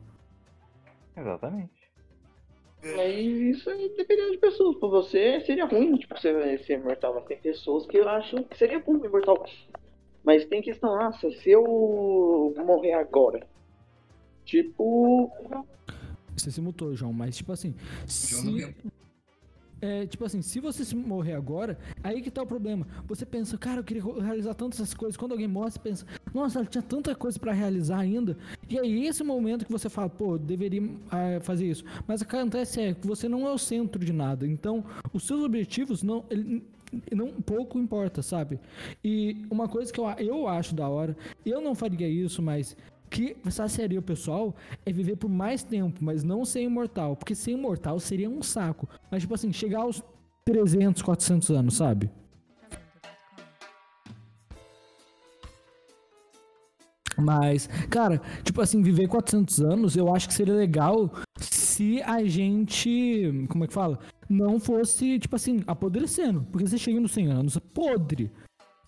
Exatamente. 1.17 1.82
Mas 2.83 3.17
isso 3.17 3.71
aí 3.71 3.93
dependendo 3.97 4.33
de 4.33 4.39
pessoas. 4.39 4.77
Pra 4.77 4.89
você 4.89 5.41
seria 5.41 5.65
ruim, 5.65 5.97
tipo, 5.97 6.19
você 6.19 6.59
ser 6.59 6.75
imortal, 6.75 7.15
mas 7.15 7.25
tem 7.27 7.39
pessoas 7.39 7.87
que 7.87 7.99
acham 8.01 8.43
que 8.43 8.59
seria 8.59 8.81
bom 8.81 8.97
imortal. 8.97 9.45
Mas 10.25 10.45
tem 10.47 10.63
questão, 10.63 10.97
nossa, 10.97 11.31
se 11.31 11.51
eu 11.51 12.55
morrer 12.65 12.95
agora, 12.95 13.47
tipo, 14.45 15.31
Você 16.37 16.51
se 16.51 16.61
mutou, 16.61 16.95
João, 16.95 17.13
mas 17.13 17.37
tipo 17.37 17.53
assim, 17.53 17.75
se. 18.07 18.75
É, 19.83 20.07
tipo 20.07 20.25
assim, 20.25 20.41
se 20.43 20.61
você 20.61 20.95
morrer 20.95 21.35
agora, 21.35 21.77
aí 22.05 22.23
que 22.23 22.31
tá 22.31 22.41
o 22.41 22.47
problema. 22.47 22.87
Você 23.09 23.27
pensa, 23.27 23.59
cara, 23.59 23.81
eu 23.81 23.85
queria 23.85 24.03
realizar 24.23 24.55
tantas 24.55 24.95
coisas. 24.95 25.17
Quando 25.17 25.33
alguém 25.33 25.49
morre, 25.49 25.73
você 25.73 25.79
pensa, 25.81 26.07
nossa, 26.33 26.61
eu 26.61 26.67
tinha 26.67 26.83
tanta 26.83 27.17
coisa 27.17 27.37
pra 27.37 27.53
realizar 27.53 27.99
ainda. 27.99 28.39
E 28.71 28.79
aí, 28.79 29.09
esse 29.09 29.25
momento 29.25 29.67
que 29.67 29.73
você 29.73 29.89
fala, 29.89 30.09
pô, 30.09 30.39
deveria 30.39 30.89
ah, 31.11 31.41
fazer 31.41 31.69
isso. 31.69 31.85
Mas 32.07 32.21
o 32.21 32.25
que 32.25 32.37
acontece 32.37 32.81
é 32.81 32.95
que 32.95 33.05
você 33.05 33.29
não 33.29 33.45
é 33.49 33.53
o 33.53 33.59
centro 33.59 34.05
de 34.05 34.13
nada. 34.13 34.47
Então, 34.47 34.85
os 35.13 35.27
seus 35.27 35.43
objetivos 35.43 36.03
não. 36.05 36.25
ele- 36.31 36.63
não 37.11 37.29
pouco 37.41 37.79
importa, 37.79 38.21
sabe? 38.21 38.61
E 39.03 39.47
uma 39.51 39.67
coisa 39.67 39.91
que 39.91 39.99
eu, 39.99 40.07
eu 40.19 40.47
acho 40.47 40.75
da 40.75 40.87
hora, 40.87 41.17
eu 41.45 41.59
não 41.59 41.75
faria 41.75 42.07
isso, 42.07 42.43
mas 42.43 42.77
que 43.13 43.37
saciaria 43.51 43.99
o 43.99 44.03
pessoal 44.03 44.57
é 44.87 44.91
viver 44.91 45.17
por 45.17 45.29
mais 45.29 45.63
tempo, 45.63 46.03
mas 46.03 46.25
não 46.25 46.47
ser 46.47 46.63
imortal. 46.63 47.15
Porque 47.15 47.35
ser 47.35 47.51
imortal 47.51 48.01
seria 48.01 48.29
um 48.29 48.43
saco. 48.43 48.89
Mas, 49.11 49.23
tipo 49.23 49.35
assim, 49.35 49.53
chegar 49.53 49.83
aos 49.83 50.03
300, 50.47 51.03
400 51.03 51.51
anos, 51.51 51.77
sabe? 51.77 52.11
Mas, 57.19 57.67
cara, 57.91 58.21
tipo 58.43 58.63
assim, 58.63 58.83
viver 58.83 59.07
400 59.07 59.61
anos, 59.61 59.95
eu 59.95 60.13
acho 60.13 60.27
que 60.27 60.35
seria 60.35 60.55
legal 60.55 61.13
se 61.39 62.03
a 62.03 62.25
gente, 62.25 63.47
como 63.51 63.65
é 63.65 63.67
que 63.67 63.75
fala? 63.75 63.99
Não 64.27 64.59
fosse, 64.59 65.19
tipo 65.19 65.37
assim, 65.37 65.63
apodrecendo. 65.67 66.47
Porque 66.51 66.67
você 66.67 66.79
chega 66.79 66.99
nos 66.99 67.13
100 67.13 67.31
anos 67.31 67.59
podre. 67.75 68.33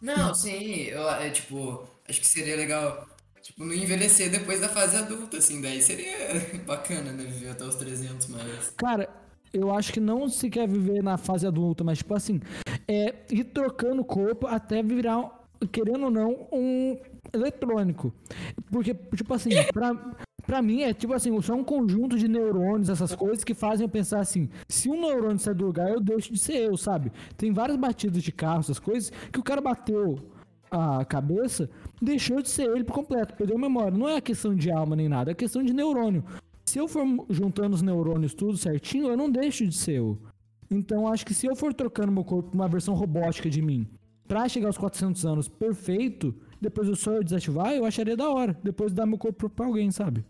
Não, 0.00 0.34
sim, 0.34 0.84
eu, 0.84 1.08
é, 1.10 1.28
tipo, 1.28 1.86
acho 2.08 2.20
que 2.20 2.26
seria 2.26 2.56
legal, 2.56 3.06
tipo, 3.44 3.62
não 3.62 3.74
envelhecer 3.74 4.30
depois 4.30 4.58
da 4.58 4.68
fase 4.68 4.96
adulta, 4.96 5.36
assim, 5.36 5.60
daí 5.60 5.82
seria 5.82 6.14
bacana, 6.66 7.12
né, 7.12 7.24
viver 7.24 7.50
até 7.50 7.64
os 7.64 7.74
300, 7.74 8.26
mas... 8.28 8.70
Cara, 8.76 9.08
eu 9.52 9.70
acho 9.70 9.92
que 9.92 10.00
não 10.00 10.28
se 10.28 10.48
quer 10.48 10.66
viver 10.66 11.02
na 11.02 11.18
fase 11.18 11.46
adulta, 11.46 11.84
mas, 11.84 11.98
tipo 11.98 12.14
assim, 12.14 12.40
é 12.88 13.14
ir 13.30 13.44
trocando 13.44 14.00
o 14.00 14.04
corpo 14.04 14.46
até 14.46 14.82
virar, 14.82 15.46
querendo 15.70 16.04
ou 16.04 16.10
não, 16.10 16.48
um 16.50 16.98
eletrônico. 17.32 18.12
Porque, 18.70 18.94
tipo 19.14 19.34
assim, 19.34 19.50
pra, 19.74 19.94
pra 20.46 20.62
mim 20.62 20.82
é 20.82 20.94
tipo 20.94 21.12
assim, 21.12 21.38
só 21.42 21.54
um 21.54 21.62
conjunto 21.62 22.18
de 22.18 22.26
neurônios, 22.26 22.88
essas 22.88 23.14
coisas 23.14 23.44
que 23.44 23.52
fazem 23.52 23.84
eu 23.84 23.90
pensar 23.90 24.20
assim, 24.20 24.48
se 24.68 24.88
um 24.88 24.98
neurônio 24.98 25.38
sai 25.38 25.54
do 25.54 25.66
lugar, 25.66 25.90
eu 25.90 26.00
deixo 26.00 26.32
de 26.32 26.38
ser 26.38 26.56
eu, 26.56 26.78
sabe? 26.78 27.12
Tem 27.36 27.52
várias 27.52 27.76
batidas 27.76 28.22
de 28.22 28.32
carro, 28.32 28.60
essas 28.60 28.78
coisas, 28.78 29.12
que 29.30 29.38
o 29.38 29.42
cara 29.42 29.60
bateu 29.60 30.32
a 30.74 31.04
cabeça, 31.04 31.70
deixou 32.00 32.42
de 32.42 32.48
ser 32.48 32.68
ele 32.70 32.84
por 32.84 32.94
completo, 32.94 33.34
perdeu 33.34 33.58
memória. 33.58 33.96
Não 33.96 34.08
é 34.08 34.20
questão 34.20 34.54
de 34.54 34.70
alma 34.70 34.96
nem 34.96 35.08
nada, 35.08 35.30
é 35.30 35.34
questão 35.34 35.62
de 35.62 35.72
neurônio. 35.72 36.24
Se 36.64 36.78
eu 36.78 36.88
for 36.88 37.04
juntando 37.30 37.74
os 37.74 37.82
neurônios 37.82 38.34
tudo 38.34 38.56
certinho, 38.56 39.08
eu 39.08 39.16
não 39.16 39.30
deixo 39.30 39.66
de 39.66 39.74
ser 39.74 39.98
eu. 39.98 40.18
Então 40.70 41.06
acho 41.06 41.24
que 41.24 41.34
se 41.34 41.46
eu 41.46 41.54
for 41.54 41.72
trocando 41.72 42.10
meu 42.10 42.24
corpo 42.24 42.50
pra 42.50 42.58
uma 42.58 42.68
versão 42.68 42.94
robótica 42.94 43.48
de 43.48 43.62
mim, 43.62 43.86
pra 44.26 44.48
chegar 44.48 44.68
aos 44.68 44.78
400 44.78 45.24
anos 45.26 45.48
perfeito, 45.48 46.34
depois 46.60 46.88
eu 46.88 46.96
só 46.96 47.20
desativar, 47.20 47.72
eu 47.72 47.84
acharia 47.84 48.16
da 48.16 48.28
hora. 48.28 48.58
Depois 48.62 48.92
dar 48.92 49.06
meu 49.06 49.18
corpo 49.18 49.48
pra 49.48 49.66
alguém, 49.66 49.90
sabe? 49.90 50.24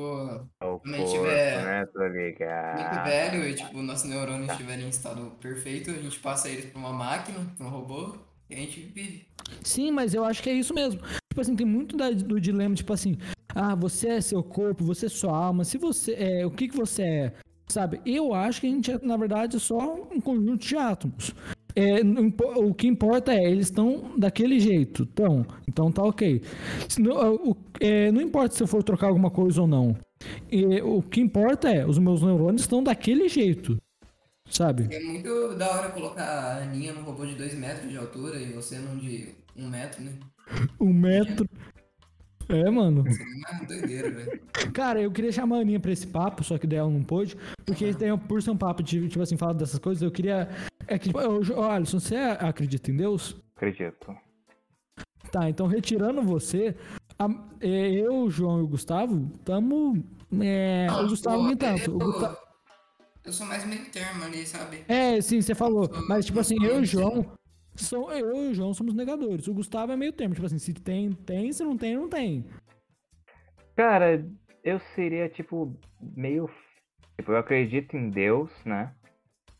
Pô, 0.00 0.40
O 0.60 0.78
Quando 0.80 0.94
a 0.94 0.98
gente 0.98 1.06
corpo, 1.06 1.24
tiver 1.24 1.64
né? 1.64 1.86
Muito 2.74 3.02
velho 3.04 3.48
e, 3.48 3.54
tipo, 3.54 3.80
nossos 3.82 4.10
neurônios 4.10 4.50
estiverem 4.50 4.84
em 4.84 4.88
estado 4.90 5.32
perfeito, 5.40 5.88
a 5.90 5.94
gente 5.94 6.18
passa 6.20 6.50
eles 6.50 6.66
pra 6.66 6.78
uma 6.78 6.92
máquina, 6.92 7.50
pra 7.56 7.66
um 7.66 7.70
robô, 7.70 8.14
e 8.50 8.54
a 8.54 8.58
gente 8.58 8.78
vive. 8.94 9.26
Sim, 9.62 9.90
mas 9.92 10.12
eu 10.12 10.22
acho 10.22 10.42
que 10.42 10.50
é 10.50 10.52
isso 10.52 10.74
mesmo. 10.74 11.00
Tipo 11.00 11.40
assim, 11.40 11.56
tem 11.56 11.66
muito 11.66 11.96
da- 11.96 12.10
do 12.10 12.38
dilema, 12.38 12.74
tipo 12.74 12.92
assim, 12.92 13.16
ah, 13.54 13.74
você 13.74 14.08
é 14.08 14.20
seu 14.20 14.42
corpo, 14.42 14.84
você 14.84 15.06
é 15.06 15.08
sua 15.08 15.34
alma, 15.34 15.64
se 15.64 15.78
você 15.78 16.12
é, 16.12 16.44
o 16.44 16.50
que 16.50 16.68
que 16.68 16.76
você 16.76 17.02
é, 17.02 17.32
sabe? 17.66 17.98
Eu 18.04 18.34
acho 18.34 18.60
que 18.60 18.66
a 18.66 18.70
gente 18.70 18.90
é, 18.90 18.98
na 19.02 19.16
verdade, 19.16 19.58
só 19.58 19.94
um 20.12 20.20
conjunto 20.20 20.58
de 20.66 20.76
átomos. 20.76 21.34
É, 21.78 21.96
o 22.58 22.72
que 22.72 22.86
importa 22.86 23.34
é, 23.34 23.44
eles 23.50 23.66
estão 23.66 24.14
daquele 24.16 24.58
jeito, 24.58 25.02
então, 25.02 25.44
então 25.68 25.92
tá 25.92 26.02
ok. 26.02 26.40
Se 26.88 27.02
não, 27.02 27.34
o- 27.34 27.54
é, 27.80 28.10
não 28.10 28.20
importa 28.20 28.54
se 28.54 28.62
eu 28.62 28.66
for 28.66 28.82
trocar 28.82 29.08
alguma 29.08 29.30
coisa 29.30 29.60
ou 29.60 29.66
não. 29.66 29.96
E 30.50 30.64
o 30.80 31.02
que 31.02 31.20
importa 31.20 31.68
é, 31.68 31.86
os 31.86 31.98
meus 31.98 32.22
neurônios 32.22 32.62
estão 32.62 32.82
daquele 32.82 33.28
jeito, 33.28 33.80
sabe? 34.48 34.88
É 34.90 35.00
muito 35.00 35.54
da 35.56 35.70
hora 35.70 35.90
colocar 35.90 36.24
a 36.24 36.62
Aninha 36.62 36.92
num 36.92 37.02
robô 37.02 37.26
de 37.26 37.34
2 37.34 37.54
metros 37.54 37.90
de 37.90 37.96
altura 37.96 38.38
e 38.38 38.52
você 38.52 38.78
num 38.78 38.96
de 38.96 39.34
1 39.56 39.64
um 39.64 39.68
metro, 39.68 40.02
né? 40.02 40.12
Um 40.80 40.92
metro. 40.92 41.48
É, 42.48 42.70
mano. 42.70 43.02
Velho. 43.02 44.40
Cara, 44.72 45.00
eu 45.00 45.10
queria 45.10 45.32
chamar 45.32 45.56
a 45.56 45.60
Aninha 45.60 45.80
pra 45.80 45.90
esse 45.90 46.06
papo, 46.06 46.44
só 46.44 46.56
que 46.56 46.66
daí 46.66 46.78
ela 46.78 46.90
não 46.90 47.02
pôde. 47.02 47.36
Porque 47.64 47.92
tem, 47.92 48.16
por 48.16 48.40
ser 48.40 48.50
um 48.50 48.56
papo 48.56 48.82
de, 48.82 49.08
tipo 49.08 49.22
assim, 49.22 49.36
falar 49.36 49.54
dessas 49.54 49.80
coisas, 49.80 50.02
eu 50.02 50.12
queria. 50.12 50.48
É 50.86 50.98
que, 50.98 51.08
tipo, 51.08 51.20
eu, 51.20 51.40
ô, 51.56 51.64
Alisson, 51.64 51.98
você 51.98 52.14
acredita 52.14 52.90
em 52.90 52.96
Deus? 52.96 53.36
Acredito. 53.56 54.14
Tá, 55.32 55.50
então 55.50 55.66
retirando 55.66 56.22
você, 56.22 56.76
a- 57.18 57.48
é, 57.60 57.90
eu, 57.92 58.22
o 58.24 58.30
João 58.30 58.60
e 58.60 58.62
o 58.62 58.68
Gustavo, 58.68 59.30
tamo. 59.44 60.04
É, 60.40 60.86
o 60.92 61.08
Gustavo 61.08 61.44
nem 61.46 61.56
tanto. 61.56 61.96
O 61.96 62.36
eu- 63.24 63.32
sou 63.32 63.46
mais 63.46 63.64
meio 63.66 63.84
termo 63.90 64.24
ali, 64.24 64.46
sabe? 64.46 64.84
É, 64.88 65.20
sim, 65.20 65.40
você 65.40 65.54
falou. 65.54 65.88
Mas, 66.08 66.26
tipo 66.26 66.38
assim, 66.40 66.56
eu 66.62 66.78
e 66.78 66.82
o 66.82 66.84
João. 66.84 67.32
São, 67.74 68.10
eu 68.10 68.34
e 68.46 68.50
o 68.50 68.54
João 68.54 68.72
somos 68.72 68.94
negadores. 68.94 69.46
O 69.48 69.54
Gustavo 69.54 69.92
é 69.92 69.96
meio 69.96 70.12
termo. 70.12 70.34
Tipo 70.34 70.46
assim, 70.46 70.58
se 70.58 70.72
tem, 70.72 71.12
tem. 71.12 71.52
Se 71.52 71.62
não 71.62 71.76
tem, 71.76 71.96
não 71.96 72.08
tem. 72.08 72.44
Cara, 73.74 74.26
eu 74.64 74.80
seria, 74.94 75.28
tipo, 75.28 75.76
meio. 76.00 76.48
Tipo, 77.18 77.32
eu 77.32 77.36
acredito 77.36 77.96
em 77.96 78.10
Deus, 78.10 78.50
né? 78.64 78.92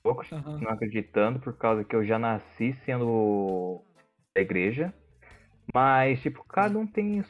Pouco 0.02 0.22
não 0.32 0.70
acreditando, 0.70 1.40
por 1.40 1.57
causa 1.57 1.82
que 1.84 1.94
eu 1.96 2.04
já 2.07 2.18
nasci 2.18 2.76
sendo 2.84 3.82
da 4.34 4.40
igreja. 4.40 4.94
Mas, 5.74 6.20
tipo, 6.22 6.44
cada 6.44 6.78
um 6.78 6.86
tem 6.86 7.24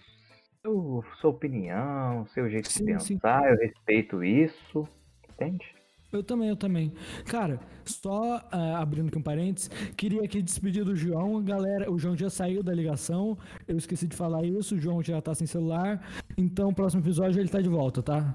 sua 1.21 1.31
opinião, 1.31 2.27
seu 2.27 2.49
jeito 2.49 2.71
Sim, 2.71 2.85
de 2.85 3.03
sim. 3.03 3.15
pensar, 3.15 3.51
eu 3.51 3.59
respeito 3.59 4.23
isso, 4.23 4.87
entende? 5.31 5.65
Eu 6.13 6.23
também, 6.23 6.49
eu 6.49 6.57
também. 6.57 6.93
Cara, 7.27 7.61
só 7.85 8.41
ah, 8.51 8.79
abrindo 8.79 9.09
aqui 9.09 9.19
um 9.19 9.23
parênteses, 9.23 9.69
queria 9.97 10.23
aqui 10.23 10.41
despedir 10.41 10.85
do 10.85 10.95
João. 10.95 11.43
Galera, 11.43 11.91
o 11.91 11.99
João 11.99 12.17
já 12.17 12.31
saiu 12.31 12.63
da 12.63 12.73
ligação. 12.73 13.37
Eu 13.67 13.77
esqueci 13.77 14.07
de 14.07 14.17
falar 14.17 14.45
isso. 14.45 14.77
O 14.77 14.79
João 14.79 15.03
já 15.03 15.21
tá 15.21 15.35
sem 15.35 15.47
celular. 15.47 16.01
Então, 16.39 16.73
próximo 16.73 17.03
episódio 17.03 17.41
ele 17.41 17.49
tá 17.49 17.61
de 17.61 17.69
volta, 17.69 18.03
tá? 18.03 18.35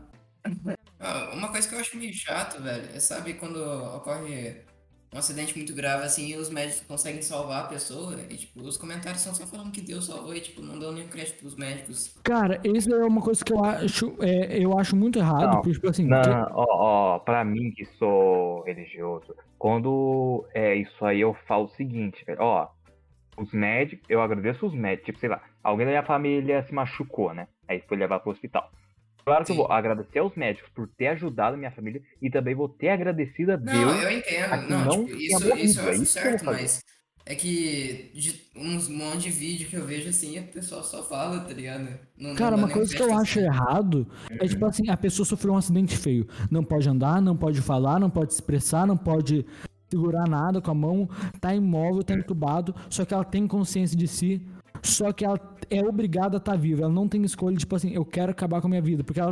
Ah, 0.99 1.31
Uma 1.33 1.47
coisa 1.49 1.67
que 1.67 1.73
eu 1.73 1.79
acho 1.79 1.97
meio 1.97 2.13
chato, 2.13 2.61
velho, 2.61 2.89
é 2.93 2.99
sabe 2.99 3.33
quando 3.35 3.57
ocorre 3.95 4.57
um 5.13 5.17
acidente 5.17 5.55
muito 5.57 5.73
grave 5.75 6.03
assim 6.05 6.27
e 6.29 6.37
os 6.37 6.49
médicos 6.49 6.81
conseguem 6.87 7.21
salvar 7.21 7.65
a 7.65 7.67
pessoa 7.67 8.15
e 8.29 8.37
tipo, 8.37 8.61
os 8.61 8.77
comentários 8.77 9.21
são 9.21 9.33
só 9.33 9.45
falando 9.45 9.71
que 9.71 9.81
Deus 9.81 10.05
salvou 10.05 10.33
e 10.33 10.39
tipo, 10.39 10.61
não 10.61 10.79
dão 10.79 10.93
nenhum 10.93 11.09
crédito 11.09 11.39
pros 11.39 11.55
médicos. 11.57 12.15
Cara, 12.23 12.61
isso 12.63 12.93
é 12.93 13.05
uma 13.05 13.21
coisa 13.21 13.43
que 13.43 13.51
eu 13.51 13.63
acho, 13.63 14.15
é, 14.21 14.63
eu 14.63 14.77
acho 14.79 14.95
muito 14.95 15.19
errado. 15.19 15.47
Não, 15.47 15.55
porque, 15.61 15.71
tipo 15.73 15.89
assim, 15.89 16.05
Não, 16.05 16.21
que- 16.21 16.29
ó, 16.53 16.65
ó, 16.69 17.19
pra 17.19 17.43
mim 17.43 17.71
que 17.71 17.85
sou 17.97 18.63
religioso, 18.63 19.35
quando 19.59 20.45
é 20.53 20.75
isso 20.75 21.03
aí 21.05 21.19
eu 21.19 21.33
falo 21.45 21.65
o 21.65 21.69
seguinte, 21.75 22.23
velho, 22.25 22.39
ó, 22.41 22.69
os 23.37 23.51
médicos, 23.51 24.05
eu 24.09 24.21
agradeço 24.21 24.65
os 24.65 24.73
médicos, 24.73 25.07
tipo, 25.07 25.19
sei 25.19 25.29
lá, 25.29 25.41
alguém 25.61 25.85
da 25.85 25.91
minha 25.91 26.03
família 26.03 26.63
se 26.63 26.73
machucou, 26.73 27.33
né? 27.33 27.47
Aí 27.67 27.81
foi 27.87 27.97
levar 27.97 28.19
pro 28.21 28.31
hospital. 28.31 28.69
Claro 29.25 29.45
que 29.45 29.51
eu 29.51 29.55
Sim. 29.55 29.61
vou 29.61 29.71
agradecer 29.71 30.19
aos 30.19 30.35
médicos 30.35 30.69
por 30.73 30.87
ter 30.87 31.07
ajudado 31.07 31.55
a 31.55 31.57
minha 31.57 31.71
família 31.71 32.01
e 32.21 32.29
também 32.29 32.55
vou 32.55 32.69
ter 32.69 32.89
agradecido 32.89 33.53
a 33.53 33.57
Não, 33.57 33.71
Deus. 33.71 34.01
eu 34.01 34.07
a 34.07 34.13
entendo, 34.13 34.69
não, 34.69 34.85
não 34.85 35.05
tipo, 35.05 35.17
isso, 35.17 35.47
morrido, 35.47 35.65
isso 35.65 35.79
eu 35.79 35.87
é 35.87 35.91
acho 35.91 36.03
isso 36.03 36.13
que 36.13 36.19
eu 36.19 36.31
vou 36.31 36.39
certo, 36.39 36.45
mas 36.45 36.81
é 37.25 37.35
que 37.35 38.11
de 38.13 38.41
uns 38.55 38.87
monte 38.89 39.23
de 39.23 39.29
vídeo 39.29 39.69
que 39.69 39.75
eu 39.75 39.85
vejo 39.85 40.09
assim, 40.09 40.39
a 40.39 40.43
pessoa 40.43 40.83
só 40.83 41.03
fala, 41.03 41.39
tá 41.41 41.53
ligado? 41.53 41.87
Não, 42.17 42.29
não 42.29 42.35
Cara, 42.35 42.55
dá 42.55 42.63
uma 42.63 42.69
coisa 42.69 42.93
que 42.95 43.01
eu 43.01 43.15
acho 43.17 43.39
assim. 43.39 43.47
errado 43.47 44.07
é 44.31 44.47
tipo 44.47 44.65
assim, 44.65 44.89
a 44.89 44.97
pessoa 44.97 45.25
sofreu 45.25 45.53
um 45.53 45.57
acidente 45.57 45.95
feio. 45.95 46.27
Não 46.49 46.63
pode 46.63 46.89
andar, 46.89 47.21
não 47.21 47.37
pode 47.37 47.61
falar, 47.61 47.99
não 47.99 48.09
pode 48.09 48.33
expressar, 48.33 48.87
não 48.87 48.97
pode 48.97 49.45
segurar 49.89 50.27
nada 50.27 50.61
com 50.61 50.71
a 50.71 50.73
mão, 50.73 51.09
tá 51.39 51.53
imóvel, 51.53 52.03
tá 52.03 52.13
entubado, 52.13 52.73
só 52.89 53.03
que 53.03 53.13
ela 53.13 53.25
tem 53.25 53.45
consciência 53.45 53.97
de 53.97 54.07
si, 54.07 54.41
só 54.83 55.11
que 55.11 55.23
ela 55.23 55.39
é 55.69 55.83
obrigada 55.83 56.37
a 56.37 56.39
estar 56.39 56.55
viva. 56.57 56.83
Ela 56.83 56.93
não 56.93 57.07
tem 57.07 57.23
escolha, 57.23 57.55
tipo 57.55 57.75
assim, 57.75 57.91
eu 57.93 58.05
quero 58.05 58.31
acabar 58.31 58.61
com 58.61 58.67
a 58.67 58.69
minha 58.69 58.81
vida, 58.81 59.03
porque 59.03 59.19
ela, 59.19 59.31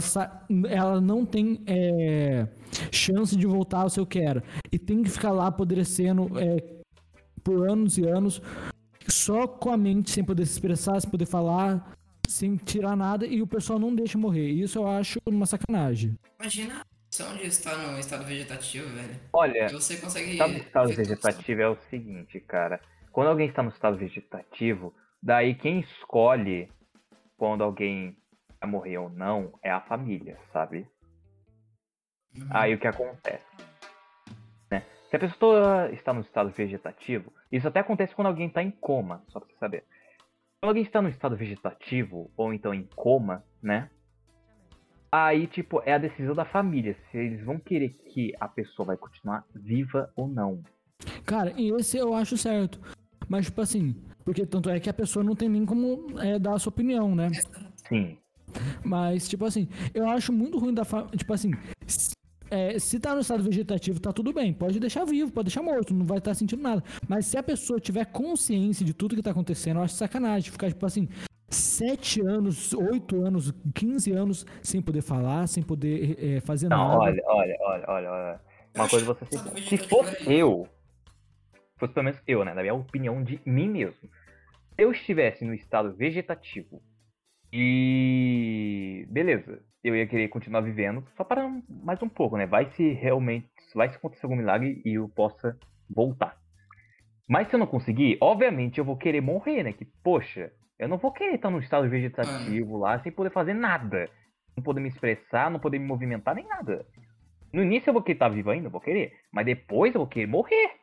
ela 0.70 1.02
não 1.02 1.26
tem 1.26 1.62
é, 1.66 2.47
chance 2.91 3.36
de 3.36 3.45
voltar 3.45 3.82
ao 3.82 3.89
seu 3.89 4.06
quero. 4.06 4.41
E 4.72 4.80
tem 4.80 5.04
que 5.04 5.10
ficar 5.10 5.32
lá 5.32 5.47
apodrecendo 5.47 6.30
é, 6.39 6.80
por 7.43 7.70
anos 7.70 7.97
e 7.97 8.08
anos, 8.08 8.41
só 9.08 9.47
com 9.47 9.72
a 9.72 9.78
mente, 9.78 10.12
sem 10.12 10.24
poder 10.24 10.45
se 10.45 10.54
expressar, 10.54 11.00
sem 11.02 11.10
poder 11.10 11.26
falar, 11.26 11.93
sem 12.28 12.56
tirar 12.56 12.95
nada, 12.95 13.26
e 13.26 13.41
o 13.41 13.47
pessoal 13.47 13.80
não 13.80 13.93
deixa 13.93 14.18
morrer. 14.18 14.50
Isso 14.50 14.78
eu 14.78 14.88
acho 14.88 15.20
uma 15.26 15.45
sacanagem. 15.45 16.16
Imagina 16.39 16.76
a 16.76 16.84
opção 17.08 17.36
de 17.36 17.47
estar 17.47 17.76
no 17.76 18.00
estado 18.00 18.24
vegetativo, 18.24 18.88
velho. 18.89 19.16
Olha, 19.34 19.66
E 19.66 19.74
você 19.74 19.97
consegue. 19.97 20.32
estado, 20.60 20.93
vegetativo 20.93 21.62
é 21.62 21.70
o 21.70 21.78
seguinte, 21.89 22.39
cara. 22.39 22.80
Quando 23.12 23.28
alguém 23.30 23.47
está 23.50 23.64
no 23.64 23.70
estado 23.70 23.97
vegetativo, 23.97 24.93
daí 25.22 25.56
quem 25.56 25.80
escolhe 25.80 26.72
quando 27.38 27.64
alguém 27.64 28.18
vai 28.60 28.70
morrer 28.70 28.98
ou 28.98 29.10
não 29.10 29.54
é 29.64 29.72
a 29.72 29.82
família, 29.82 30.38
sabe? 30.52 30.88
Uhum. 32.36 32.48
Aí 32.52 32.74
o 32.74 32.80
que 32.80 32.88
acontece? 32.88 33.46
Né? 34.70 34.84
Se 35.10 35.16
a 35.16 35.20
pessoa 35.20 35.90
está 35.92 36.14
no 36.14 36.22
estado 36.22 36.50
vegetativo, 36.52 37.34
isso 37.52 37.68
até 37.68 37.80
acontece 37.80 38.14
quando 38.14 38.28
alguém 38.28 38.48
está 38.48 38.62
em 38.62 38.72
coma, 38.72 39.24
só 39.30 39.40
pra 39.40 39.50
você 39.50 39.58
saber. 39.58 39.84
Quando 40.62 40.70
alguém 40.70 40.84
está 40.84 41.02
no 41.02 41.10
estado 41.10 41.36
vegetativo, 41.36 42.32
ou 42.36 42.54
então 42.54 42.74
em 42.74 42.88
coma, 42.96 43.44
né? 43.62 43.90
Aí, 45.12 45.48
tipo, 45.48 45.82
é 45.86 45.94
a 45.94 45.98
decisão 45.98 46.36
da 46.36 46.46
família, 46.46 46.96
se 47.10 47.18
eles 47.18 47.44
vão 47.44 47.58
querer 47.58 47.90
que 47.90 48.32
a 48.40 48.48
pessoa 48.48 48.88
vai 48.88 48.98
continuar 48.98 49.44
viva 49.56 50.12
ou 50.16 50.28
não. 50.28 50.62
Cara, 51.26 51.52
e 51.58 51.72
esse 51.72 51.98
eu 51.98 52.14
acho 52.14 52.38
certo. 52.38 52.80
Mas, 53.28 53.46
tipo 53.46 53.62
assim, 53.62 53.96
Porque 54.30 54.46
tanto 54.46 54.70
é 54.70 54.80
que 54.80 54.88
a 54.88 54.94
pessoa 54.94 55.24
não 55.24 55.34
tem 55.34 55.50
nem 55.50 55.66
como 55.66 56.06
é, 56.20 56.38
dar 56.38 56.54
a 56.54 56.60
sua 56.60 56.70
opinião, 56.70 57.16
né? 57.16 57.30
Sim. 57.88 58.16
Mas, 58.84 59.28
tipo 59.28 59.44
assim, 59.44 59.68
eu 59.92 60.08
acho 60.08 60.32
muito 60.32 60.60
ruim 60.60 60.72
da 60.72 60.86
fa... 60.86 61.08
Tipo 61.18 61.34
assim, 61.34 61.52
se, 61.88 62.12
é, 62.52 62.78
se 62.78 63.00
tá 63.00 63.16
no 63.16 63.22
estado 63.22 63.42
vegetativo, 63.42 64.00
tá 64.00 64.14
tudo 64.14 64.32
bem. 64.32 64.54
Pode 64.54 64.80
deixar 64.80 65.04
vivo, 65.04 65.32
pode 65.32 65.46
deixar 65.46 65.64
morto, 65.64 65.96
não 65.96 66.06
vai 66.06 66.20
estar 66.20 66.36
sentindo 66.36 66.62
nada. 66.62 66.84
Mas 67.08 67.26
se 67.26 67.40
a 67.40 67.42
pessoa 67.42 67.80
tiver 67.80 68.06
consciência 68.06 68.86
de 68.86 68.94
tudo 68.94 69.16
que 69.16 69.24
tá 69.24 69.32
acontecendo, 69.32 69.78
eu 69.78 69.84
acho 69.84 69.96
sacanagem. 69.96 70.52
Ficar, 70.52 70.68
tipo 70.68 70.86
assim, 70.86 71.10
sete 71.50 72.22
anos, 72.22 72.72
oito 72.76 73.26
anos, 73.26 73.52
15 73.74 74.12
anos 74.12 74.46
sem 74.62 74.80
poder 74.80 75.02
falar, 75.02 75.48
sem 75.48 75.64
poder 75.64 76.24
é, 76.24 76.40
fazer 76.42 76.70
Não, 76.70 76.78
nada. 76.78 77.00
olha, 77.00 77.24
olha, 77.26 77.58
olha, 77.62 77.86
olha, 77.88 78.12
olha. 78.12 78.42
Uma 78.76 78.88
coisa 78.88 79.06
você 79.08 79.26
se, 79.26 79.68
se 79.70 79.78
fosse 79.90 80.32
eu, 80.32 80.68
fosse 81.80 81.94
pelo 81.94 82.04
menos 82.04 82.22
eu, 82.28 82.46
né, 82.46 82.54
na 82.54 82.62
minha 82.62 82.76
opinião 82.76 83.24
de 83.24 83.42
mim 83.44 83.68
mesmo, 83.68 84.08
eu 84.82 84.92
estivesse 84.92 85.44
no 85.44 85.54
estado 85.54 85.96
vegetativo 85.96 86.82
e 87.52 89.06
beleza, 89.10 89.62
eu 89.84 89.96
ia 89.96 90.08
querer 90.08 90.28
continuar 90.30 90.62
vivendo 90.62 91.04
só 91.16 91.24
para 91.24 91.50
mais 91.68 92.02
um 92.02 92.10
pouco, 92.10 92.38
né? 92.38 92.46
Vai 92.46 92.70
se 92.72 92.94
realmente, 92.94 93.48
vai 93.74 93.90
se 93.90 93.96
acontecer 93.96 94.26
algum 94.26 94.36
milagre 94.36 94.82
e 94.86 94.96
eu 94.96 95.10
possa 95.10 95.58
voltar. 95.90 96.38
Mas 97.28 97.48
se 97.48 97.56
eu 97.56 97.60
não 97.60 97.68
conseguir, 97.68 98.18
obviamente 98.22 98.80
eu 98.80 98.86
vou 98.86 98.98
querer 98.98 99.22
morrer, 99.22 99.64
né? 99.64 99.74
Que 99.74 99.86
poxa, 100.04 100.52
eu 100.78 100.88
não 100.88 100.98
vou 100.98 101.12
querer 101.12 101.36
estar 101.36 101.50
no 101.50 101.60
estado 101.60 101.90
vegetativo 101.90 102.78
lá 102.78 103.00
sem 103.00 103.12
poder 103.12 103.32
fazer 103.32 103.54
nada, 103.54 104.10
não 104.56 104.64
poder 104.64 104.82
me 104.82 104.90
expressar, 104.90 105.50
não 105.50 105.60
poder 105.60 105.80
me 105.80 105.86
movimentar 105.86 106.36
nem 106.36 106.48
nada. 106.48 106.86
No 107.52 107.64
início 107.64 107.90
eu 107.90 107.94
vou 107.94 108.04
querer 108.04 108.16
estar 108.16 108.30
vivo 108.30 108.52
ainda, 108.52 108.70
vou 108.70 108.82
querer. 108.82 109.14
Mas 109.32 109.46
depois 109.46 109.94
eu 109.94 110.02
vou 110.02 110.08
querer 110.08 110.28
morrer. 110.28 110.79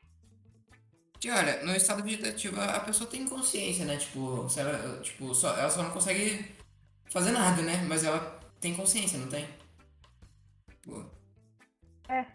E 1.26 1.30
olha, 1.30 1.60
no 1.64 1.74
estado 1.74 2.04
vegetativo 2.04 2.60
a 2.60 2.78
pessoa 2.78 3.10
tem 3.10 3.26
consciência, 3.26 3.84
né? 3.84 3.96
Tipo, 3.96 4.48
se 4.48 4.60
ela, 4.60 5.00
tipo 5.00 5.34
só, 5.34 5.58
ela 5.58 5.68
só 5.68 5.82
não 5.82 5.90
consegue 5.90 6.54
fazer 7.06 7.32
nada, 7.32 7.62
né? 7.62 7.84
Mas 7.88 8.04
ela 8.04 8.38
tem 8.60 8.72
consciência, 8.76 9.18
não 9.18 9.26
tem? 9.26 9.44
Tipo, 10.70 11.04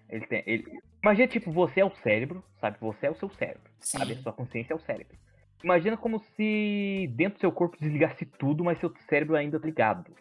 Ele 0.09 0.27
tem. 0.27 0.43
Ele... 0.45 0.65
Imagina, 1.01 1.27
tipo, 1.29 1.53
você 1.53 1.79
é 1.79 1.85
o 1.85 1.95
cérebro, 2.03 2.43
sabe? 2.59 2.77
Você 2.81 3.05
é 3.05 3.09
o 3.09 3.15
seu 3.15 3.29
cérebro. 3.29 3.71
sim. 3.79 3.97
Sabe? 3.97 4.11
A 4.11 4.21
sua 4.23 4.33
consciência 4.33 4.73
é 4.73 4.75
o 4.75 4.81
cérebro. 4.81 5.17
Imagina 5.63 5.95
como 5.95 6.19
se 6.35 7.09
dentro 7.15 7.37
do 7.37 7.39
seu 7.39 7.51
corpo 7.53 7.77
desligasse 7.79 8.25
tudo, 8.25 8.61
mas 8.61 8.77
seu 8.81 8.93
cérebro 9.07 9.37
ainda 9.37 9.57
tá 9.57 9.65
ligado. 9.65 10.11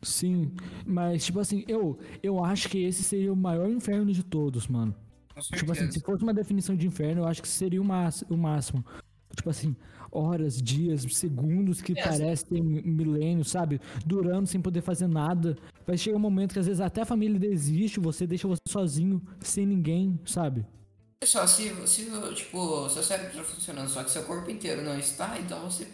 Sim, 0.00 0.56
mas, 0.86 1.26
tipo 1.26 1.38
assim, 1.38 1.66
eu, 1.68 1.98
eu 2.22 2.42
acho 2.42 2.70
que 2.70 2.82
esse 2.82 3.02
seria 3.02 3.30
o 3.30 3.36
maior 3.36 3.68
inferno 3.68 4.10
de 4.10 4.24
todos, 4.24 4.68
mano. 4.68 4.94
Com 5.36 5.56
Tipo 5.56 5.72
assim, 5.72 5.90
se 5.90 6.00
fosse 6.00 6.22
uma 6.22 6.32
definição 6.34 6.74
de 6.74 6.86
inferno, 6.86 7.22
eu 7.22 7.26
acho 7.26 7.42
que 7.42 7.48
seria 7.48 7.80
o, 7.80 7.84
más- 7.84 8.24
o 8.28 8.36
máximo. 8.36 8.84
Tipo 9.34 9.50
assim, 9.50 9.76
horas, 10.10 10.62
dias, 10.62 11.02
segundos 11.14 11.82
que 11.82 11.92
É, 11.92 12.02
parecem 12.02 12.62
milênios, 12.62 13.50
sabe? 13.50 13.78
Durando 14.06 14.46
sem 14.46 14.60
poder 14.62 14.80
fazer 14.80 15.06
nada. 15.06 15.56
Vai 15.86 15.98
chegar 15.98 16.16
um 16.16 16.20
momento 16.20 16.54
que 16.54 16.58
às 16.58 16.66
vezes 16.66 16.80
até 16.80 17.02
a 17.02 17.06
família 17.06 17.38
desiste, 17.38 18.00
você 18.00 18.26
deixa 18.26 18.48
você 18.48 18.62
sozinho, 18.66 19.20
sem 19.40 19.66
ninguém, 19.66 20.18
sabe? 20.24 20.64
Pessoal, 21.20 21.46
se, 21.46 21.68
se 21.86 22.06
tipo, 22.34 22.88
seu 22.88 23.02
cérebro 23.02 23.30
está 23.32 23.42
funcionando, 23.44 23.88
só 23.88 24.02
que 24.04 24.10
seu 24.10 24.24
corpo 24.24 24.50
inteiro 24.50 24.82
não 24.82 24.98
está, 24.98 25.38
então 25.38 25.60
você, 25.70 25.86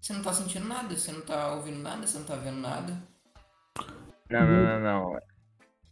você 0.00 0.12
não 0.12 0.22
tá 0.22 0.32
sentindo 0.32 0.66
nada, 0.66 0.96
você 0.96 1.12
não 1.12 1.20
tá 1.20 1.54
ouvindo 1.54 1.78
nada, 1.78 2.04
você 2.06 2.18
não 2.18 2.24
tá 2.26 2.36
vendo 2.36 2.58
nada. 2.58 3.00
Não, 4.30 4.40
não, 4.46 4.80
não, 4.80 5.12
não. 5.12 5.18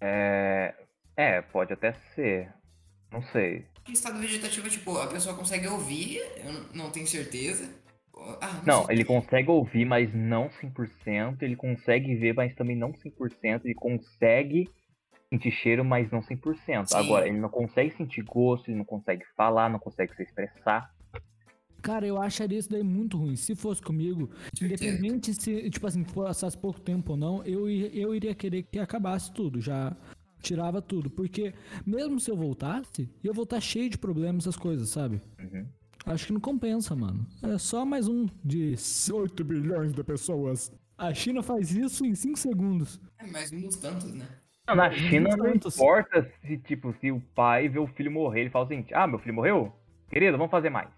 É. 0.01 0.75
É, 1.17 1.43
pode 1.43 1.73
até 1.73 1.93
ser. 2.15 2.53
Não 3.13 3.23
sei. 3.23 3.67
Em 3.89 3.93
estado 3.93 4.19
vegetativo, 4.21 4.67
é 4.67 4.71
tipo, 4.71 4.97
a 4.99 5.07
pessoa 5.07 5.35
consegue 5.35 5.67
ouvir, 5.67 6.19
eu 6.45 6.53
não 6.75 6.91
tenho 6.91 7.07
certeza. 7.07 7.69
Ah, 8.41 8.61
Não, 8.67 8.85
sei. 8.85 8.97
ele 8.97 9.05
consegue 9.05 9.49
ouvir, 9.51 9.85
mas 9.87 10.13
não 10.15 10.49
100%. 10.51 11.43
Ele 11.43 11.57
consegue 11.57 12.15
ver, 12.17 12.35
mas 12.35 12.55
também 12.55 12.77
não 12.77 12.93
100%. 12.93 13.63
Ele 13.65 13.75
consegue 13.75 14.69
sentir 15.33 15.51
cheiro, 15.51 15.85
mas 15.85 16.11
não 16.11 16.21
100%. 16.21 16.89
Sim. 16.91 16.97
Agora, 16.97 17.27
ele 17.27 17.39
não 17.39 17.49
consegue 17.49 17.91
sentir 17.97 18.23
gosto, 18.23 18.69
ele 18.69 18.77
não 18.79 18.85
consegue 18.85 19.25
falar, 19.37 19.71
não 19.71 19.79
consegue 19.79 20.15
se 20.15 20.23
expressar. 20.23 20.93
Cara, 21.81 22.07
eu 22.07 22.21
acharia 22.21 22.59
isso 22.59 22.69
daí 22.69 22.83
muito 22.83 23.17
ruim. 23.17 23.37
Se 23.37 23.57
fosse 23.57 23.81
comigo, 23.81 24.31
independente 24.61 25.33
se, 25.33 25.71
tipo 25.71 25.87
assim, 25.87 26.05
passasse 26.05 26.59
pouco 26.59 26.79
tempo 26.79 27.13
ou 27.13 27.17
não, 27.17 27.43
eu, 27.45 27.71
eu 27.71 28.15
iria 28.15 28.35
querer 28.35 28.65
que 28.65 28.79
acabasse 28.79 29.33
tudo, 29.33 29.63
já 29.63 29.97
tirava 30.41 30.81
tudo. 30.83 31.11
Porque 31.11 31.55
mesmo 31.87 32.19
se 32.19 32.31
eu 32.31 32.37
voltasse, 32.37 33.09
eu 33.23 33.33
vou 33.33 33.45
estar 33.45 33.61
cheio 33.61 33.91
de 33.91 33.99
problemas, 33.99 34.45
essas 34.45 34.57
coisas, 34.57 34.89
sabe? 34.89 35.21
Uhum. 35.39 35.67
Acho 36.07 36.27
que 36.27 36.33
não 36.33 36.41
compensa, 36.41 36.95
mano. 36.97 37.27
É 37.43 37.59
só 37.59 37.85
mais 37.85 38.09
um 38.09 38.27
de 38.45 38.75
8 39.13 39.45
bilhões 39.45 39.93
de 39.93 40.03
pessoas. 40.03 40.73
A 40.97 41.13
China 41.15 41.43
faz 41.43 41.71
isso 41.73 42.05
em 42.05 42.15
5 42.15 42.39
segundos. 42.39 43.01
É, 43.19 43.27
mas 43.27 43.53
uns 43.53 43.77
tantos, 43.77 44.13
né? 44.13 44.27
Não, 44.67 44.77
na 44.77 44.91
China 44.91 45.37
não 45.37 45.53
tantos. 45.53 45.75
importa 45.75 46.31
se, 46.43 46.59
tipo, 46.59 46.95
se 47.01 47.11
o 47.11 47.21
pai 47.35 47.69
vê 47.69 47.79
o 47.79 47.87
filho 47.87 48.11
morrer, 48.11 48.43
ele 48.43 48.51
fala 48.51 48.65
o 48.65 48.69
seguinte, 48.69 48.95
ah, 48.95 49.07
meu 49.07 49.19
filho 49.19 49.35
morreu? 49.35 49.73
Querido, 50.09 50.37
vamos 50.37 50.51
fazer 50.51 50.71
mais. 50.71 50.89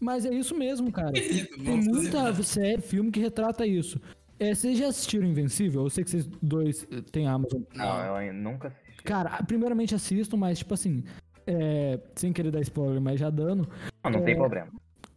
Mas 0.00 0.24
é 0.24 0.32
isso 0.32 0.56
mesmo, 0.56 0.92
cara. 0.92 1.12
Querido, 1.14 1.64
Tem 1.64 1.76
muita 1.76 2.42
série, 2.42 2.82
filme 2.82 3.10
que 3.10 3.20
retrata 3.20 3.66
isso. 3.66 4.00
É, 4.38 4.54
vocês 4.54 4.78
já 4.78 4.88
assistiram 4.88 5.26
Invencível? 5.26 5.82
Eu 5.82 5.90
sei 5.90 6.04
que 6.04 6.10
vocês 6.10 6.26
dois 6.42 6.86
eh, 6.90 7.00
têm 7.10 7.26
Amazon. 7.26 7.62
Não, 7.74 8.22
eu 8.22 8.34
nunca 8.34 8.68
assisti. 8.68 9.02
Cara, 9.02 9.42
primeiramente 9.44 9.94
assisto, 9.94 10.36
mas 10.36 10.58
tipo 10.58 10.74
assim, 10.74 11.04
é, 11.46 11.98
sem 12.14 12.32
querer 12.32 12.50
dar 12.50 12.60
spoiler, 12.60 13.00
mas 13.00 13.18
já 13.20 13.30
dando. 13.30 13.68
Não, 14.04 14.10
não 14.10 14.22
tem 14.22 14.34
é, 14.34 14.36
problema. 14.36 14.68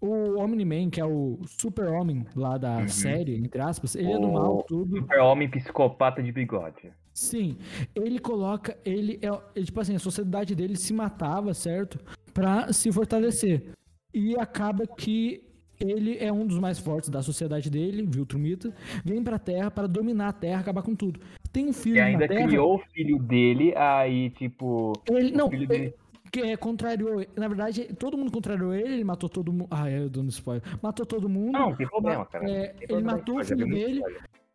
O 0.01 0.39
Omni-Man, 0.39 0.89
que 0.89 1.01
é 1.01 1.05
o 1.05 1.39
super-homem 1.45 2.25
lá 2.35 2.57
da 2.57 2.77
Uhum. 2.77 2.87
série, 2.87 3.35
entre 3.35 3.61
aspas, 3.61 3.95
ele 3.95 4.13
é 4.13 4.17
do 4.19 4.27
O- 4.29 4.33
mal, 4.33 4.63
tudo. 4.63 4.95
Super 4.97 5.19
homem 5.19 5.49
psicopata 5.49 6.23
de 6.23 6.31
bigode. 6.31 6.93
Sim, 7.13 7.57
ele 7.93 8.17
coloca, 8.19 8.77
ele 8.85 9.19
é, 9.21 9.27
ele, 9.53 9.65
tipo 9.65 9.81
assim, 9.81 9.95
a 9.95 9.99
sociedade 9.99 10.55
dele 10.55 10.77
se 10.77 10.93
matava, 10.93 11.53
certo? 11.53 11.99
Pra 12.33 12.71
se 12.71 12.89
fortalecer. 12.93 13.71
E 14.13 14.37
acaba 14.39 14.87
que 14.87 15.43
ele 15.79 16.17
é 16.19 16.31
um 16.31 16.45
dos 16.45 16.59
mais 16.59 16.77
fortes 16.79 17.09
da 17.09 17.21
sociedade 17.21 17.69
dele, 17.69 18.05
Viltrumita, 18.05 18.73
vem 19.03 19.23
pra 19.23 19.39
Terra 19.39 19.71
para 19.71 19.87
dominar 19.87 20.29
a 20.29 20.33
Terra, 20.33 20.59
acabar 20.61 20.81
com 20.81 20.93
tudo. 20.95 21.19
Tem 21.51 21.67
um 21.67 21.73
filho 21.73 21.95
E 21.97 22.01
ainda 22.01 22.27
Terra, 22.27 22.45
criou 22.47 22.75
o 22.75 22.79
filho 22.93 23.17
dele, 23.19 23.73
aí, 23.75 24.29
tipo. 24.31 24.93
ele 25.09 25.31
não, 25.31 25.49
filho 25.49 25.63
ele- 25.63 25.67
dele. 25.67 25.93
que 26.31 26.41
é, 26.41 26.55
contrariou, 26.57 27.25
na 27.35 27.47
verdade, 27.47 27.85
todo 27.97 28.17
mundo 28.17 28.31
contrariou 28.31 28.73
ele, 28.73 28.93
ele 28.95 29.03
matou 29.03 29.27
todo 29.29 29.51
mundo. 29.51 29.67
Ah, 29.71 29.89
é, 29.89 29.99
eu 29.99 30.09
dando 30.09 30.29
spoiler. 30.29 30.61
Matou 30.81 31.05
todo 31.05 31.27
mundo. 31.29 31.53
Não, 31.53 31.75
tem 31.75 31.87
problema, 31.87 32.25
cara. 32.25 32.43
É, 32.49 32.67
Tem 32.67 32.75
ele 32.81 32.87
problema, 32.87 33.11
matou 33.13 33.39
o 33.39 33.43
filho 33.45 33.67
dele, 33.67 34.01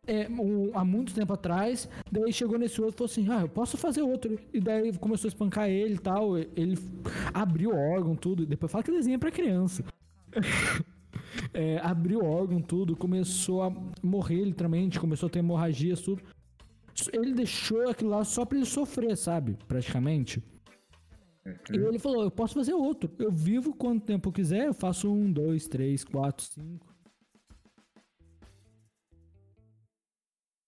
é, 0.07 0.27
um- 0.29 0.71
há 0.73 0.85
muito 0.85 1.13
tempo 1.13 1.33
atrás, 1.33 1.89
daí 2.09 2.31
chegou 2.31 2.57
nesse 2.57 2.79
outro 2.79 2.95
e 2.95 2.97
falou 2.97 3.11
assim, 3.11 3.27
ah, 3.29 3.41
eu 3.41 3.49
posso 3.49 3.75
fazer 3.77 4.03
outro. 4.03 4.39
E 4.53 4.59
daí 4.61 4.95
começou 4.97 5.27
a 5.27 5.29
espancar 5.29 5.67
ele 5.69 5.95
e 5.95 5.99
tal, 5.99 6.37
ele 6.37 6.77
abriu 7.33 7.71
o 7.71 7.75
órgão, 7.75 8.15
tudo, 8.15 8.43
e 8.43 8.45
depois 8.45 8.71
fala 8.71 8.83
que 8.83 8.91
desenha 8.91 9.19
pra 9.19 9.31
criança. 9.31 9.83
É, 11.53 11.77
abriu 11.79 12.19
o 12.21 12.25
órgão, 12.25 12.61
tudo, 12.61 12.95
começou 12.95 13.63
a 13.63 13.71
morrer 14.03 14.43
literalmente, 14.43 14.99
começou 14.99 15.27
a 15.27 15.29
ter 15.29 15.39
hemorragias, 15.39 16.01
tudo. 16.01 16.21
Ele 17.11 17.33
deixou 17.33 17.89
aquilo 17.89 18.09
lá 18.11 18.23
só 18.23 18.45
pra 18.45 18.57
ele 18.57 18.65
sofrer, 18.65 19.17
sabe? 19.17 19.57
Praticamente. 19.67 20.41
E 21.71 21.77
Uhum. 21.77 21.87
ele 21.89 21.99
falou, 21.99 22.23
eu 22.23 22.31
posso 22.31 22.53
fazer 22.55 22.73
outro. 22.73 23.11
Eu 23.19 23.31
vivo 23.31 23.75
quanto 23.75 24.05
tempo 24.05 24.29
eu 24.29 24.33
quiser, 24.33 24.65
eu 24.67 24.73
faço 24.73 25.11
um, 25.11 25.31
dois, 25.31 25.67
três, 25.67 26.03
quatro, 26.03 26.45
cinco. 26.45 26.94